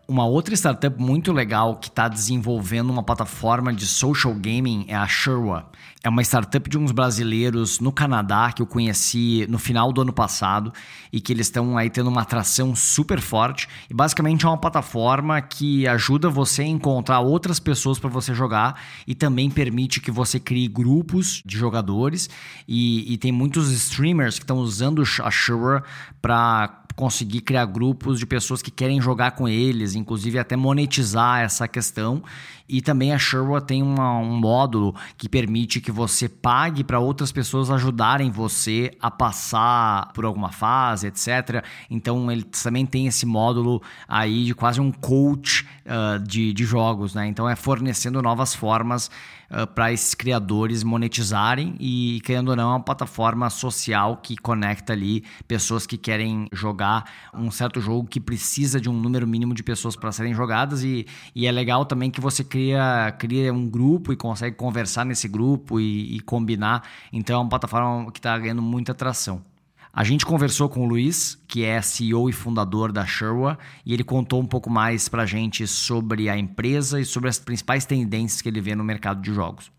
Uma 0.10 0.26
outra 0.26 0.56
startup 0.56 0.98
muito 0.98 1.34
legal 1.34 1.76
que 1.76 1.90
está 1.90 2.08
desenvolvendo 2.08 2.90
uma 2.90 3.04
plataforma 3.04 3.74
de 3.74 3.86
social 3.86 4.34
gaming 4.34 4.86
é 4.88 4.96
a 4.96 5.06
Sherwa. 5.06 5.70
É 6.02 6.08
uma 6.08 6.22
startup 6.22 6.70
de 6.70 6.78
uns 6.78 6.94
brasileiros 6.94 7.82
no 7.82 7.92
Canadá 7.92 8.54
que 8.54 8.62
eu 8.62 8.66
conheci 8.66 9.46
no 9.50 9.60
final 9.60 9.92
do 9.92 10.00
ano 10.00 10.14
passado 10.14 10.72
e 11.12 11.20
que 11.20 11.34
eles 11.34 11.48
estão 11.48 11.78
aí 11.78 11.90
tendo 11.90 12.10
uma 12.10 12.22
atração 12.22 12.74
super 12.74 13.20
forte. 13.20 13.68
E 13.90 13.94
basicamente 13.94 14.46
é 14.46 14.48
uma 14.48 14.58
plataforma 14.58 15.42
que 15.42 15.86
ajuda 15.86 16.30
você 16.30 16.62
a 16.62 16.68
encontrar 16.68 17.20
outras 17.20 17.60
pessoas 17.60 18.00
para 18.00 18.10
você 18.10 18.34
jogar 18.34 18.82
e 19.06 19.14
também 19.14 19.50
permite 19.50 20.00
que 20.00 20.10
você 20.10 20.40
crie 20.40 20.70
grupos 20.70 21.44
de 21.46 21.58
jogadores. 21.58 22.30
E, 22.66 23.12
e 23.12 23.18
tem 23.18 23.34
muitos 23.34 23.70
streamers 23.72 24.36
que 24.36 24.46
estão 24.46 24.60
usando 24.60 25.04
a 25.22 25.30
Sherwa 25.30 25.84
para 26.22 26.87
conseguir 26.98 27.42
criar 27.42 27.66
grupos 27.66 28.18
de 28.18 28.26
pessoas 28.26 28.60
que 28.60 28.72
querem 28.72 29.00
jogar 29.00 29.32
com 29.32 29.48
eles, 29.48 29.94
inclusive 29.94 30.40
até 30.40 30.56
monetizar 30.56 31.42
essa 31.42 31.68
questão. 31.68 32.24
E 32.68 32.82
também 32.82 33.14
a 33.14 33.20
Sherwa 33.20 33.62
tem 33.62 33.84
uma, 33.84 34.18
um 34.18 34.36
módulo 34.36 34.96
que 35.16 35.30
permite 35.30 35.80
que 35.80 35.92
você 35.92 36.28
pague 36.28 36.84
para 36.84 37.00
outras 37.00 37.32
pessoas 37.32 37.70
ajudarem 37.70 38.32
você 38.32 38.92
a 39.00 39.12
passar 39.12 40.12
por 40.12 40.26
alguma 40.26 40.52
fase, 40.52 41.06
etc. 41.06 41.64
Então 41.88 42.32
ele 42.32 42.44
também 42.44 42.84
tem 42.84 43.06
esse 43.06 43.28
módulo 43.28 43.80
aí 44.08 44.46
de 44.46 44.56
quase 44.56 44.82
um 44.82 44.92
coach 44.92 45.68
uh, 45.86 46.20
de, 46.20 46.52
de 46.52 46.66
jogos, 46.66 47.14
né? 47.14 47.28
Então 47.28 47.48
é 47.48 47.56
fornecendo 47.56 48.24
novas 48.24 48.56
formas 48.56 49.12
uh, 49.52 49.68
para 49.68 49.92
esses 49.92 50.14
criadores 50.14 50.84
monetizarem 50.84 51.76
e, 51.80 52.22
querendo 52.24 52.50
ou 52.50 52.56
não, 52.56 52.72
é 52.72 52.74
uma 52.74 52.84
plataforma 52.84 53.50
social 53.50 54.18
que 54.18 54.36
conecta 54.38 54.94
ali 54.94 55.24
pessoas 55.48 55.86
que 55.86 55.98
querem 55.98 56.48
jogar 56.52 57.06
um 57.34 57.52
certo 57.52 57.80
jogo 57.82 58.08
que 58.08 58.20
precisa 58.20 58.80
de 58.80 58.90
um 58.90 58.94
número 58.94 59.28
mínimo 59.28 59.54
de 59.54 59.64
pessoas 59.64 59.96
para 59.96 60.12
serem 60.12 60.34
jogadas 60.34 60.84
e, 60.84 61.06
e 61.36 61.46
é 61.46 61.52
legal 61.52 61.86
também 61.86 62.10
que 62.10 62.22
você 62.22 62.44
cria, 62.44 63.16
cria 63.18 63.54
um 63.54 63.70
grupo 63.70 64.14
e 64.14 64.16
consegue 64.16 64.56
conversar 64.56 65.06
nesse 65.06 65.28
grupo 65.28 65.80
e, 65.80 66.16
e 66.16 66.20
combinar. 66.20 66.84
Então 67.12 67.38
é 67.38 67.40
uma 67.40 67.50
plataforma 67.50 68.12
que 68.12 68.20
está 68.20 68.38
ganhando 68.38 68.62
muita 68.62 68.92
atração. 68.92 69.42
A 69.94 70.04
gente 70.04 70.26
conversou 70.26 70.70
com 70.70 70.86
o 70.86 70.88
Luiz, 70.88 71.42
que 71.48 71.64
é 71.64 71.82
CEO 71.82 72.30
e 72.30 72.34
fundador 72.34 72.92
da 72.92 73.06
Sherwa, 73.06 73.58
e 73.86 73.94
ele 73.94 74.04
contou 74.04 74.42
um 74.42 74.46
pouco 74.46 74.70
mais 74.70 75.08
para 75.08 75.24
a 75.24 75.26
gente 75.26 75.66
sobre 75.66 76.30
a 76.30 76.38
empresa 76.38 77.00
e 77.00 77.06
sobre 77.06 77.30
as 77.30 77.40
principais 77.40 77.86
tendências 77.86 78.42
que 78.42 78.50
ele 78.50 78.62
vê 78.62 78.76
no 78.76 78.84
mercado 78.84 79.22
de 79.22 79.34
jogos. 79.34 79.72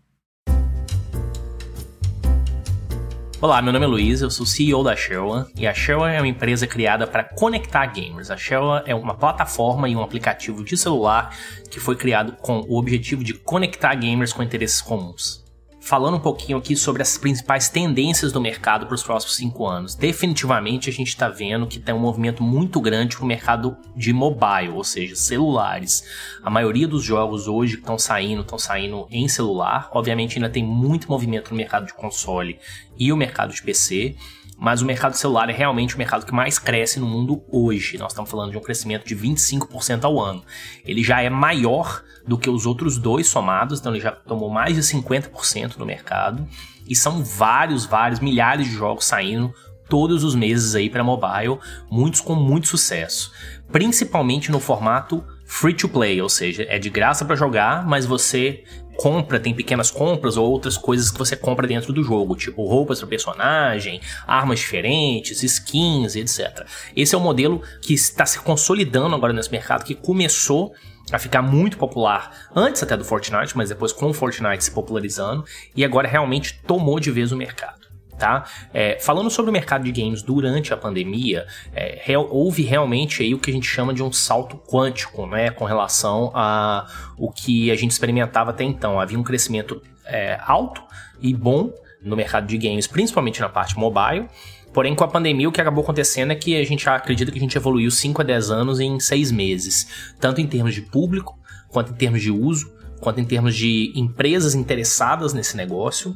Olá, 3.41 3.61
meu 3.61 3.71
nome 3.71 3.85
é 3.85 3.87
Luiz, 3.87 4.21
eu 4.21 4.29
sou 4.29 4.45
CEO 4.45 4.83
da 4.83 4.97
Sherwa 4.97 5.49
e 5.55 5.65
a 5.65 5.73
Sherwa 5.73 6.11
é 6.11 6.19
uma 6.19 6.27
empresa 6.27 6.67
criada 6.67 7.07
para 7.07 7.23
conectar 7.23 7.85
gamers. 7.85 8.29
A 8.29 8.35
Sherwa 8.35 8.83
é 8.85 8.93
uma 8.93 9.13
plataforma 9.13 9.87
e 9.87 9.95
um 9.95 10.01
aplicativo 10.01 10.61
de 10.65 10.75
celular 10.75 11.33
que 11.71 11.79
foi 11.79 11.95
criado 11.95 12.33
com 12.41 12.59
o 12.67 12.77
objetivo 12.77 13.23
de 13.23 13.33
conectar 13.33 13.95
gamers 13.95 14.33
com 14.33 14.43
interesses 14.43 14.81
comuns 14.81 15.47
falando 15.79 16.17
um 16.17 16.19
pouquinho 16.19 16.57
aqui 16.57 16.75
sobre 16.75 17.01
as 17.01 17.17
principais 17.17 17.69
tendências 17.69 18.31
do 18.31 18.41
mercado 18.41 18.85
para 18.85 18.95
os 18.95 19.03
próximos 19.03 19.35
cinco 19.35 19.65
anos. 19.65 19.95
Definitivamente 19.95 20.89
a 20.89 20.93
gente 20.93 21.07
está 21.07 21.29
vendo 21.29 21.67
que 21.67 21.79
tem 21.79 21.95
um 21.95 21.99
movimento 21.99 22.43
muito 22.43 22.81
grande 22.81 23.15
para 23.15 23.23
o 23.23 23.27
mercado 23.27 23.77
de 23.95 24.11
mobile, 24.11 24.69
ou 24.73 24.83
seja, 24.83 25.15
celulares. 25.15 26.03
A 26.43 26.49
maioria 26.49 26.87
dos 26.87 27.03
jogos 27.03 27.47
hoje 27.47 27.75
que 27.75 27.81
estão 27.81 27.97
saindo, 27.97 28.41
estão 28.41 28.59
saindo 28.59 29.07
em 29.09 29.27
celular. 29.27 29.89
Obviamente 29.91 30.37
ainda 30.37 30.49
tem 30.49 30.63
muito 30.63 31.09
movimento 31.09 31.51
no 31.51 31.57
mercado 31.57 31.85
de 31.85 31.93
console 31.93 32.59
e 32.97 33.11
o 33.11 33.17
mercado 33.17 33.53
de 33.53 33.63
PC 33.63 34.15
mas 34.59 34.81
o 34.81 34.85
mercado 34.85 35.13
celular 35.13 35.49
é 35.49 35.53
realmente 35.53 35.95
o 35.95 35.97
mercado 35.97 36.25
que 36.25 36.33
mais 36.33 36.59
cresce 36.59 36.99
no 36.99 37.07
mundo 37.07 37.41
hoje. 37.49 37.97
Nós 37.97 38.11
estamos 38.11 38.29
falando 38.29 38.51
de 38.51 38.57
um 38.57 38.61
crescimento 38.61 39.07
de 39.07 39.15
25% 39.15 40.03
ao 40.03 40.19
ano. 40.19 40.43
Ele 40.85 41.01
já 41.01 41.21
é 41.21 41.29
maior 41.29 42.03
do 42.27 42.37
que 42.37 42.49
os 42.49 42.65
outros 42.65 42.97
dois 42.97 43.27
somados, 43.27 43.79
então 43.79 43.93
ele 43.93 44.01
já 44.01 44.11
tomou 44.11 44.49
mais 44.49 44.75
de 44.75 44.81
50% 44.81 45.77
do 45.77 45.85
mercado. 45.85 46.45
E 46.85 46.93
são 46.93 47.23
vários, 47.23 47.85
vários, 47.85 48.19
milhares 48.19 48.67
de 48.67 48.73
jogos 48.73 49.05
saindo 49.05 49.53
todos 49.87 50.23
os 50.23 50.35
meses 50.35 50.75
aí 50.75 50.89
para 50.89 51.03
mobile, 51.03 51.57
muitos 51.89 52.21
com 52.21 52.35
muito 52.35 52.67
sucesso, 52.67 53.31
principalmente 53.71 54.51
no 54.51 54.59
formato 54.59 55.25
free 55.49 55.73
to 55.73 55.89
play, 55.89 56.21
ou 56.21 56.29
seja, 56.29 56.63
é 56.69 56.77
de 56.77 56.91
graça 56.91 57.25
para 57.25 57.35
jogar, 57.35 57.83
mas 57.83 58.05
você 58.05 58.63
compra, 58.95 59.39
tem 59.39 59.51
pequenas 59.51 59.89
compras 59.89 60.37
ou 60.37 60.47
outras 60.47 60.77
coisas 60.77 61.09
que 61.09 61.17
você 61.17 61.35
compra 61.35 61.65
dentro 61.65 61.91
do 61.91 62.03
jogo, 62.03 62.35
tipo 62.35 62.63
roupas 62.65 62.99
para 62.99 63.07
personagem, 63.07 63.99
armas 64.27 64.59
diferentes, 64.59 65.41
skins, 65.41 66.15
etc. 66.15 66.67
Esse 66.95 67.15
é 67.15 67.17
o 67.17 67.21
modelo 67.21 67.63
que 67.81 67.95
está 67.95 68.27
se 68.27 68.39
consolidando 68.39 69.15
agora 69.15 69.33
nesse 69.33 69.51
mercado, 69.51 69.83
que 69.83 69.95
começou 69.95 70.71
a 71.11 71.17
ficar 71.17 71.41
muito 71.41 71.77
popular 71.77 72.49
antes 72.55 72.83
até 72.83 72.95
do 72.95 73.03
Fortnite, 73.03 73.57
mas 73.57 73.69
depois 73.69 73.91
com 73.91 74.11
o 74.11 74.13
Fortnite 74.13 74.63
se 74.63 74.71
popularizando 74.71 75.43
e 75.75 75.83
agora 75.83 76.07
realmente 76.07 76.61
tomou 76.67 76.99
de 76.99 77.09
vez 77.09 77.31
o 77.31 77.35
mercado. 77.35 77.78
Tá? 78.19 78.43
É, 78.73 78.99
falando 78.99 79.29
sobre 79.29 79.49
o 79.49 79.53
mercado 79.53 79.85
de 79.85 79.93
games 79.93 80.21
durante 80.21 80.73
a 80.73 80.77
pandemia, 80.77 81.47
é, 81.73 82.01
real, 82.03 82.27
houve 82.29 82.63
realmente 82.63 83.23
aí 83.23 83.33
o 83.33 83.39
que 83.39 83.49
a 83.49 83.53
gente 83.53 83.65
chama 83.65 83.93
de 83.93 84.03
um 84.03 84.11
salto 84.11 84.57
quântico, 84.57 85.25
né, 85.25 85.51
com 85.51 85.63
relação 85.63 86.29
a 86.35 86.85
o 87.17 87.31
que 87.31 87.71
a 87.71 87.75
gente 87.75 87.91
experimentava 87.91 88.49
até 88.49 88.65
então. 88.65 88.99
Havia 88.99 89.17
um 89.17 89.23
crescimento 89.23 89.81
é, 90.05 90.37
alto 90.45 90.83
e 91.21 91.33
bom 91.33 91.71
no 92.03 92.17
mercado 92.17 92.45
de 92.45 92.57
games, 92.57 92.87
principalmente 92.87 93.39
na 93.39 93.47
parte 93.47 93.77
mobile. 93.77 94.27
Porém, 94.73 94.93
com 94.93 95.03
a 95.05 95.07
pandemia, 95.07 95.47
o 95.47 95.51
que 95.51 95.61
acabou 95.61 95.83
acontecendo 95.83 96.31
é 96.31 96.35
que 96.35 96.59
a 96.59 96.65
gente 96.65 96.87
acredita 96.89 97.31
que 97.31 97.37
a 97.37 97.41
gente 97.41 97.55
evoluiu 97.55 97.89
5 97.89 98.21
a 98.21 98.25
10 98.25 98.51
anos 98.51 98.79
em 98.81 98.99
6 98.99 99.31
meses, 99.31 100.11
tanto 100.19 100.41
em 100.41 100.47
termos 100.47 100.73
de 100.75 100.81
público, 100.81 101.39
quanto 101.69 101.93
em 101.93 101.95
termos 101.95 102.21
de 102.21 102.31
uso, 102.31 102.71
quanto 102.99 103.19
em 103.19 103.25
termos 103.25 103.55
de 103.55 103.91
empresas 103.95 104.53
interessadas 104.53 105.33
nesse 105.33 105.55
negócio, 105.55 106.15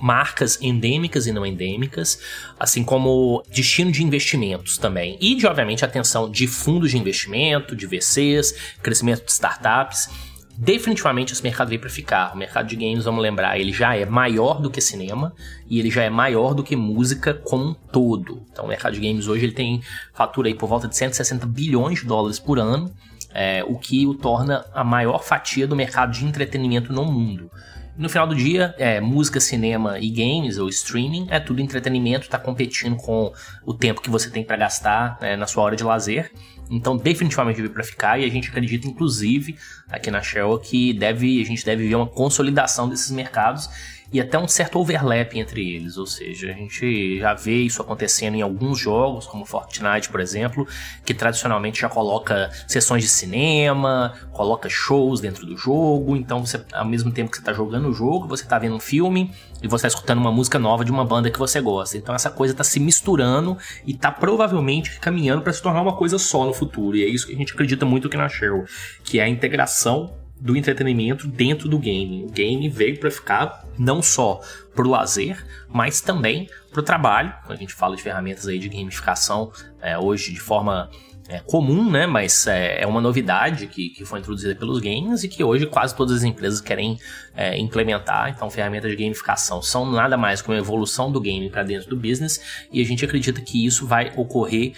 marcas 0.00 0.60
endêmicas 0.60 1.26
e 1.26 1.32
não 1.32 1.44
endêmicas, 1.44 2.18
assim 2.58 2.84
como 2.84 3.42
destino 3.52 3.90
de 3.92 4.02
investimentos 4.02 4.78
também. 4.78 5.16
E, 5.20 5.34
de, 5.34 5.46
obviamente, 5.46 5.84
atenção 5.84 6.30
de 6.30 6.46
fundos 6.46 6.90
de 6.90 6.98
investimento, 6.98 7.76
de 7.76 7.86
VCs, 7.86 8.54
crescimento 8.82 9.24
de 9.24 9.32
startups. 9.32 10.08
Definitivamente 10.56 11.32
esse 11.32 11.42
mercado 11.42 11.68
veio 11.68 11.80
para 11.80 11.90
ficar. 11.90 12.32
O 12.32 12.38
mercado 12.38 12.68
de 12.68 12.76
games, 12.76 13.04
vamos 13.04 13.20
lembrar, 13.20 13.58
ele 13.58 13.72
já 13.72 13.96
é 13.96 14.06
maior 14.06 14.60
do 14.60 14.70
que 14.70 14.80
cinema 14.80 15.34
e 15.68 15.80
ele 15.80 15.90
já 15.90 16.04
é 16.04 16.10
maior 16.10 16.54
do 16.54 16.62
que 16.62 16.76
música 16.76 17.34
como 17.34 17.70
um 17.70 17.74
todo. 17.74 18.46
Então 18.52 18.64
o 18.64 18.68
mercado 18.68 18.94
de 18.94 19.00
games 19.00 19.26
hoje 19.26 19.46
ele 19.46 19.52
tem 19.52 19.82
fatura 20.12 20.46
aí 20.46 20.54
por 20.54 20.68
volta 20.68 20.86
de 20.86 20.96
160 20.96 21.44
bilhões 21.46 22.00
de 22.00 22.06
dólares 22.06 22.38
por 22.38 22.60
ano, 22.60 22.94
é, 23.34 23.64
o 23.66 23.76
que 23.76 24.06
o 24.06 24.14
torna 24.14 24.64
a 24.72 24.84
maior 24.84 25.24
fatia 25.24 25.66
do 25.66 25.74
mercado 25.74 26.12
de 26.12 26.24
entretenimento 26.24 26.92
no 26.92 27.04
mundo. 27.04 27.50
No 27.96 28.08
final 28.08 28.26
do 28.26 28.34
dia, 28.34 28.74
é, 28.76 29.00
música, 29.00 29.38
cinema 29.38 30.00
e 30.00 30.10
games 30.10 30.58
ou 30.58 30.68
streaming 30.68 31.28
é 31.30 31.38
tudo 31.38 31.60
entretenimento, 31.60 32.24
está 32.24 32.38
competindo 32.38 32.96
com 32.96 33.32
o 33.64 33.72
tempo 33.72 34.00
que 34.00 34.10
você 34.10 34.28
tem 34.28 34.42
para 34.42 34.56
gastar 34.56 35.16
né, 35.20 35.36
na 35.36 35.46
sua 35.46 35.62
hora 35.62 35.76
de 35.76 35.84
lazer. 35.84 36.32
Então, 36.68 36.96
definitivamente 36.96 37.60
veio 37.60 37.70
para 37.70 37.84
ficar 37.84 38.18
e 38.18 38.24
a 38.24 38.28
gente 38.28 38.48
acredita, 38.48 38.88
inclusive, 38.88 39.56
aqui 39.88 40.10
na 40.10 40.20
Shell, 40.20 40.58
que 40.58 40.92
deve, 40.92 41.40
a 41.40 41.44
gente 41.44 41.64
deve 41.64 41.86
ver 41.86 41.94
uma 41.94 42.06
consolidação 42.06 42.88
desses 42.88 43.12
mercados 43.12 43.68
e 44.14 44.20
até 44.20 44.38
um 44.38 44.46
certo 44.46 44.78
overlap 44.78 45.36
entre 45.36 45.74
eles, 45.74 45.96
ou 45.96 46.06
seja, 46.06 46.48
a 46.48 46.54
gente 46.54 47.18
já 47.18 47.34
vê 47.34 47.62
isso 47.62 47.82
acontecendo 47.82 48.36
em 48.36 48.42
alguns 48.42 48.78
jogos, 48.78 49.26
como 49.26 49.44
Fortnite, 49.44 50.08
por 50.08 50.20
exemplo, 50.20 50.68
que 51.04 51.12
tradicionalmente 51.12 51.80
já 51.80 51.88
coloca 51.88 52.48
sessões 52.68 53.02
de 53.02 53.08
cinema, 53.08 54.14
coloca 54.30 54.68
shows 54.68 55.20
dentro 55.20 55.44
do 55.44 55.56
jogo, 55.56 56.14
então 56.14 56.46
você, 56.46 56.64
ao 56.72 56.84
mesmo 56.84 57.10
tempo 57.10 57.28
que 57.28 57.38
você 57.38 57.42
está 57.42 57.52
jogando 57.52 57.88
o 57.88 57.92
jogo, 57.92 58.28
você 58.28 58.44
está 58.44 58.56
vendo 58.56 58.76
um 58.76 58.80
filme 58.80 59.34
e 59.60 59.66
você 59.66 59.88
está 59.88 59.98
escutando 59.98 60.18
uma 60.18 60.30
música 60.30 60.60
nova 60.60 60.84
de 60.84 60.92
uma 60.92 61.04
banda 61.04 61.28
que 61.28 61.38
você 61.38 61.60
gosta. 61.60 61.96
Então 61.96 62.14
essa 62.14 62.30
coisa 62.30 62.54
está 62.54 62.62
se 62.62 62.78
misturando 62.78 63.58
e 63.84 63.90
está 63.90 64.12
provavelmente 64.12 65.00
caminhando 65.00 65.42
para 65.42 65.52
se 65.52 65.60
tornar 65.60 65.82
uma 65.82 65.96
coisa 65.96 66.20
só 66.20 66.44
no 66.44 66.54
futuro, 66.54 66.96
e 66.96 67.02
é 67.02 67.08
isso 67.08 67.26
que 67.26 67.34
a 67.34 67.36
gente 67.36 67.52
acredita 67.52 67.84
muito 67.84 68.06
aqui 68.06 68.16
na 68.16 68.28
Shell, 68.28 68.64
que 69.02 69.18
é 69.18 69.24
a 69.24 69.28
integração 69.28 70.14
do 70.44 70.54
entretenimento 70.54 71.26
dentro 71.26 71.70
do 71.70 71.78
game. 71.78 72.26
O 72.26 72.30
game 72.30 72.68
veio 72.68 73.00
para 73.00 73.10
ficar 73.10 73.64
não 73.78 74.02
só 74.02 74.42
para 74.74 74.86
o 74.86 74.90
lazer, 74.90 75.42
mas 75.70 76.02
também 76.02 76.50
para 76.70 76.80
o 76.80 76.82
trabalho. 76.82 77.32
A 77.48 77.56
gente 77.56 77.72
fala 77.72 77.96
de 77.96 78.02
ferramentas 78.02 78.46
aí 78.46 78.58
de 78.58 78.68
gamificação 78.68 79.50
é, 79.80 79.98
hoje 79.98 80.34
de 80.34 80.40
forma 80.40 80.90
é, 81.30 81.38
comum, 81.40 81.90
né? 81.90 82.06
Mas 82.06 82.46
é, 82.46 82.82
é, 82.82 82.86
uma 82.86 83.00
novidade 83.00 83.66
que, 83.68 83.88
que 83.88 84.04
foi 84.04 84.18
introduzida 84.18 84.54
pelos 84.54 84.80
games 84.80 85.24
e 85.24 85.28
que 85.28 85.42
hoje 85.42 85.64
quase 85.64 85.96
todas 85.96 86.18
as 86.18 86.24
empresas 86.24 86.60
querem 86.60 86.98
é, 87.34 87.58
implementar. 87.58 88.28
Então, 88.28 88.50
ferramentas 88.50 88.90
de 88.90 88.96
gamificação 88.98 89.62
são 89.62 89.90
nada 89.90 90.18
mais 90.18 90.42
que 90.42 90.50
uma 90.50 90.58
evolução 90.58 91.10
do 91.10 91.22
game 91.22 91.48
para 91.48 91.62
dentro 91.62 91.88
do 91.88 91.96
business 91.96 92.66
e 92.70 92.82
a 92.82 92.84
gente 92.84 93.02
acredita 93.02 93.40
que 93.40 93.64
isso 93.64 93.86
vai 93.86 94.12
ocorrer 94.14 94.74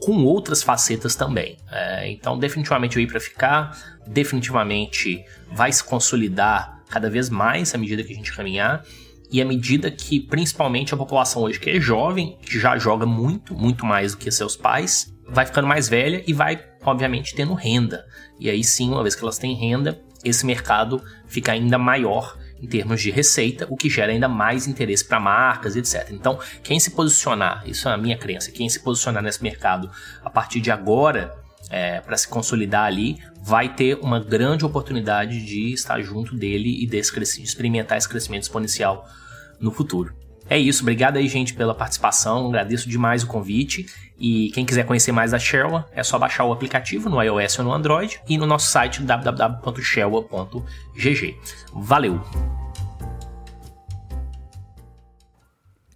com 0.00 0.24
outras 0.24 0.62
facetas 0.62 1.14
também. 1.14 1.56
É, 1.70 2.10
então, 2.10 2.38
definitivamente 2.38 2.96
veio 2.96 3.08
para 3.08 3.20
ficar, 3.20 3.78
definitivamente 4.06 5.24
vai 5.52 5.72
se 5.72 5.82
consolidar 5.82 6.82
cada 6.88 7.08
vez 7.08 7.30
mais 7.30 7.74
à 7.74 7.78
medida 7.78 8.02
que 8.02 8.12
a 8.12 8.16
gente 8.16 8.34
caminhar. 8.34 8.84
E 9.30 9.40
à 9.40 9.44
medida 9.44 9.90
que, 9.90 10.20
principalmente, 10.20 10.94
a 10.94 10.96
população 10.96 11.42
hoje 11.42 11.58
que 11.58 11.70
é 11.70 11.80
jovem, 11.80 12.38
que 12.42 12.58
já 12.58 12.78
joga 12.78 13.06
muito, 13.06 13.54
muito 13.54 13.84
mais 13.84 14.12
do 14.12 14.18
que 14.18 14.30
seus 14.30 14.54
pais, 14.54 15.12
vai 15.28 15.46
ficando 15.46 15.66
mais 15.66 15.88
velha 15.88 16.22
e 16.26 16.32
vai, 16.32 16.62
obviamente, 16.84 17.34
tendo 17.34 17.54
renda. 17.54 18.04
E 18.38 18.48
aí 18.50 18.62
sim, 18.62 18.90
uma 18.90 19.02
vez 19.02 19.14
que 19.14 19.22
elas 19.22 19.38
têm 19.38 19.54
renda, 19.54 20.00
esse 20.24 20.46
mercado 20.46 21.02
fica 21.26 21.52
ainda 21.52 21.78
maior 21.78 22.36
em 22.64 22.66
termos 22.66 23.02
de 23.02 23.10
receita, 23.10 23.66
o 23.68 23.76
que 23.76 23.90
gera 23.90 24.10
ainda 24.10 24.28
mais 24.28 24.66
interesse 24.66 25.04
para 25.04 25.20
marcas, 25.20 25.76
etc. 25.76 26.08
Então, 26.10 26.38
quem 26.62 26.80
se 26.80 26.90
posicionar, 26.90 27.62
isso 27.66 27.88
é 27.88 27.92
a 27.92 27.96
minha 27.96 28.16
crença, 28.16 28.50
quem 28.50 28.68
se 28.68 28.80
posicionar 28.80 29.22
nesse 29.22 29.42
mercado 29.42 29.90
a 30.24 30.30
partir 30.30 30.60
de 30.60 30.70
agora 30.70 31.34
é, 31.70 32.00
para 32.00 32.16
se 32.16 32.26
consolidar 32.26 32.86
ali, 32.86 33.18
vai 33.42 33.74
ter 33.74 33.98
uma 34.00 34.18
grande 34.18 34.64
oportunidade 34.64 35.44
de 35.44 35.72
estar 35.72 36.00
junto 36.00 36.34
dele 36.34 36.82
e 36.82 36.86
desse 36.86 37.42
experimentar 37.42 37.98
esse 37.98 38.08
crescimento 38.08 38.44
exponencial 38.44 39.06
no 39.60 39.70
futuro. 39.70 40.14
É 40.48 40.58
isso, 40.58 40.82
obrigado 40.82 41.16
aí, 41.16 41.26
gente, 41.26 41.54
pela 41.54 41.74
participação. 41.74 42.48
Agradeço 42.48 42.88
demais 42.88 43.22
o 43.22 43.26
convite. 43.26 43.86
E 44.18 44.50
quem 44.52 44.64
quiser 44.64 44.86
conhecer 44.86 45.12
mais 45.12 45.32
da 45.32 45.38
Sherwa, 45.38 45.86
é 45.92 46.02
só 46.02 46.18
baixar 46.18 46.44
o 46.44 46.52
aplicativo 46.52 47.10
no 47.10 47.22
iOS 47.22 47.58
ou 47.58 47.64
no 47.64 47.72
Android 47.72 48.20
e 48.28 48.38
no 48.38 48.46
nosso 48.46 48.70
site 48.70 49.02
www.sherwa.gg. 49.02 51.36
Valeu! 51.72 52.20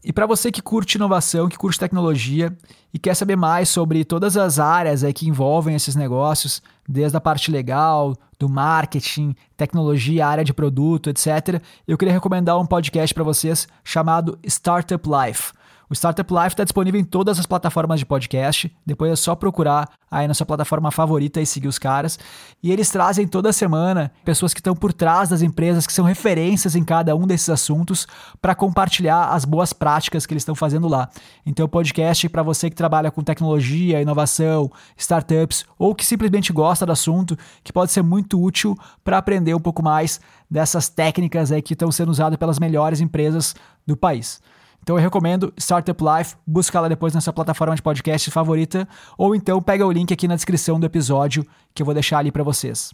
E 0.08 0.12
para 0.12 0.26
você 0.26 0.50
que 0.50 0.62
curte 0.62 0.96
inovação, 0.96 1.48
que 1.48 1.58
curte 1.58 1.78
tecnologia 1.78 2.56
e 2.94 2.98
quer 2.98 3.14
saber 3.14 3.36
mais 3.36 3.68
sobre 3.68 4.04
todas 4.04 4.38
as 4.38 4.58
áreas 4.58 5.04
aí 5.04 5.12
que 5.12 5.28
envolvem 5.28 5.76
esses 5.76 5.94
negócios, 5.94 6.62
desde 6.88 7.16
a 7.16 7.20
parte 7.20 7.50
legal, 7.50 8.16
do 8.38 8.48
marketing, 8.48 9.34
tecnologia, 9.56 10.26
área 10.26 10.44
de 10.44 10.54
produto, 10.54 11.10
etc., 11.10 11.60
eu 11.86 11.98
queria 11.98 12.14
recomendar 12.14 12.58
um 12.58 12.64
podcast 12.64 13.12
para 13.12 13.22
vocês 13.22 13.68
chamado 13.84 14.38
Startup 14.44 15.06
Life. 15.06 15.52
O 15.90 15.94
Startup 15.94 16.30
Life 16.34 16.48
está 16.48 16.64
disponível 16.64 17.00
em 17.00 17.04
todas 17.04 17.38
as 17.38 17.46
plataformas 17.46 17.98
de 17.98 18.04
podcast. 18.04 18.70
Depois 18.84 19.10
é 19.10 19.16
só 19.16 19.34
procurar 19.34 19.88
aí 20.10 20.28
na 20.28 20.34
sua 20.34 20.44
plataforma 20.44 20.90
favorita 20.90 21.40
e 21.40 21.46
seguir 21.46 21.66
os 21.66 21.78
caras. 21.78 22.18
E 22.62 22.70
eles 22.70 22.90
trazem 22.90 23.26
toda 23.26 23.54
semana 23.54 24.12
pessoas 24.22 24.52
que 24.52 24.60
estão 24.60 24.76
por 24.76 24.92
trás 24.92 25.30
das 25.30 25.40
empresas, 25.40 25.86
que 25.86 25.92
são 25.92 26.04
referências 26.04 26.76
em 26.76 26.84
cada 26.84 27.16
um 27.16 27.26
desses 27.26 27.48
assuntos, 27.48 28.06
para 28.40 28.54
compartilhar 28.54 29.30
as 29.30 29.46
boas 29.46 29.72
práticas 29.72 30.26
que 30.26 30.34
eles 30.34 30.42
estão 30.42 30.54
fazendo 30.54 30.86
lá. 30.88 31.08
Então, 31.46 31.64
o 31.64 31.68
podcast 31.68 32.28
para 32.28 32.42
você 32.42 32.68
que 32.68 32.76
trabalha 32.76 33.10
com 33.10 33.22
tecnologia, 33.22 34.02
inovação, 34.02 34.70
startups 34.94 35.64
ou 35.78 35.94
que 35.94 36.04
simplesmente 36.04 36.52
gosta 36.52 36.84
do 36.84 36.92
assunto, 36.92 37.38
que 37.64 37.72
pode 37.72 37.92
ser 37.92 38.02
muito 38.02 38.38
útil 38.42 38.76
para 39.02 39.16
aprender 39.16 39.54
um 39.54 39.60
pouco 39.60 39.82
mais 39.82 40.20
dessas 40.50 40.90
técnicas 40.90 41.50
aí 41.50 41.62
que 41.62 41.72
estão 41.72 41.90
sendo 41.90 42.10
usadas 42.10 42.38
pelas 42.38 42.58
melhores 42.58 43.00
empresas 43.00 43.54
do 43.86 43.96
país. 43.96 44.38
Então 44.82 44.96
eu 44.96 45.02
recomendo 45.02 45.52
Startup 45.58 46.02
Life, 46.02 46.36
busca 46.46 46.80
lá 46.80 46.88
depois 46.88 47.14
nessa 47.14 47.32
plataforma 47.32 47.74
de 47.74 47.82
podcast 47.82 48.30
favorita, 48.30 48.88
ou 49.16 49.34
então 49.34 49.60
pega 49.60 49.86
o 49.86 49.92
link 49.92 50.12
aqui 50.12 50.26
na 50.26 50.34
descrição 50.34 50.80
do 50.80 50.86
episódio 50.86 51.46
que 51.74 51.82
eu 51.82 51.86
vou 51.86 51.94
deixar 51.94 52.18
ali 52.18 52.32
para 52.32 52.42
vocês. 52.42 52.92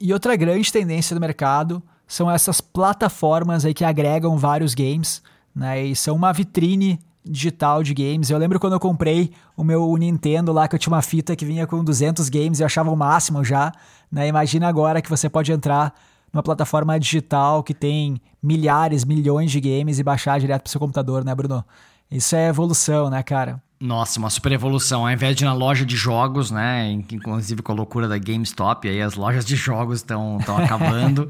E 0.00 0.12
outra 0.12 0.36
grande 0.36 0.72
tendência 0.72 1.14
do 1.14 1.20
mercado 1.20 1.82
são 2.06 2.30
essas 2.30 2.60
plataformas 2.60 3.64
aí 3.64 3.72
que 3.72 3.84
agregam 3.84 4.36
vários 4.36 4.74
games, 4.74 5.22
né? 5.54 5.84
E 5.84 5.96
são 5.96 6.16
uma 6.16 6.32
vitrine 6.32 7.00
digital 7.24 7.82
de 7.82 7.94
games. 7.94 8.30
Eu 8.30 8.38
lembro 8.38 8.58
quando 8.58 8.72
eu 8.72 8.80
comprei 8.80 9.32
o 9.56 9.62
meu 9.62 9.96
Nintendo 9.96 10.52
lá, 10.52 10.66
que 10.66 10.74
eu 10.74 10.78
tinha 10.78 10.92
uma 10.92 11.02
fita 11.02 11.36
que 11.36 11.44
vinha 11.44 11.66
com 11.66 11.82
200 11.82 12.28
games 12.28 12.58
e 12.58 12.62
eu 12.62 12.66
achava 12.66 12.90
o 12.90 12.96
máximo 12.96 13.44
já, 13.44 13.72
né? 14.10 14.26
Imagina 14.26 14.68
agora 14.68 15.00
que 15.00 15.08
você 15.08 15.28
pode 15.28 15.52
entrar 15.52 15.94
numa 16.32 16.42
plataforma 16.42 16.98
digital 16.98 17.62
que 17.62 17.74
tem 17.74 18.20
milhares, 18.42 19.04
milhões 19.04 19.50
de 19.50 19.60
games 19.60 19.98
e 19.98 20.02
baixar 20.02 20.40
direto 20.40 20.62
pro 20.62 20.70
seu 20.70 20.80
computador, 20.80 21.24
né, 21.24 21.34
Bruno? 21.34 21.64
Isso 22.10 22.34
é 22.36 22.48
evolução, 22.48 23.10
né, 23.10 23.22
cara? 23.22 23.62
Nossa, 23.80 24.18
uma 24.18 24.30
super 24.30 24.52
evolução. 24.52 25.06
Ao 25.06 25.12
invés 25.12 25.34
de 25.34 25.44
ir 25.44 25.46
na 25.46 25.54
loja 25.54 25.84
de 25.84 25.96
jogos, 25.96 26.50
né? 26.50 26.90
Inclusive 26.90 27.62
com 27.62 27.72
a 27.72 27.74
loucura 27.74 28.06
da 28.06 28.16
GameStop, 28.16 28.88
aí 28.88 29.02
as 29.02 29.14
lojas 29.14 29.44
de 29.44 29.56
jogos 29.56 29.98
estão 29.98 30.38
acabando. 30.62 31.28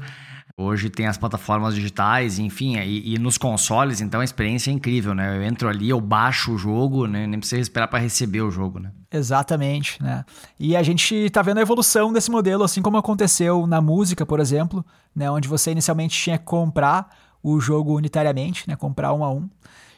Hoje 0.55 0.87
tem 0.87 1.07
as 1.07 1.17
plataformas 1.17 1.73
digitais, 1.73 2.37
enfim, 2.37 2.77
e, 2.77 3.15
e, 3.15 3.17
nos 3.17 3.39
consoles, 3.39 4.01
então 4.01 4.21
a 4.21 4.23
experiência 4.23 4.69
é 4.69 4.73
incrível, 4.73 5.15
né? 5.15 5.35
Eu 5.35 5.41
entro 5.41 5.67
ali, 5.67 5.89
eu 5.89 5.99
baixo 5.99 6.53
o 6.53 6.57
jogo, 6.59 7.07
né? 7.07 7.25
Nem 7.25 7.39
preciso 7.39 7.59
esperar 7.59 7.87
para 7.87 7.97
receber 7.97 8.41
o 8.41 8.51
jogo, 8.51 8.77
né? 8.79 8.91
Exatamente, 9.13 10.01
né? 10.01 10.25
E 10.59 10.75
a 10.75 10.81
gente 10.81 11.29
tá 11.29 11.43
vendo 11.43 11.59
a 11.59 11.61
evolução 11.61 12.11
desse 12.11 12.31
modelo, 12.31 12.63
assim 12.63 12.81
como 12.81 12.97
aconteceu 12.97 13.67
na 13.67 13.79
música, 13.79 14.25
por 14.25 14.39
exemplo, 14.39 14.83
né? 15.15 15.29
Onde 15.29 15.47
você 15.47 15.71
inicialmente 15.71 16.19
tinha 16.19 16.35
que 16.35 16.45
comprar 16.45 17.15
o 17.43 17.59
jogo 17.59 17.95
unitariamente, 17.95 18.67
né? 18.67 18.75
Comprar 18.75 19.13
um 19.13 19.23
a 19.23 19.31
um. 19.31 19.47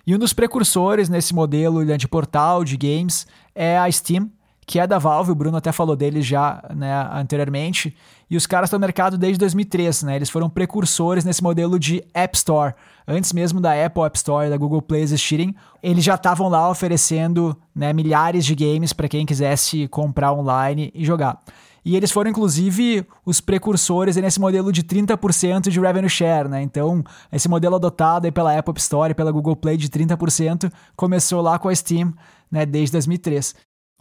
E 0.05 0.13
um 0.13 0.19
dos 0.19 0.33
precursores 0.33 1.07
nesse 1.07 1.33
modelo 1.33 1.83
né, 1.83 1.95
de 1.95 2.09
portal 2.09 2.65
de 2.65 2.75
games 2.75 3.25
é 3.55 3.77
a 3.77 3.89
Steam, 3.89 4.29
que 4.65 4.79
é 4.79 4.87
da 4.87 4.97
Valve, 4.97 5.31
o 5.31 5.35
Bruno 5.35 5.57
até 5.57 5.71
falou 5.71 5.95
deles 5.95 6.25
já 6.25 6.63
né, 6.75 7.09
anteriormente, 7.13 7.95
e 8.29 8.35
os 8.35 8.47
caras 8.47 8.67
estão 8.67 8.79
no 8.79 8.85
mercado 8.85 9.17
desde 9.17 9.37
2003, 9.37 10.03
né? 10.03 10.15
Eles 10.15 10.29
foram 10.29 10.49
precursores 10.49 11.23
nesse 11.23 11.43
modelo 11.43 11.77
de 11.77 12.03
App 12.13 12.35
Store. 12.35 12.73
Antes 13.07 13.31
mesmo 13.31 13.61
da 13.61 13.85
Apple 13.85 14.01
App 14.03 14.17
Store 14.17 14.47
e 14.47 14.49
da 14.49 14.57
Google 14.57 14.81
Play 14.81 15.03
existirem, 15.03 15.55
eles 15.83 16.03
já 16.03 16.15
estavam 16.15 16.49
lá 16.49 16.67
oferecendo 16.67 17.55
né, 17.75 17.93
milhares 17.93 18.43
de 18.43 18.55
games 18.55 18.93
para 18.93 19.07
quem 19.07 19.25
quisesse 19.25 19.87
comprar 19.89 20.33
online 20.33 20.91
e 20.95 21.05
jogar. 21.05 21.39
E 21.85 21.95
eles 21.95 22.11
foram, 22.11 22.31
inclusive, 22.31 23.05
os 23.23 23.39
precursores 23.39 24.15
nesse 24.15 24.39
modelo 24.39 24.71
de 24.71 24.81
30% 24.81 25.69
de 25.69 25.79
revenue 25.79 26.09
share, 26.09 26.49
né? 26.49 26.63
Então, 26.63 27.03
esse 27.31 27.47
modelo 27.47 27.75
adotado 27.75 28.31
pela 28.33 28.57
Apple 28.57 28.71
App 28.71 28.79
Store 28.79 29.11
e 29.11 29.13
pela 29.13 29.31
Google 29.31 29.55
Play 29.55 29.77
de 29.77 29.87
30% 29.87 30.71
começou 30.95 31.43
lá 31.43 31.59
com 31.59 31.69
a 31.69 31.75
Steam, 31.75 32.11
né, 32.51 32.65
desde 32.65 32.93
2003. 32.93 33.53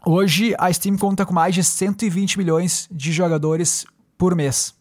Hoje, 0.07 0.55
a 0.59 0.70
Steam 0.70 0.98
conta 0.98 1.24
com 1.24 1.32
mais 1.32 1.55
de 1.55 1.64
120 1.64 2.36
milhões 2.36 2.86
de 2.90 3.11
jogadores 3.11 3.86
por 4.18 4.34
mês. 4.34 4.74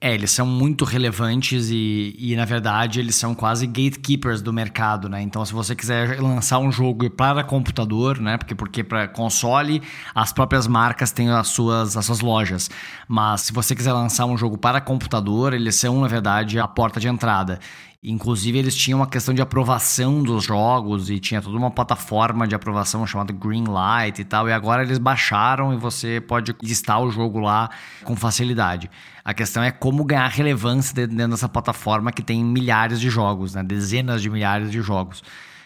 É, 0.00 0.12
eles 0.12 0.32
são 0.32 0.44
muito 0.44 0.84
relevantes 0.84 1.70
e, 1.70 2.14
e, 2.18 2.36
na 2.36 2.44
verdade, 2.44 3.00
eles 3.00 3.14
são 3.14 3.34
quase 3.34 3.66
gatekeepers 3.66 4.42
do 4.42 4.52
mercado, 4.52 5.08
né? 5.08 5.22
Então, 5.22 5.42
se 5.46 5.52
você 5.52 5.74
quiser 5.74 6.20
lançar 6.20 6.58
um 6.58 6.70
jogo 6.70 7.08
para 7.08 7.42
computador, 7.42 8.20
né? 8.20 8.36
Porque, 8.36 8.54
porque 8.54 8.84
para 8.84 9.08
console, 9.08 9.80
as 10.14 10.32
próprias 10.32 10.66
marcas 10.66 11.12
têm 11.12 11.30
as 11.30 11.48
suas, 11.48 11.96
as 11.96 12.04
suas 12.04 12.20
lojas. 12.20 12.68
Mas 13.08 13.42
se 13.42 13.52
você 13.52 13.74
quiser 13.74 13.92
lançar 13.92 14.26
um 14.26 14.36
jogo 14.36 14.58
para 14.58 14.80
computador, 14.80 15.54
eles 15.54 15.76
são, 15.76 16.00
na 16.00 16.08
verdade, 16.08 16.58
a 16.58 16.68
porta 16.68 16.98
de 17.00 17.08
entrada. 17.08 17.58
Inclusive, 18.06 18.58
eles 18.58 18.76
tinham 18.76 18.98
uma 18.98 19.06
questão 19.06 19.32
de 19.32 19.40
aprovação 19.40 20.22
dos 20.22 20.44
jogos 20.44 21.08
e 21.08 21.18
tinha 21.18 21.40
toda 21.40 21.56
uma 21.56 21.70
plataforma 21.70 22.46
de 22.46 22.54
aprovação 22.54 23.06
chamada 23.06 23.32
Greenlight 23.32 24.20
e 24.20 24.24
tal. 24.26 24.46
E 24.46 24.52
agora 24.52 24.82
eles 24.82 24.98
baixaram 24.98 25.72
e 25.72 25.78
você 25.78 26.20
pode 26.20 26.54
listar 26.62 27.00
o 27.00 27.10
jogo 27.10 27.38
lá 27.38 27.70
com 28.04 28.14
facilidade. 28.14 28.90
A 29.24 29.32
questão 29.32 29.62
é 29.62 29.70
como 29.70 30.04
ganhar 30.04 30.28
relevância 30.28 31.06
dentro 31.06 31.30
dessa 31.30 31.48
plataforma 31.48 32.12
que 32.12 32.22
tem 32.22 32.44
milhares 32.44 33.00
de 33.00 33.08
jogos, 33.08 33.54
né? 33.54 33.62
dezenas 33.62 34.20
de 34.20 34.28
milhares 34.28 34.70
de 34.70 34.82
jogos. 34.82 35.22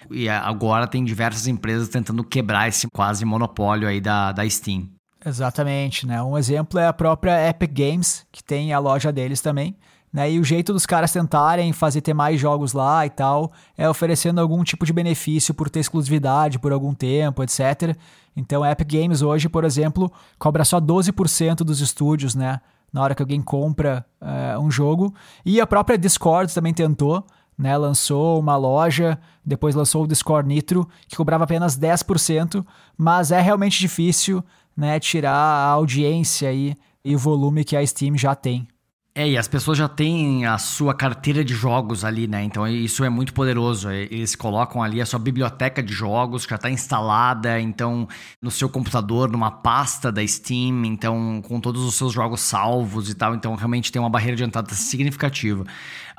E 0.09 0.29
agora 0.29 0.87
tem 0.87 1.05
diversas 1.05 1.49
empresas 1.49 1.89
tentando 1.89 2.23
quebrar 2.23 2.69
esse 2.69 2.87
quase 2.87 3.25
monopólio 3.25 3.89
aí 3.89 4.01
da, 4.01 4.31
da 4.31 4.49
Steam. 4.49 4.89
Exatamente, 5.27 6.07
né? 6.07 6.23
Um 6.23 6.39
exemplo 6.39 6.79
é 6.79 6.87
a 6.87 6.93
própria 6.93 7.49
Epic 7.49 7.73
Games, 7.73 8.25
que 8.31 8.45
tem 8.45 8.73
a 8.73 8.79
loja 8.79 9.11
deles 9.11 9.41
também 9.41 9.77
né? 10.13 10.31
E 10.31 10.39
o 10.39 10.45
jeito 10.45 10.73
dos 10.73 10.87
caras 10.87 11.13
tentarem 11.13 11.73
fazer 11.73 12.01
ter 12.01 12.15
mais 12.15 12.41
jogos 12.41 12.73
lá 12.73 13.05
e 13.05 13.11
tal 13.11 13.53
é 13.77 13.89
oferecendo 13.89 14.41
algum 14.41 14.65
tipo 14.65 14.87
de 14.87 14.93
benefício 14.93 15.53
por 15.55 15.69
ter 15.69 15.81
exclusividade 15.81 16.59
por 16.59 16.73
algum 16.73 16.95
tempo, 16.95 17.43
etc. 17.43 17.97
Então, 18.37 18.63
a 18.63 18.71
Epic 18.71 18.89
Games 18.91 19.21
hoje, 19.21 19.49
por 19.49 19.65
exemplo, 19.65 20.11
cobra 20.39 20.65
só 20.65 20.81
12% 20.81 21.57
dos 21.57 21.81
estúdios, 21.81 22.35
né? 22.35 22.61
Na 22.93 23.03
hora 23.03 23.15
que 23.15 23.21
alguém 23.21 23.43
compra 23.43 24.07
uh, 24.21 24.61
um 24.61 24.71
jogo. 24.71 25.13
E 25.45 25.61
a 25.61 25.67
própria 25.67 25.99
Discord 25.99 26.55
também 26.55 26.73
tentou, 26.73 27.27
né? 27.57 27.77
Lançou 27.77 28.39
uma 28.39 28.57
loja, 28.57 29.19
depois 29.45 29.75
lançou 29.75 30.05
o 30.05 30.07
Discord 30.07 30.49
Nitro, 30.49 30.89
que 31.07 31.17
cobrava 31.17 31.45
apenas 31.45 31.77
10%, 31.79 32.65
mas 32.97 33.31
é 33.31 33.41
realmente 33.41 33.79
difícil, 33.79 34.43
né? 34.77 34.99
Tirar 35.01 35.35
a 35.35 35.69
audiência 35.71 36.49
aí 36.49 36.75
e 37.05 37.15
o 37.15 37.19
volume 37.19 37.65
que 37.65 37.77
a 37.77 37.85
Steam 37.85 38.17
já 38.17 38.35
tem. 38.35 38.69
É, 39.15 39.29
e 39.29 39.37
as 39.37 39.49
pessoas 39.49 39.77
já 39.77 39.89
têm 39.89 40.47
a 40.47 40.59
sua 40.59 40.95
carteira 40.95 41.45
de 41.45 41.53
jogos 41.53 42.05
ali, 42.05 42.29
né? 42.29 42.45
Então 42.45 42.69
isso 42.69 43.03
é 43.03 43.09
muito 43.09 43.35
poderoso. 43.35 43.91
Eles 43.91 44.37
colocam 44.37 44.81
ali 44.81 45.01
a 45.01 45.07
sua 45.07 45.19
biblioteca 45.19 45.83
de 45.83 45.93
jogos 45.93 46.47
que 46.47 46.51
já 46.51 46.57
está 46.57 46.71
instalada, 46.71 47.61
então 47.61 48.07
no 48.41 48.49
seu 48.49 48.69
computador, 48.69 49.29
numa 49.29 49.51
pasta 49.51 50.13
da 50.13 50.25
Steam, 50.25 50.85
então 50.85 51.43
com 51.43 51.61
todos 51.61 51.83
os 51.83 51.97
seus 51.97 52.13
jogos 52.13 52.41
salvos 52.43 53.11
e 53.11 53.15
tal. 53.15 53.35
Então 53.35 53.57
realmente 53.57 53.91
tem 53.91 54.01
uma 54.01 54.11
barreira 54.11 54.37
de 54.37 54.45
entrada 54.45 54.73
significativa. 54.73 55.65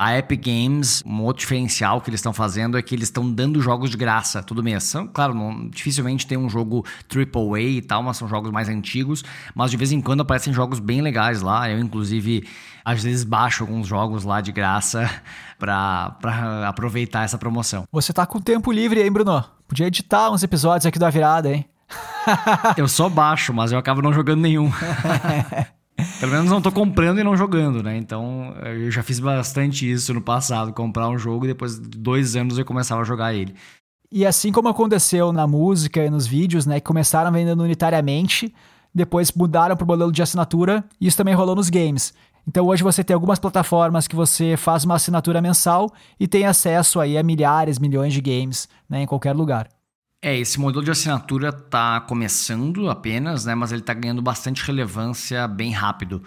A 0.02 0.18
Epic 0.18 0.46
Games, 0.46 1.04
um 1.06 1.24
outro 1.24 1.42
diferencial 1.42 2.00
que 2.00 2.10
eles 2.10 2.20
estão 2.20 2.32
fazendo 2.32 2.78
é 2.78 2.82
que 2.82 2.96
eles 2.96 3.10
estão 3.10 3.30
dando 3.30 3.62
jogos 3.62 3.90
de 3.90 3.98
graça 3.98 4.42
todo 4.42 4.64
mês. 4.64 4.86
São, 4.86 5.06
claro, 5.06 5.34
não, 5.34 5.68
dificilmente 5.68 6.26
tem 6.26 6.38
um 6.38 6.50
jogo 6.50 6.86
AAA 7.14 7.60
e 7.60 7.82
tal, 7.82 8.02
mas 8.02 8.16
são 8.16 8.26
jogos 8.26 8.50
mais 8.50 8.70
antigos. 8.70 9.26
Mas 9.54 9.72
de 9.72 9.76
vez 9.76 9.92
em 9.92 10.00
quando 10.00 10.22
aparecem 10.22 10.54
jogos 10.54 10.80
bem 10.80 11.02
legais 11.02 11.42
lá. 11.42 11.70
Eu, 11.70 11.80
inclusive 11.80 12.48
às 12.86 13.04
vezes 13.04 13.26
baixo 13.26 13.64
alguns 13.64 13.88
jogos 13.88 14.24
lá 14.24 14.40
de 14.40 14.54
graça 14.54 15.10
para 15.60 16.16
aproveitar 16.66 17.26
essa 17.26 17.38
promoção. 17.38 17.84
Você 17.92 18.14
tá 18.14 18.26
com 18.26 18.40
tempo 18.40 18.72
livre 18.72 19.02
aí, 19.02 19.10
Bruno? 19.10 19.44
Podia 19.68 19.88
editar 19.88 20.32
uns 20.32 20.44
episódios 20.44 20.86
aqui 20.86 20.98
da 20.98 21.10
virada, 21.10 21.54
hein? 21.54 21.66
eu 22.78 22.88
só 22.88 23.10
baixo, 23.10 23.54
mas 23.54 23.74
eu 23.74 23.78
acabo 23.78 24.02
não 24.02 24.14
jogando 24.14 24.40
nenhum. 24.40 24.72
Pelo 26.20 26.32
menos 26.32 26.50
não 26.50 26.62
tô 26.62 26.72
comprando 26.72 27.20
e 27.20 27.24
não 27.24 27.36
jogando, 27.36 27.82
né? 27.84 27.98
Então 27.98 28.54
eu 28.64 28.92
já 28.92 29.04
fiz 29.04 29.20
bastante 29.20 29.90
isso 29.90 30.14
no 30.14 30.22
passado, 30.22 30.74
comprar 30.74 31.10
um 31.10 31.18
jogo 31.18 31.46
e 31.46 31.50
depois 31.50 31.80
de 31.80 31.98
dois 31.98 32.36
anos 32.36 32.58
eu 32.58 32.66
começava 32.66 33.02
a 33.02 33.06
jogar 33.06 33.34
ele. 33.34 33.54
E 34.12 34.26
assim 34.26 34.52
como 34.52 34.68
aconteceu 34.68 35.32
na 35.32 35.46
música 35.46 36.04
e 36.04 36.10
nos 36.10 36.26
vídeos, 36.26 36.66
né, 36.66 36.80
que 36.80 36.86
começaram 36.86 37.32
vendendo 37.32 37.62
unitariamente, 37.62 38.52
depois 38.94 39.32
mudaram 39.32 39.78
para 39.78 39.86
o 39.86 39.88
modelo 39.88 40.12
de 40.12 40.22
assinatura, 40.24 40.84
e 41.00 41.06
isso 41.06 41.16
também 41.16 41.36
rolou 41.36 41.56
nos 41.56 41.70
games. 41.70 42.12
Então 42.48 42.66
hoje 42.66 42.82
você 42.82 43.04
tem 43.04 43.14
algumas 43.14 43.38
plataformas 43.38 44.08
que 44.08 44.16
você 44.16 44.58
faz 44.58 44.84
uma 44.84 44.96
assinatura 44.96 45.40
mensal 45.40 45.94
e 46.20 46.28
tem 46.28 46.48
acesso 46.48 47.00
aí 47.00 47.16
a 47.16 47.22
milhares, 47.22 47.78
milhões 47.78 48.12
de 48.12 48.22
games 48.22 48.68
né, 48.90 49.04
em 49.04 49.06
qualquer 49.06 49.36
lugar. 49.36 49.70
É, 50.22 50.38
esse 50.38 50.60
modelo 50.60 50.84
de 50.84 50.92
assinatura 50.92 51.48
está 51.48 52.02
começando 52.02 52.90
apenas, 52.90 53.46
né, 53.46 53.56
mas 53.56 53.72
ele 53.72 53.80
está 53.80 53.94
ganhando 53.94 54.22
bastante 54.22 54.62
relevância 54.66 55.48
bem 55.48 55.72
rápido. 55.72 56.22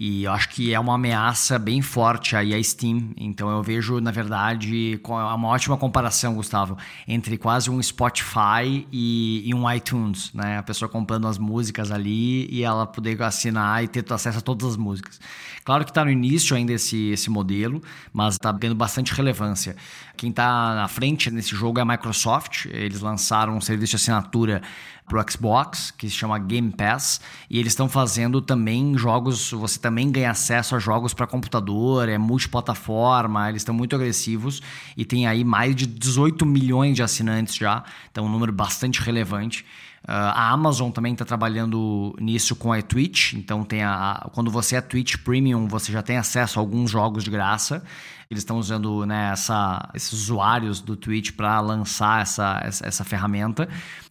E 0.00 0.22
eu 0.22 0.30
acho 0.30 0.50
que 0.50 0.72
é 0.72 0.78
uma 0.78 0.94
ameaça 0.94 1.58
bem 1.58 1.82
forte 1.82 2.36
aí 2.36 2.54
a 2.54 2.62
Steam. 2.62 3.10
Então 3.16 3.50
eu 3.50 3.60
vejo, 3.64 3.98
na 3.98 4.12
verdade, 4.12 5.00
uma 5.04 5.48
ótima 5.48 5.76
comparação, 5.76 6.36
Gustavo, 6.36 6.78
entre 7.08 7.36
quase 7.36 7.68
um 7.68 7.82
Spotify 7.82 8.86
e, 8.92 9.42
e, 9.44 9.52
um 9.52 9.68
iTunes, 9.68 10.32
né? 10.32 10.58
A 10.58 10.62
pessoa 10.62 10.88
comprando 10.88 11.26
as 11.26 11.36
músicas 11.36 11.90
ali 11.90 12.48
e 12.48 12.62
ela 12.62 12.86
poder 12.86 13.20
assinar 13.24 13.82
e 13.82 13.88
ter 13.88 14.04
acesso 14.12 14.38
a 14.38 14.40
todas 14.40 14.68
as 14.68 14.76
músicas. 14.76 15.18
Claro 15.64 15.84
que 15.84 15.90
está 15.90 16.04
no 16.04 16.12
início 16.12 16.54
ainda 16.54 16.72
esse, 16.72 17.08
esse 17.10 17.28
modelo, 17.28 17.82
mas 18.12 18.34
está 18.34 18.52
ganhando 18.52 18.76
bastante 18.76 19.12
relevância. 19.12 19.74
Quem 20.16 20.30
está 20.30 20.76
na 20.76 20.86
frente 20.86 21.28
nesse 21.28 21.56
jogo 21.56 21.80
é 21.80 21.82
a 21.82 21.84
Microsoft. 21.84 22.66
Eles 22.66 23.00
lançaram 23.00 23.56
um 23.56 23.60
serviço 23.60 23.90
de 23.90 23.96
assinatura 23.96 24.62
para 25.08 25.20
o 25.20 25.30
Xbox, 25.32 25.90
que 25.90 26.08
se 26.08 26.14
chama 26.14 26.38
Game 26.38 26.70
Pass, 26.70 27.20
e 27.48 27.58
eles 27.58 27.72
estão 27.72 27.88
fazendo 27.88 28.40
também 28.40 28.96
jogos, 28.96 29.50
você 29.50 29.78
também 29.78 30.10
ganha 30.10 30.30
acesso 30.30 30.76
a 30.76 30.78
jogos 30.78 31.14
para 31.14 31.26
computador, 31.26 32.08
é 32.08 32.18
multiplataforma, 32.18 33.48
eles 33.48 33.62
estão 33.62 33.74
muito 33.74 33.96
agressivos 33.96 34.62
e 34.96 35.04
tem 35.04 35.26
aí 35.26 35.42
mais 35.44 35.74
de 35.74 35.86
18 35.86 36.44
milhões 36.44 36.94
de 36.94 37.02
assinantes 37.02 37.56
já, 37.56 37.82
então 38.10 38.26
um 38.26 38.28
número 38.28 38.52
bastante 38.52 39.00
relevante. 39.00 39.64
Uh, 40.04 40.32
a 40.32 40.50
Amazon 40.50 40.90
também 40.90 41.12
está 41.12 41.24
trabalhando 41.24 42.14
nisso 42.20 42.54
com 42.54 42.72
a 42.72 42.80
Twitch, 42.80 43.34
então 43.34 43.64
tem 43.64 43.82
a, 43.82 44.12
a, 44.12 44.30
quando 44.30 44.50
você 44.50 44.76
é 44.76 44.80
Twitch 44.80 45.16
Premium, 45.18 45.66
você 45.66 45.92
já 45.92 46.02
tem 46.02 46.16
acesso 46.16 46.58
a 46.58 46.62
alguns 46.62 46.90
jogos 46.90 47.24
de 47.24 47.30
graça. 47.30 47.82
Eles 48.30 48.42
estão 48.42 48.58
usando 48.58 49.04
né, 49.06 49.30
essa, 49.32 49.88
esses 49.94 50.12
usuários 50.12 50.80
do 50.80 50.96
Twitch 50.96 51.32
para 51.32 51.60
lançar 51.60 52.22
essa, 52.22 52.60
essa, 52.62 52.86
essa 52.86 53.04
ferramenta 53.04 53.68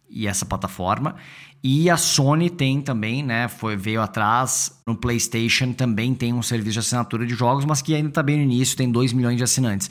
e 0.08 0.26
essa 0.26 0.44
plataforma. 0.44 1.16
E 1.62 1.90
a 1.90 1.96
Sony 1.96 2.48
tem 2.48 2.80
também, 2.80 3.22
né? 3.22 3.48
Foi, 3.48 3.76
veio 3.76 4.00
atrás 4.00 4.80
no 4.86 4.94
PlayStation, 4.94 5.72
também 5.72 6.14
tem 6.14 6.32
um 6.32 6.42
serviço 6.42 6.74
de 6.74 6.78
assinatura 6.78 7.26
de 7.26 7.34
jogos, 7.34 7.64
mas 7.64 7.82
que 7.82 7.94
ainda 7.94 8.08
está 8.08 8.22
bem 8.22 8.36
no 8.36 8.42
início, 8.42 8.76
tem 8.76 8.90
2 8.90 9.12
milhões 9.12 9.36
de 9.36 9.42
assinantes. 9.42 9.90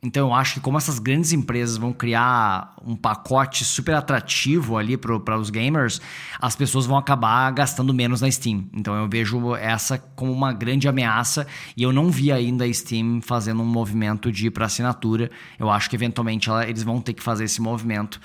Então 0.00 0.28
eu 0.28 0.34
acho 0.34 0.54
que 0.54 0.60
como 0.60 0.78
essas 0.78 1.00
grandes 1.00 1.32
empresas 1.32 1.76
vão 1.76 1.92
criar 1.92 2.72
um 2.84 2.94
pacote 2.94 3.64
super 3.64 3.96
atrativo 3.96 4.76
ali 4.76 4.96
para 4.96 5.36
os 5.36 5.50
gamers, 5.50 6.00
as 6.40 6.54
pessoas 6.54 6.86
vão 6.86 6.96
acabar 6.96 7.50
gastando 7.50 7.92
menos 7.92 8.20
na 8.20 8.30
Steam. 8.30 8.68
Então 8.72 8.94
eu 8.94 9.08
vejo 9.08 9.56
essa 9.56 9.98
como 9.98 10.30
uma 10.30 10.52
grande 10.52 10.86
ameaça 10.86 11.48
e 11.76 11.82
eu 11.82 11.92
não 11.92 12.12
vi 12.12 12.30
ainda 12.30 12.64
a 12.64 12.72
Steam 12.72 13.20
fazendo 13.20 13.60
um 13.60 13.66
movimento 13.66 14.30
de 14.30 14.46
ir 14.46 14.50
para 14.50 14.66
assinatura. 14.66 15.32
Eu 15.58 15.68
acho 15.68 15.90
que 15.90 15.96
eventualmente 15.96 16.48
ela, 16.48 16.64
eles 16.68 16.84
vão 16.84 17.00
ter 17.00 17.12
que 17.12 17.22
fazer 17.22 17.44
esse 17.44 17.60
movimento 17.60 18.20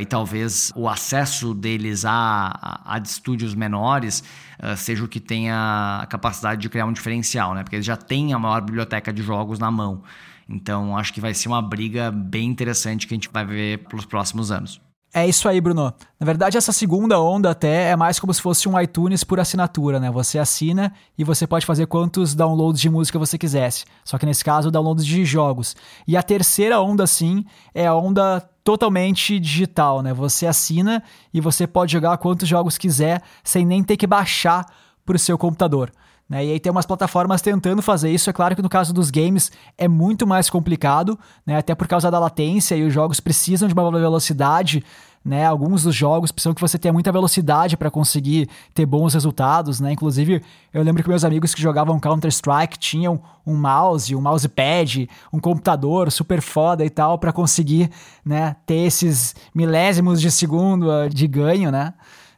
e 0.00 0.06
talvez 0.06 0.72
o 0.74 0.88
acesso 0.88 1.54
deles 1.54 2.04
a, 2.04 2.12
a, 2.12 2.94
a 2.94 2.98
estúdios 2.98 3.54
menores 3.54 4.22
uh, 4.62 4.76
seja 4.76 5.04
o 5.04 5.08
que 5.08 5.20
tenha 5.20 6.00
a 6.02 6.06
capacidade 6.06 6.60
de 6.60 6.68
criar 6.68 6.86
um 6.86 6.92
diferencial, 6.92 7.54
né? 7.54 7.62
Porque 7.62 7.76
eles 7.76 7.86
já 7.86 7.96
têm 7.96 8.32
a 8.32 8.38
maior 8.38 8.60
biblioteca 8.60 9.12
de 9.12 9.22
jogos 9.22 9.58
na 9.58 9.70
mão. 9.70 10.02
Então, 10.48 10.96
acho 10.96 11.12
que 11.12 11.20
vai 11.20 11.34
ser 11.34 11.48
uma 11.48 11.60
briga 11.60 12.10
bem 12.10 12.48
interessante 12.48 13.06
que 13.06 13.12
a 13.12 13.16
gente 13.16 13.28
vai 13.30 13.44
ver 13.44 13.78
pelos 13.88 14.06
próximos 14.06 14.50
anos. 14.50 14.80
É 15.12 15.26
isso 15.26 15.48
aí, 15.48 15.58
Bruno. 15.58 15.92
Na 16.20 16.26
verdade, 16.26 16.58
essa 16.58 16.70
segunda 16.70 17.18
onda 17.18 17.50
até 17.50 17.90
é 17.90 17.96
mais 17.96 18.20
como 18.20 18.32
se 18.32 18.42
fosse 18.42 18.68
um 18.68 18.78
iTunes 18.78 19.24
por 19.24 19.40
assinatura, 19.40 19.98
né? 19.98 20.10
Você 20.10 20.38
assina 20.38 20.92
e 21.16 21.24
você 21.24 21.46
pode 21.46 21.64
fazer 21.64 21.86
quantos 21.86 22.34
downloads 22.34 22.80
de 22.80 22.90
música 22.90 23.18
você 23.18 23.38
quisesse. 23.38 23.86
Só 24.04 24.18
que 24.18 24.26
nesse 24.26 24.44
caso, 24.44 24.70
downloads 24.70 25.06
de 25.06 25.24
jogos. 25.24 25.74
E 26.06 26.14
a 26.14 26.22
terceira 26.22 26.80
onda, 26.80 27.06
sim, 27.06 27.44
é 27.74 27.86
a 27.86 27.94
onda 27.94 28.40
totalmente 28.62 29.40
digital, 29.40 30.02
né? 30.02 30.12
Você 30.12 30.46
assina 30.46 31.02
e 31.32 31.40
você 31.40 31.66
pode 31.66 31.90
jogar 31.90 32.18
quantos 32.18 32.46
jogos 32.46 32.76
quiser 32.76 33.22
sem 33.42 33.64
nem 33.64 33.82
ter 33.82 33.96
que 33.96 34.06
baixar 34.06 34.66
para 35.06 35.16
o 35.16 35.18
seu 35.18 35.38
computador. 35.38 35.90
Né? 36.28 36.44
E 36.44 36.52
aí 36.52 36.60
tem 36.60 36.70
umas 36.70 36.84
plataformas 36.84 37.40
tentando 37.40 37.80
fazer 37.80 38.10
isso. 38.10 38.28
É 38.28 38.32
claro 38.32 38.54
que 38.54 38.62
no 38.62 38.68
caso 38.68 38.92
dos 38.92 39.10
games 39.10 39.50
é 39.76 39.88
muito 39.88 40.26
mais 40.26 40.50
complicado, 40.50 41.18
né? 41.46 41.56
até 41.56 41.74
por 41.74 41.88
causa 41.88 42.10
da 42.10 42.18
latência 42.18 42.74
e 42.76 42.84
os 42.84 42.92
jogos 42.92 43.18
precisam 43.18 43.66
de 43.66 43.74
uma 43.74 43.90
velocidade. 43.90 44.84
Né? 45.24 45.44
Alguns 45.44 45.82
dos 45.82 45.94
jogos 45.94 46.30
precisam 46.30 46.54
que 46.54 46.60
você 46.60 46.78
tenha 46.78 46.92
muita 46.92 47.10
velocidade 47.10 47.76
para 47.76 47.90
conseguir 47.90 48.48
ter 48.72 48.86
bons 48.86 49.12
resultados, 49.12 49.80
né? 49.80 49.92
Inclusive, 49.92 50.42
eu 50.72 50.82
lembro 50.82 51.02
que 51.02 51.08
meus 51.08 51.24
amigos 51.24 51.54
que 51.54 51.60
jogavam 51.60 51.98
Counter-Strike 52.00 52.78
tinham 52.78 53.20
um 53.44 53.54
mouse, 53.54 54.14
um 54.14 54.22
mousepad, 54.22 55.08
um 55.30 55.40
computador 55.40 56.10
super 56.10 56.40
foda 56.40 56.84
e 56.84 56.88
tal 56.88 57.18
para 57.18 57.32
conseguir, 57.32 57.90
né, 58.24 58.56
ter 58.64 58.86
esses 58.86 59.34
milésimos 59.54 60.20
de 60.20 60.30
segundo 60.30 60.90
ah, 60.90 61.08
de 61.08 61.26
ganho, 61.26 61.70
né? 61.70 61.92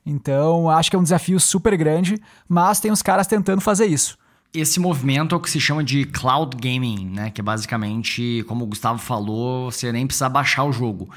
Então, 0.04 0.68
acho 0.68 0.90
que 0.90 0.96
é 0.96 0.98
um 0.98 1.02
desafio 1.02 1.38
super 1.38 1.76
grande, 1.76 2.20
mas 2.48 2.80
tem 2.80 2.90
os 2.90 3.02
caras 3.02 3.26
tentando 3.26 3.60
fazer 3.60 3.86
isso. 3.86 4.18
Esse 4.52 4.80
movimento 4.80 5.34
é 5.34 5.38
o 5.38 5.40
que 5.40 5.48
se 5.48 5.60
chama 5.60 5.84
de 5.84 6.04
cloud 6.06 6.56
gaming, 6.56 7.06
né? 7.06 7.30
Que 7.30 7.40
é 7.40 7.44
basicamente, 7.44 8.44
como 8.48 8.64
o 8.64 8.66
Gustavo 8.66 8.98
falou, 8.98 9.70
você 9.70 9.92
nem 9.92 10.06
precisa 10.06 10.28
baixar 10.28 10.64
o 10.64 10.72
jogo. 10.72 11.08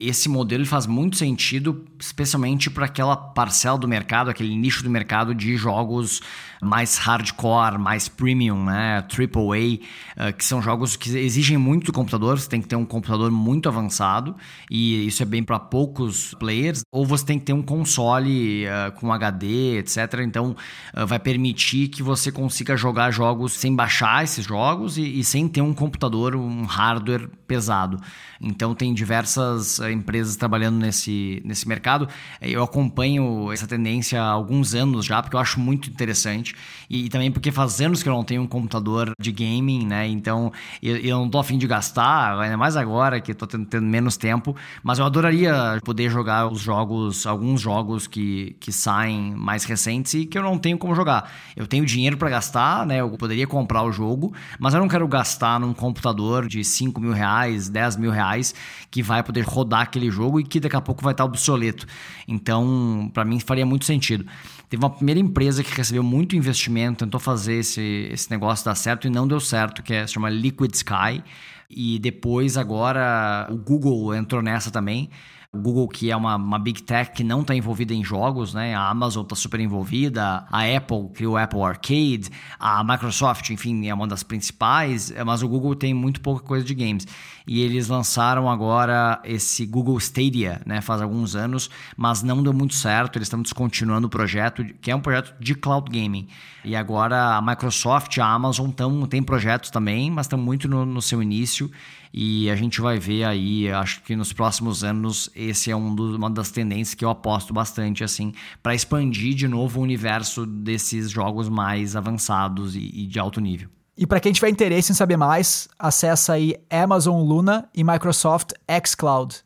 Esse 0.00 0.28
modelo 0.28 0.64
faz 0.64 0.86
muito 0.86 1.16
sentido, 1.16 1.84
especialmente 2.00 2.70
para 2.70 2.86
aquela 2.86 3.16
parcela 3.16 3.78
do 3.78 3.86
mercado, 3.86 4.30
aquele 4.30 4.56
nicho 4.56 4.82
do 4.82 4.90
mercado 4.90 5.34
de 5.34 5.56
jogos 5.56 6.20
mais 6.60 6.98
hardcore, 6.98 7.78
mais 7.78 8.08
premium, 8.08 8.64
né? 8.64 8.98
AAA, 9.08 10.28
uh, 10.28 10.32
que 10.36 10.44
são 10.44 10.60
jogos 10.60 10.96
que 10.96 11.16
exigem 11.16 11.56
muito 11.56 11.86
do 11.86 11.92
computador, 11.92 12.38
você 12.38 12.48
tem 12.48 12.60
que 12.60 12.68
ter 12.68 12.76
um 12.76 12.84
computador 12.84 13.30
muito 13.30 13.68
avançado, 13.68 14.36
e 14.70 15.06
isso 15.06 15.22
é 15.22 15.26
bem 15.26 15.42
para 15.42 15.58
poucos 15.58 16.34
players, 16.34 16.82
ou 16.92 17.06
você 17.06 17.24
tem 17.24 17.38
que 17.38 17.46
ter 17.46 17.52
um 17.52 17.62
console 17.62 18.66
uh, 18.66 18.92
com 18.92 19.12
HD, 19.12 19.78
etc. 19.78 20.20
Então, 20.22 20.54
uh, 20.94 21.06
vai 21.06 21.18
permitir 21.18 21.88
que 21.88 22.02
você 22.02 22.30
consiga 22.30 22.76
jogar 22.76 23.10
jogos 23.10 23.54
sem 23.54 23.74
baixar 23.74 24.22
esses 24.22 24.44
jogos 24.44 24.98
e, 24.98 25.20
e 25.20 25.24
sem 25.24 25.48
ter 25.48 25.62
um 25.62 25.72
computador, 25.72 26.36
um 26.36 26.64
hardware 26.64 27.28
pesado. 27.46 27.98
Então, 28.40 28.74
tem 28.74 28.94
diversas 28.94 29.80
empresas 29.80 30.36
trabalhando 30.36 30.78
nesse, 30.78 31.42
nesse 31.44 31.68
mercado. 31.68 32.08
Eu 32.40 32.62
acompanho 32.62 33.52
essa 33.52 33.66
tendência 33.66 34.22
há 34.22 34.28
alguns 34.28 34.74
anos 34.74 35.04
já, 35.04 35.22
porque 35.22 35.36
eu 35.36 35.40
acho 35.40 35.60
muito 35.60 35.90
interessante. 35.90 36.49
E, 36.88 37.06
e 37.06 37.08
também 37.08 37.30
porque 37.30 37.50
faz 37.50 37.80
anos 37.80 38.02
que 38.02 38.08
eu 38.08 38.12
não 38.12 38.24
tenho 38.24 38.42
um 38.42 38.46
computador 38.46 39.12
de 39.20 39.32
gaming, 39.32 39.86
né? 39.86 40.06
Então 40.08 40.52
eu, 40.82 40.96
eu 40.96 41.18
não 41.18 41.28
tô 41.28 41.38
afim 41.38 41.58
de 41.58 41.66
gastar, 41.66 42.38
ainda 42.38 42.56
mais 42.56 42.76
agora 42.76 43.20
que 43.20 43.32
tô 43.34 43.46
tendo, 43.46 43.66
tendo, 43.66 43.86
menos 43.86 44.16
tempo. 44.16 44.54
Mas 44.82 44.98
eu 44.98 45.04
adoraria 45.04 45.78
poder 45.84 46.10
jogar 46.10 46.46
os 46.46 46.60
jogos, 46.60 47.26
alguns 47.26 47.60
jogos 47.60 48.06
que, 48.06 48.56
que 48.60 48.72
saem 48.72 49.34
mais 49.34 49.64
recentes 49.64 50.14
e 50.14 50.26
que 50.26 50.38
eu 50.38 50.42
não 50.42 50.58
tenho 50.58 50.78
como 50.78 50.94
jogar. 50.94 51.30
Eu 51.56 51.66
tenho 51.66 51.84
dinheiro 51.84 52.16
para 52.16 52.30
gastar, 52.30 52.86
né? 52.86 53.00
Eu 53.00 53.10
poderia 53.10 53.46
comprar 53.46 53.82
o 53.82 53.92
jogo, 53.92 54.32
mas 54.58 54.74
eu 54.74 54.80
não 54.80 54.88
quero 54.88 55.06
gastar 55.06 55.60
num 55.60 55.72
computador 55.72 56.46
de 56.48 56.64
5 56.64 57.00
mil 57.00 57.12
reais, 57.12 57.68
10 57.68 57.96
mil 57.96 58.10
reais, 58.10 58.54
que 58.90 59.02
vai 59.02 59.22
poder 59.22 59.42
rodar 59.42 59.82
aquele 59.82 60.10
jogo 60.10 60.40
e 60.40 60.44
que 60.44 60.60
daqui 60.60 60.76
a 60.76 60.80
pouco 60.80 61.02
vai 61.02 61.12
estar 61.12 61.24
obsoleto. 61.24 61.86
Então, 62.26 63.10
para 63.12 63.24
mim 63.24 63.40
faria 63.40 63.66
muito 63.66 63.84
sentido. 63.84 64.26
Teve 64.70 64.84
uma 64.84 64.90
primeira 64.90 65.18
empresa 65.18 65.64
que 65.64 65.74
recebeu 65.74 66.00
muito 66.00 66.36
investimento, 66.36 67.04
tentou 67.04 67.18
fazer 67.18 67.54
esse, 67.54 68.08
esse 68.12 68.30
negócio 68.30 68.64
dar 68.64 68.76
certo 68.76 69.08
e 69.08 69.10
não 69.10 69.26
deu 69.26 69.40
certo, 69.40 69.82
que 69.82 69.92
é, 69.92 70.06
se 70.06 70.14
chama 70.14 70.30
Liquid 70.30 70.72
Sky. 70.72 71.24
E 71.68 71.98
depois, 71.98 72.56
agora, 72.56 73.48
o 73.50 73.56
Google 73.56 74.14
entrou 74.14 74.40
nessa 74.40 74.70
também. 74.70 75.10
Google, 75.52 75.88
que 75.88 76.12
é 76.12 76.16
uma, 76.16 76.36
uma 76.36 76.60
big 76.60 76.80
tech 76.80 77.10
que 77.10 77.24
não 77.24 77.40
está 77.40 77.56
envolvida 77.56 77.92
em 77.92 78.04
jogos, 78.04 78.54
né? 78.54 78.72
A 78.72 78.88
Amazon 78.88 79.24
está 79.24 79.34
super 79.34 79.58
envolvida, 79.58 80.46
a 80.48 80.76
Apple 80.76 81.08
criou 81.12 81.34
o 81.34 81.36
Apple 81.36 81.60
Arcade, 81.62 82.30
a 82.56 82.84
Microsoft, 82.84 83.50
enfim, 83.50 83.88
é 83.88 83.92
uma 83.92 84.06
das 84.06 84.22
principais, 84.22 85.12
mas 85.26 85.42
o 85.42 85.48
Google 85.48 85.74
tem 85.74 85.92
muito 85.92 86.20
pouca 86.20 86.44
coisa 86.44 86.64
de 86.64 86.72
games. 86.72 87.04
E 87.48 87.62
eles 87.62 87.88
lançaram 87.88 88.48
agora 88.48 89.20
esse 89.24 89.66
Google 89.66 89.98
Stadia, 89.98 90.62
né? 90.64 90.80
Faz 90.80 91.02
alguns 91.02 91.34
anos, 91.34 91.68
mas 91.96 92.22
não 92.22 92.44
deu 92.44 92.52
muito 92.52 92.76
certo. 92.76 93.16
Eles 93.16 93.26
estão 93.26 93.42
descontinuando 93.42 94.06
o 94.06 94.10
projeto, 94.10 94.64
que 94.80 94.88
é 94.88 94.94
um 94.94 95.00
projeto 95.00 95.34
de 95.40 95.56
cloud 95.56 95.90
gaming. 95.90 96.28
E 96.64 96.76
agora 96.76 97.36
a 97.36 97.42
Microsoft, 97.42 98.18
a 98.18 98.26
Amazon 98.26 98.70
tão, 98.70 99.04
tem 99.04 99.20
projetos 99.20 99.70
também, 99.70 100.12
mas 100.12 100.26
estão 100.26 100.38
muito 100.38 100.68
no, 100.68 100.86
no 100.86 101.02
seu 101.02 101.20
início. 101.20 101.68
E 102.12 102.50
a 102.50 102.56
gente 102.56 102.80
vai 102.80 102.98
ver 102.98 103.24
aí, 103.24 103.70
acho 103.70 104.02
que 104.02 104.16
nos 104.16 104.32
próximos 104.32 104.82
anos, 104.82 105.30
esse 105.34 105.70
é 105.70 105.76
um 105.76 105.94
do, 105.94 106.16
uma 106.16 106.28
das 106.28 106.50
tendências 106.50 106.94
que 106.94 107.04
eu 107.04 107.10
aposto 107.10 107.54
bastante, 107.54 108.02
assim, 108.02 108.32
para 108.62 108.74
expandir 108.74 109.34
de 109.34 109.46
novo 109.46 109.78
o 109.78 109.82
universo 109.82 110.44
desses 110.44 111.10
jogos 111.10 111.48
mais 111.48 111.94
avançados 111.94 112.74
e, 112.74 112.90
e 112.92 113.06
de 113.06 113.18
alto 113.18 113.40
nível. 113.40 113.68
E 113.96 114.06
para 114.06 114.18
quem 114.18 114.32
tiver 114.32 114.48
interesse 114.48 114.90
em 114.90 114.94
saber 114.94 115.16
mais, 115.16 115.68
acessa 115.78 116.32
aí 116.32 116.56
Amazon 116.70 117.22
Luna 117.22 117.68
e 117.74 117.84
Microsoft 117.84 118.52
xCloud. 118.84 119.36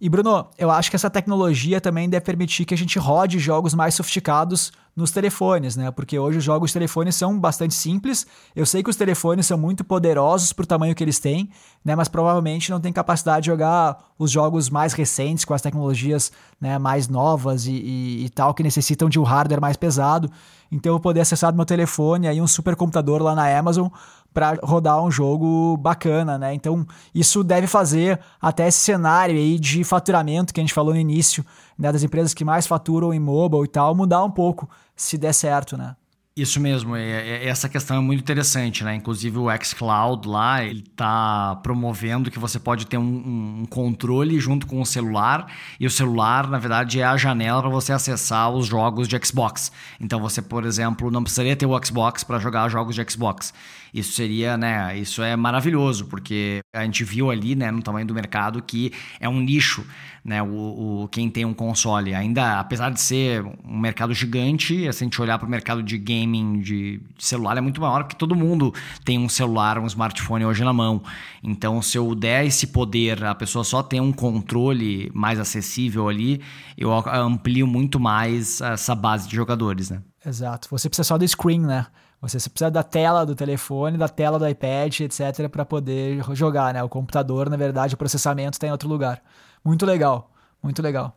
E 0.00 0.08
Bruno, 0.08 0.48
eu 0.58 0.68
acho 0.68 0.90
que 0.90 0.96
essa 0.96 1.08
tecnologia 1.08 1.80
também 1.80 2.08
deve 2.08 2.24
permitir 2.24 2.64
que 2.64 2.74
a 2.74 2.76
gente 2.76 2.98
rode 2.98 3.38
jogos 3.38 3.72
mais 3.72 3.94
sofisticados 3.94 4.72
nos 4.94 5.10
telefones, 5.10 5.74
né? 5.74 5.90
Porque 5.90 6.18
hoje 6.18 6.38
os 6.38 6.44
jogos 6.44 6.70
de 6.70 6.74
telefone 6.74 7.12
são 7.12 7.38
bastante 7.38 7.74
simples. 7.74 8.26
Eu 8.54 8.66
sei 8.66 8.82
que 8.82 8.90
os 8.90 8.96
telefones 8.96 9.46
são 9.46 9.56
muito 9.56 9.82
poderosos 9.82 10.52
para 10.52 10.64
o 10.64 10.66
tamanho 10.66 10.94
que 10.94 11.02
eles 11.02 11.18
têm, 11.18 11.48
né? 11.84 11.96
Mas 11.96 12.08
provavelmente 12.08 12.70
não 12.70 12.80
tem 12.80 12.92
capacidade 12.92 13.44
de 13.44 13.46
jogar 13.46 14.12
os 14.18 14.30
jogos 14.30 14.68
mais 14.68 14.92
recentes 14.92 15.44
com 15.44 15.54
as 15.54 15.62
tecnologias 15.62 16.30
né, 16.60 16.78
mais 16.78 17.08
novas 17.08 17.66
e, 17.66 17.72
e, 17.72 18.24
e 18.26 18.30
tal 18.30 18.54
que 18.54 18.62
necessitam 18.62 19.08
de 19.08 19.18
um 19.18 19.22
hardware 19.22 19.60
mais 19.60 19.76
pesado. 19.76 20.30
Então 20.70 20.92
eu 20.94 21.00
poder 21.00 21.20
acessar 21.20 21.52
do 21.52 21.56
meu 21.56 21.66
telefone 21.66 22.28
aí 22.28 22.40
um 22.40 22.46
supercomputador 22.46 23.22
lá 23.22 23.34
na 23.34 23.58
Amazon 23.58 23.88
para 24.32 24.58
rodar 24.62 25.02
um 25.02 25.10
jogo 25.10 25.76
bacana, 25.76 26.38
né? 26.38 26.54
Então, 26.54 26.86
isso 27.14 27.44
deve 27.44 27.66
fazer 27.66 28.18
até 28.40 28.68
esse 28.68 28.78
cenário 28.78 29.36
aí 29.36 29.58
de 29.58 29.84
faturamento 29.84 30.52
que 30.52 30.60
a 30.60 30.62
gente 30.62 30.74
falou 30.74 30.94
no 30.94 31.00
início, 31.00 31.44
né, 31.78 31.92
das 31.92 32.02
empresas 32.02 32.34
que 32.34 32.44
mais 32.44 32.66
faturam 32.66 33.12
em 33.12 33.20
mobile 33.20 33.64
e 33.64 33.68
tal, 33.68 33.94
mudar 33.94 34.24
um 34.24 34.30
pouco 34.30 34.68
se 34.96 35.18
der 35.18 35.32
certo, 35.32 35.76
né? 35.76 35.96
Isso 36.34 36.58
mesmo, 36.58 36.96
é, 36.96 37.02
é, 37.02 37.46
essa 37.46 37.68
questão 37.68 37.98
é 37.98 38.00
muito 38.00 38.20
interessante, 38.20 38.82
né? 38.82 38.94
Inclusive 38.94 39.36
o 39.36 39.48
xCloud 39.62 40.26
lá, 40.26 40.64
ele 40.64 40.80
está 40.80 41.56
promovendo 41.56 42.30
que 42.30 42.38
você 42.38 42.58
pode 42.58 42.86
ter 42.86 42.96
um, 42.96 43.60
um, 43.60 43.66
controle 43.66 44.40
junto 44.40 44.66
com 44.66 44.80
o 44.80 44.86
celular, 44.86 45.46
e 45.78 45.86
o 45.86 45.90
celular, 45.90 46.48
na 46.48 46.58
verdade, 46.58 47.00
é 47.00 47.04
a 47.04 47.18
janela 47.18 47.60
para 47.60 47.70
você 47.70 47.92
acessar 47.92 48.50
os 48.50 48.66
jogos 48.66 49.08
de 49.08 49.20
Xbox. 49.22 49.70
Então 50.00 50.20
você, 50.20 50.40
por 50.40 50.64
exemplo, 50.64 51.10
não 51.10 51.22
precisaria 51.22 51.54
ter 51.54 51.66
o 51.66 51.84
Xbox 51.84 52.24
para 52.24 52.38
jogar 52.38 52.66
jogos 52.70 52.94
de 52.94 53.04
Xbox. 53.10 53.52
Isso 53.92 54.12
seria, 54.12 54.56
né? 54.56 54.96
Isso 54.98 55.22
é 55.22 55.36
maravilhoso, 55.36 56.06
porque 56.06 56.60
a 56.74 56.82
gente 56.82 57.04
viu 57.04 57.30
ali, 57.30 57.54
né, 57.54 57.70
no 57.70 57.82
tamanho 57.82 58.06
do 58.06 58.14
mercado, 58.14 58.62
que 58.62 58.90
é 59.20 59.28
um 59.28 59.38
nicho, 59.38 59.84
né? 60.24 60.42
O, 60.42 61.02
o 61.02 61.08
quem 61.08 61.28
tem 61.28 61.44
um 61.44 61.52
console. 61.52 62.14
Ainda, 62.14 62.58
apesar 62.58 62.90
de 62.90 63.00
ser 63.00 63.44
um 63.44 63.78
mercado 63.78 64.14
gigante, 64.14 64.90
se 64.92 65.04
a 65.04 65.04
gente 65.04 65.20
olhar 65.20 65.38
para 65.38 65.46
o 65.46 65.50
mercado 65.50 65.82
de 65.82 65.98
gaming 65.98 66.60
de, 66.60 67.02
de 67.16 67.24
celular, 67.24 67.58
é 67.58 67.60
muito 67.60 67.82
maior, 67.82 68.04
porque 68.04 68.16
todo 68.16 68.34
mundo 68.34 68.72
tem 69.04 69.18
um 69.18 69.28
celular, 69.28 69.78
um 69.78 69.86
smartphone 69.86 70.46
hoje 70.46 70.64
na 70.64 70.72
mão. 70.72 71.02
Então, 71.42 71.82
se 71.82 71.98
eu 71.98 72.14
der 72.14 72.46
esse 72.46 72.68
poder, 72.68 73.22
a 73.24 73.34
pessoa 73.34 73.62
só 73.62 73.82
tem 73.82 74.00
um 74.00 74.12
controle 74.12 75.10
mais 75.12 75.38
acessível 75.38 76.08
ali, 76.08 76.40
eu 76.78 76.90
amplio 76.92 77.66
muito 77.66 78.00
mais 78.00 78.60
essa 78.62 78.94
base 78.94 79.28
de 79.28 79.36
jogadores, 79.36 79.90
né? 79.90 80.00
Exato. 80.24 80.68
Você 80.70 80.88
precisa 80.88 81.04
só 81.04 81.18
do 81.18 81.26
screen, 81.28 81.60
né? 81.60 81.86
Você 82.22 82.38
precisa 82.48 82.70
da 82.70 82.84
tela 82.84 83.26
do 83.26 83.34
telefone, 83.34 83.98
da 83.98 84.08
tela 84.08 84.38
do 84.38 84.48
iPad, 84.48 85.00
etc, 85.00 85.48
para 85.50 85.64
poder 85.64 86.22
jogar, 86.34 86.72
né? 86.72 86.80
O 86.80 86.88
computador, 86.88 87.50
na 87.50 87.56
verdade, 87.56 87.94
o 87.96 87.98
processamento 87.98 88.54
está 88.54 88.68
em 88.68 88.70
outro 88.70 88.88
lugar. 88.88 89.20
Muito 89.64 89.84
legal, 89.84 90.30
muito 90.62 90.80
legal. 90.80 91.16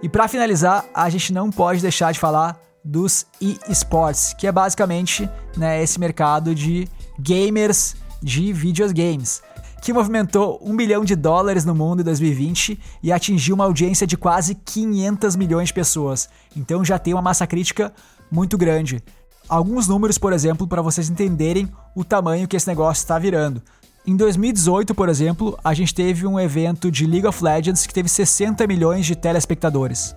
E 0.00 0.08
para 0.08 0.28
finalizar, 0.28 0.84
a 0.94 1.10
gente 1.10 1.32
não 1.32 1.50
pode 1.50 1.82
deixar 1.82 2.12
de 2.12 2.20
falar 2.20 2.60
dos 2.84 3.26
e-sports, 3.40 4.34
que 4.34 4.46
é 4.46 4.52
basicamente 4.52 5.28
né, 5.56 5.82
esse 5.82 5.98
mercado 5.98 6.54
de 6.54 6.88
gamers 7.18 7.96
de 8.22 8.52
videogames 8.52 9.42
que 9.80 9.92
movimentou 9.92 10.58
um 10.62 10.76
bilhão 10.76 11.04
de 11.04 11.14
dólares 11.14 11.64
no 11.64 11.74
mundo 11.74 12.00
em 12.00 12.04
2020 12.04 12.78
e 13.02 13.12
atingiu 13.12 13.54
uma 13.54 13.64
audiência 13.64 14.06
de 14.06 14.16
quase 14.16 14.54
500 14.54 15.36
milhões 15.36 15.68
de 15.68 15.74
pessoas. 15.74 16.28
Então 16.56 16.84
já 16.84 16.98
tem 16.98 17.14
uma 17.14 17.22
massa 17.22 17.46
crítica 17.46 17.92
muito 18.30 18.58
grande. 18.58 19.02
Alguns 19.48 19.86
números, 19.86 20.18
por 20.18 20.32
exemplo, 20.32 20.66
para 20.66 20.82
vocês 20.82 21.08
entenderem 21.08 21.70
o 21.94 22.02
tamanho 22.02 22.48
que 22.48 22.56
esse 22.56 22.66
negócio 22.66 23.02
está 23.02 23.18
virando. 23.18 23.62
Em 24.04 24.16
2018, 24.16 24.94
por 24.94 25.08
exemplo, 25.08 25.58
a 25.64 25.74
gente 25.74 25.94
teve 25.94 26.26
um 26.26 26.38
evento 26.38 26.90
de 26.90 27.06
League 27.06 27.26
of 27.26 27.42
Legends 27.42 27.86
que 27.86 27.94
teve 27.94 28.08
60 28.08 28.66
milhões 28.66 29.06
de 29.06 29.14
telespectadores. 29.14 30.14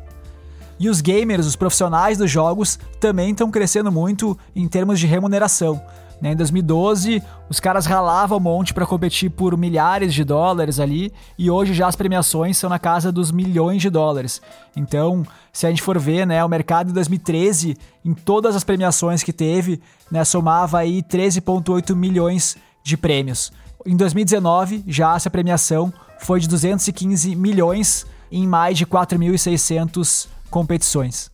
E 0.80 0.88
os 0.88 1.02
gamers, 1.02 1.46
os 1.46 1.56
profissionais 1.56 2.18
dos 2.18 2.32
jogos, 2.32 2.80
também 3.00 3.32
estão 3.32 3.52
crescendo 3.52 3.92
muito 3.92 4.38
em 4.56 4.68
termos 4.68 5.00
de 5.00 5.06
remuneração. 5.06 5.82
Né? 6.22 6.34
Em 6.34 6.36
2012, 6.36 7.24
os 7.50 7.60
caras 7.60 7.86
ralavam 7.86 8.38
um 8.38 8.42
monte 8.42 8.74
para 8.74 8.86
competir 8.86 9.30
por 9.30 9.58
milhares 9.58 10.14
de 10.14 10.24
dólares 10.24 10.80
ali, 10.80 11.14
e 11.38 11.50
hoje 11.50 11.74
já 11.74 11.88
as 11.88 11.96
premiações 11.96 12.58
são 12.58 12.70
na 12.70 12.80
casa 12.80 13.12
dos 13.12 13.32
milhões 13.32 13.82
de 13.82 13.90
dólares. 13.90 14.42
Então, 14.76 15.26
se 15.52 15.66
a 15.66 15.70
gente 15.70 15.82
for 15.82 15.98
ver, 15.98 16.28
né, 16.28 16.44
o 16.44 16.50
mercado 16.50 16.90
em 16.90 16.94
2013, 16.94 17.78
em 18.04 18.14
todas 18.14 18.56
as 18.56 18.64
premiações 18.64 19.24
que 19.24 19.34
teve, 19.34 19.82
né, 20.12 20.24
somava 20.24 20.80
aí 20.80 21.02
13,8 21.02 21.96
milhões 21.96 22.58
de 22.84 22.98
prêmios. 22.98 23.52
Em 23.86 23.96
2019, 23.96 24.84
já 24.88 25.16
essa 25.16 25.30
premiação 25.30 25.94
foi 26.20 26.40
de 26.40 26.50
215 26.50 27.36
milhões 27.36 28.06
em 28.32 28.46
mais 28.46 28.78
de 28.78 28.86
4.600 28.86 30.28
competições. 30.50 31.32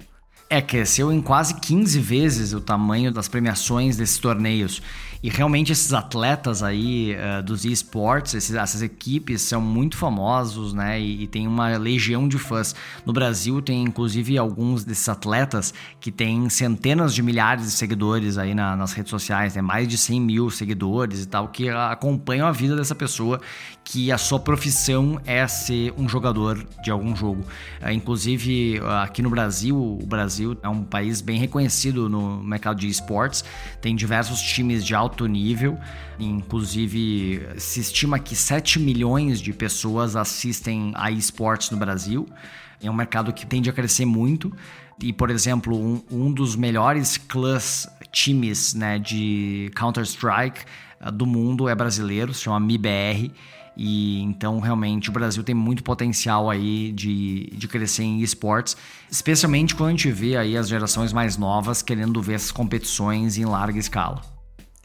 É, 0.49 0.61
cresceu 0.61 1.11
em 1.11 1.21
quase 1.21 1.55
15 1.55 1.99
vezes 1.99 2.53
o 2.53 2.61
tamanho 2.61 3.11
das 3.11 3.27
premiações 3.27 3.97
desses 3.97 4.19
torneios. 4.19 4.81
E 5.25 5.29
realmente 5.29 5.71
esses 5.71 5.91
atletas 5.91 6.61
aí 6.61 7.15
uh, 7.15 7.41
dos 7.41 7.65
esportes, 7.65 8.53
essas 8.53 8.83
equipes 8.83 9.41
são 9.41 9.59
muito 9.59 9.97
famosos, 9.97 10.71
né? 10.71 11.01
E, 11.01 11.23
e, 11.23 11.27
tem 11.27 11.47
uma 11.47 11.75
legião 11.77 12.27
de 12.27 12.37
fãs. 12.37 12.75
No 13.03 13.11
Brasil 13.11 13.59
tem 13.59 13.81
inclusive 13.81 14.37
alguns 14.37 14.83
desses 14.83 15.09
atletas 15.09 15.73
que 15.99 16.11
têm 16.11 16.47
centenas 16.47 17.11
de 17.11 17.23
milhares 17.23 17.65
de 17.65 17.71
seguidores 17.71 18.37
aí 18.37 18.53
na, 18.53 18.75
nas 18.75 18.93
redes 18.93 19.09
sociais, 19.09 19.55
né? 19.55 19.63
Mais 19.63 19.87
de 19.87 19.97
100 19.97 20.21
mil 20.21 20.51
seguidores 20.51 21.23
e 21.23 21.27
tal, 21.27 21.47
que 21.47 21.69
acompanham 21.69 22.47
a 22.47 22.51
vida 22.51 22.75
dessa 22.75 22.93
pessoa, 22.93 23.41
que 23.83 24.11
a 24.11 24.19
sua 24.19 24.39
profissão 24.39 25.19
é 25.25 25.47
ser 25.47 25.91
um 25.97 26.07
jogador 26.07 26.63
de 26.83 26.91
algum 26.91 27.15
jogo. 27.15 27.43
Uh, 27.81 27.89
inclusive 27.89 28.79
aqui 29.01 29.23
no 29.23 29.31
Brasil, 29.31 29.75
o 29.75 30.05
Brasil 30.05 30.55
é 30.61 30.69
um 30.69 30.83
país 30.83 31.19
bem 31.19 31.39
reconhecido 31.39 32.07
no 32.07 32.43
mercado 32.43 32.79
de 32.79 32.87
esportes, 32.87 33.43
tem 33.81 33.95
diversos 33.95 34.39
times 34.39 34.85
de 34.85 34.93
alto 34.93 35.14
alto 35.15 35.25
nível. 35.25 35.79
Inclusive, 36.19 37.47
se 37.57 37.79
estima 37.79 38.19
que 38.19 38.35
7 38.35 38.79
milhões 38.79 39.39
de 39.39 39.53
pessoas 39.53 40.15
assistem 40.15 40.91
a 40.95 41.09
esportes 41.09 41.71
no 41.71 41.77
Brasil. 41.77 42.27
É 42.83 42.91
um 42.91 42.93
mercado 42.93 43.31
que 43.31 43.45
tende 43.45 43.69
a 43.69 43.73
crescer 43.73 44.05
muito. 44.05 44.51
E, 45.01 45.13
por 45.13 45.29
exemplo, 45.29 45.77
um, 45.77 46.01
um 46.11 46.31
dos 46.31 46.55
melhores 46.55 47.17
clãs, 47.17 47.87
times 48.11 48.73
né, 48.73 48.99
de 48.99 49.71
Counter-Strike 49.75 50.61
uh, 51.01 51.11
do 51.11 51.25
mundo 51.25 51.67
é 51.67 51.75
brasileiro, 51.75 52.33
se 52.33 52.43
chama 52.43 52.59
MIBR. 52.59 53.31
E 53.77 54.21
então, 54.21 54.61
realmente, 54.61 55.09
o 55.09 55.13
Brasil 55.13 55.43
tem 55.43 55.53
muito 55.53 55.83
potencial 55.83 56.49
aí 56.49 56.93
de, 56.93 57.49
de 57.53 57.67
crescer 57.67 58.03
em 58.03 58.21
esportes, 58.21 58.77
especialmente 59.11 59.75
quando 59.75 59.89
a 59.89 59.91
gente 59.91 60.09
vê 60.11 60.37
aí 60.37 60.55
as 60.55 60.69
gerações 60.69 61.11
mais 61.11 61.35
novas 61.35 61.81
querendo 61.81 62.21
ver 62.21 62.35
essas 62.35 62.53
competições 62.53 63.37
em 63.37 63.43
larga 63.43 63.77
escala. 63.77 64.34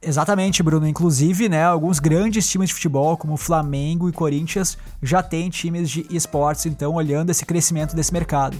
Exatamente, 0.02 0.62
Bruno. 0.62 0.88
Inclusive, 0.88 1.48
né, 1.48 1.62
alguns 1.62 1.98
grandes 1.98 2.48
times 2.48 2.68
de 2.68 2.74
futebol, 2.74 3.16
como 3.18 3.36
Flamengo 3.36 4.08
e 4.08 4.12
Corinthians, 4.12 4.78
já 5.02 5.22
têm 5.22 5.50
times 5.50 5.90
de 5.90 6.06
esportes, 6.10 6.64
então, 6.64 6.94
olhando 6.94 7.30
esse 7.30 7.44
crescimento 7.44 7.94
desse 7.94 8.12
mercado. 8.12 8.56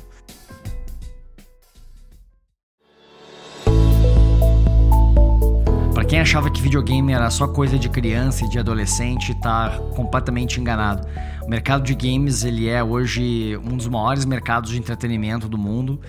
Para 5.94 6.04
quem 6.04 6.20
achava 6.20 6.50
que 6.50 6.60
videogame 6.60 7.12
era 7.12 7.30
só 7.30 7.48
coisa 7.48 7.78
de 7.78 7.88
criança 7.88 8.44
e 8.44 8.48
de 8.48 8.58
adolescente, 8.58 9.32
está 9.32 9.78
completamente 9.96 10.60
enganado. 10.60 11.06
O 11.42 11.48
mercado 11.48 11.82
de 11.84 11.94
games 11.94 12.44
ele 12.44 12.68
é 12.68 12.84
hoje 12.84 13.56
um 13.64 13.76
dos 13.76 13.88
maiores 13.88 14.26
mercados 14.26 14.70
de 14.70 14.78
entretenimento 14.78 15.48
do 15.48 15.56
mundo 15.56 16.00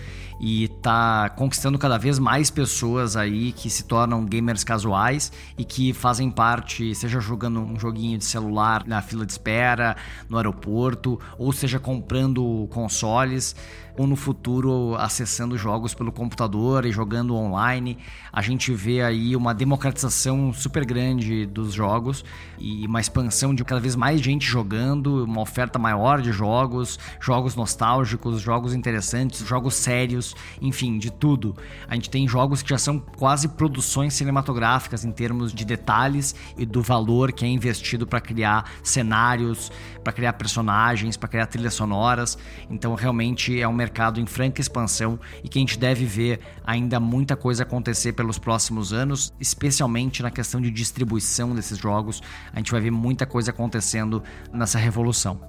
e 0.43 0.67
tá 0.67 1.29
conquistando 1.29 1.77
cada 1.77 1.99
vez 1.99 2.17
mais 2.17 2.49
pessoas 2.49 3.15
aí 3.15 3.51
que 3.51 3.69
se 3.69 3.83
tornam 3.83 4.25
gamers 4.25 4.63
casuais 4.63 5.31
e 5.55 5.63
que 5.63 5.93
fazem 5.93 6.31
parte, 6.31 6.95
seja 6.95 7.19
jogando 7.19 7.59
um 7.59 7.79
joguinho 7.79 8.17
de 8.17 8.25
celular 8.25 8.83
na 8.87 9.03
fila 9.03 9.23
de 9.23 9.33
espera, 9.33 9.95
no 10.27 10.37
aeroporto, 10.37 11.19
ou 11.37 11.53
seja 11.53 11.79
comprando 11.79 12.67
consoles 12.71 13.55
ou 13.97 14.07
no 14.07 14.15
futuro 14.15 14.95
acessando 14.97 15.57
jogos 15.57 15.93
pelo 15.93 16.11
computador 16.11 16.85
e 16.85 16.91
jogando 16.91 17.35
online. 17.35 17.97
A 18.31 18.41
gente 18.41 18.73
vê 18.73 19.01
aí 19.01 19.35
uma 19.35 19.53
democratização 19.53 20.53
super 20.53 20.85
grande 20.85 21.45
dos 21.45 21.73
jogos 21.73 22.23
e 22.57 22.85
uma 22.87 22.99
expansão 22.99 23.53
de 23.53 23.63
cada 23.63 23.81
vez 23.81 23.95
mais 23.95 24.21
gente 24.21 24.45
jogando, 24.45 25.23
uma 25.25 25.41
oferta 25.41 25.77
maior 25.77 26.21
de 26.21 26.31
jogos, 26.31 26.99
jogos 27.19 27.55
nostálgicos, 27.55 28.41
jogos 28.41 28.73
interessantes, 28.73 29.45
jogos 29.45 29.75
sérios, 29.75 30.30
enfim, 30.61 30.97
de 30.97 31.11
tudo. 31.11 31.55
A 31.87 31.95
gente 31.95 32.09
tem 32.09 32.27
jogos 32.27 32.61
que 32.61 32.69
já 32.69 32.77
são 32.77 32.99
quase 32.99 33.47
produções 33.47 34.13
cinematográficas 34.13 35.05
em 35.05 35.11
termos 35.11 35.53
de 35.53 35.65
detalhes 35.65 36.35
e 36.57 36.65
do 36.65 36.81
valor 36.81 37.31
que 37.31 37.45
é 37.45 37.47
investido 37.47 38.05
para 38.07 38.19
criar 38.19 38.71
cenários, 38.83 39.71
para 40.03 40.13
criar 40.13 40.33
personagens, 40.33 41.17
para 41.17 41.29
criar 41.29 41.45
trilhas 41.45 41.73
sonoras. 41.73 42.37
Então, 42.69 42.95
realmente 42.95 43.59
é 43.59 43.67
um 43.67 43.73
mercado 43.73 44.19
em 44.19 44.25
franca 44.25 44.61
expansão 44.61 45.19
e 45.43 45.49
que 45.49 45.59
a 45.59 45.61
gente 45.61 45.77
deve 45.77 46.05
ver 46.05 46.39
ainda 46.65 46.99
muita 46.99 47.35
coisa 47.35 47.63
acontecer 47.63 48.13
pelos 48.13 48.37
próximos 48.37 48.93
anos, 48.93 49.33
especialmente 49.39 50.23
na 50.23 50.31
questão 50.31 50.61
de 50.61 50.71
distribuição 50.71 51.53
desses 51.55 51.77
jogos. 51.77 52.21
A 52.53 52.57
gente 52.57 52.71
vai 52.71 52.81
ver 52.81 52.91
muita 52.91 53.25
coisa 53.25 53.51
acontecendo 53.51 54.23
nessa 54.53 54.77
revolução. 54.77 55.39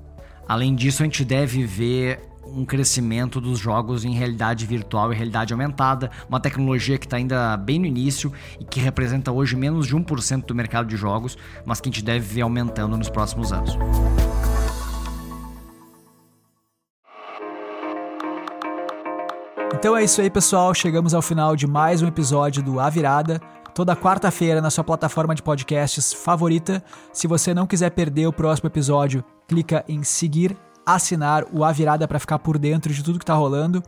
Além 0.48 0.74
disso, 0.74 1.02
a 1.02 1.06
gente 1.06 1.24
deve 1.24 1.64
ver 1.64 2.31
um 2.46 2.64
crescimento 2.64 3.40
dos 3.40 3.58
jogos 3.58 4.04
em 4.04 4.12
realidade 4.12 4.66
virtual 4.66 5.12
e 5.12 5.16
realidade 5.16 5.52
aumentada, 5.52 6.10
uma 6.28 6.40
tecnologia 6.40 6.98
que 6.98 7.06
está 7.06 7.16
ainda 7.16 7.56
bem 7.56 7.78
no 7.78 7.86
início 7.86 8.32
e 8.58 8.64
que 8.64 8.80
representa 8.80 9.30
hoje 9.30 9.56
menos 9.56 9.86
de 9.86 9.96
1% 9.96 10.44
do 10.44 10.54
mercado 10.54 10.86
de 10.86 10.96
jogos, 10.96 11.36
mas 11.64 11.80
que 11.80 11.88
a 11.88 11.92
gente 11.92 12.04
deve 12.04 12.20
ver 12.20 12.42
aumentando 12.42 12.96
nos 12.96 13.08
próximos 13.08 13.52
anos. 13.52 13.76
Então 19.74 19.96
é 19.96 20.04
isso 20.04 20.20
aí, 20.20 20.30
pessoal. 20.30 20.72
Chegamos 20.74 21.12
ao 21.12 21.20
final 21.20 21.56
de 21.56 21.66
mais 21.66 22.02
um 22.02 22.06
episódio 22.06 22.62
do 22.62 22.78
A 22.78 22.88
Virada. 22.88 23.40
Toda 23.74 23.96
quarta-feira 23.96 24.60
na 24.60 24.70
sua 24.70 24.84
plataforma 24.84 25.34
de 25.34 25.42
podcasts 25.42 26.12
favorita. 26.12 26.84
Se 27.12 27.26
você 27.26 27.52
não 27.52 27.66
quiser 27.66 27.90
perder 27.90 28.26
o 28.26 28.32
próximo 28.32 28.68
episódio, 28.68 29.24
clica 29.48 29.82
em 29.88 30.04
seguir, 30.04 30.56
assinar 30.86 31.44
o 31.52 31.64
A 31.64 31.72
Virada 31.72 32.06
para 32.06 32.18
ficar 32.18 32.38
por 32.38 32.58
dentro 32.58 32.92
de 32.92 33.02
tudo 33.02 33.18
que 33.18 33.24
está 33.24 33.34
rolando. 33.34 33.82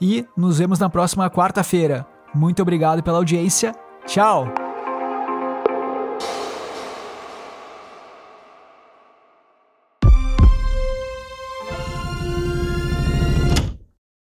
E 0.00 0.26
nos 0.36 0.58
vemos 0.58 0.78
na 0.78 0.88
próxima 0.88 1.30
quarta-feira. 1.30 2.06
Muito 2.34 2.60
obrigado 2.62 3.02
pela 3.02 3.18
audiência. 3.18 3.74
Tchau! 4.06 4.63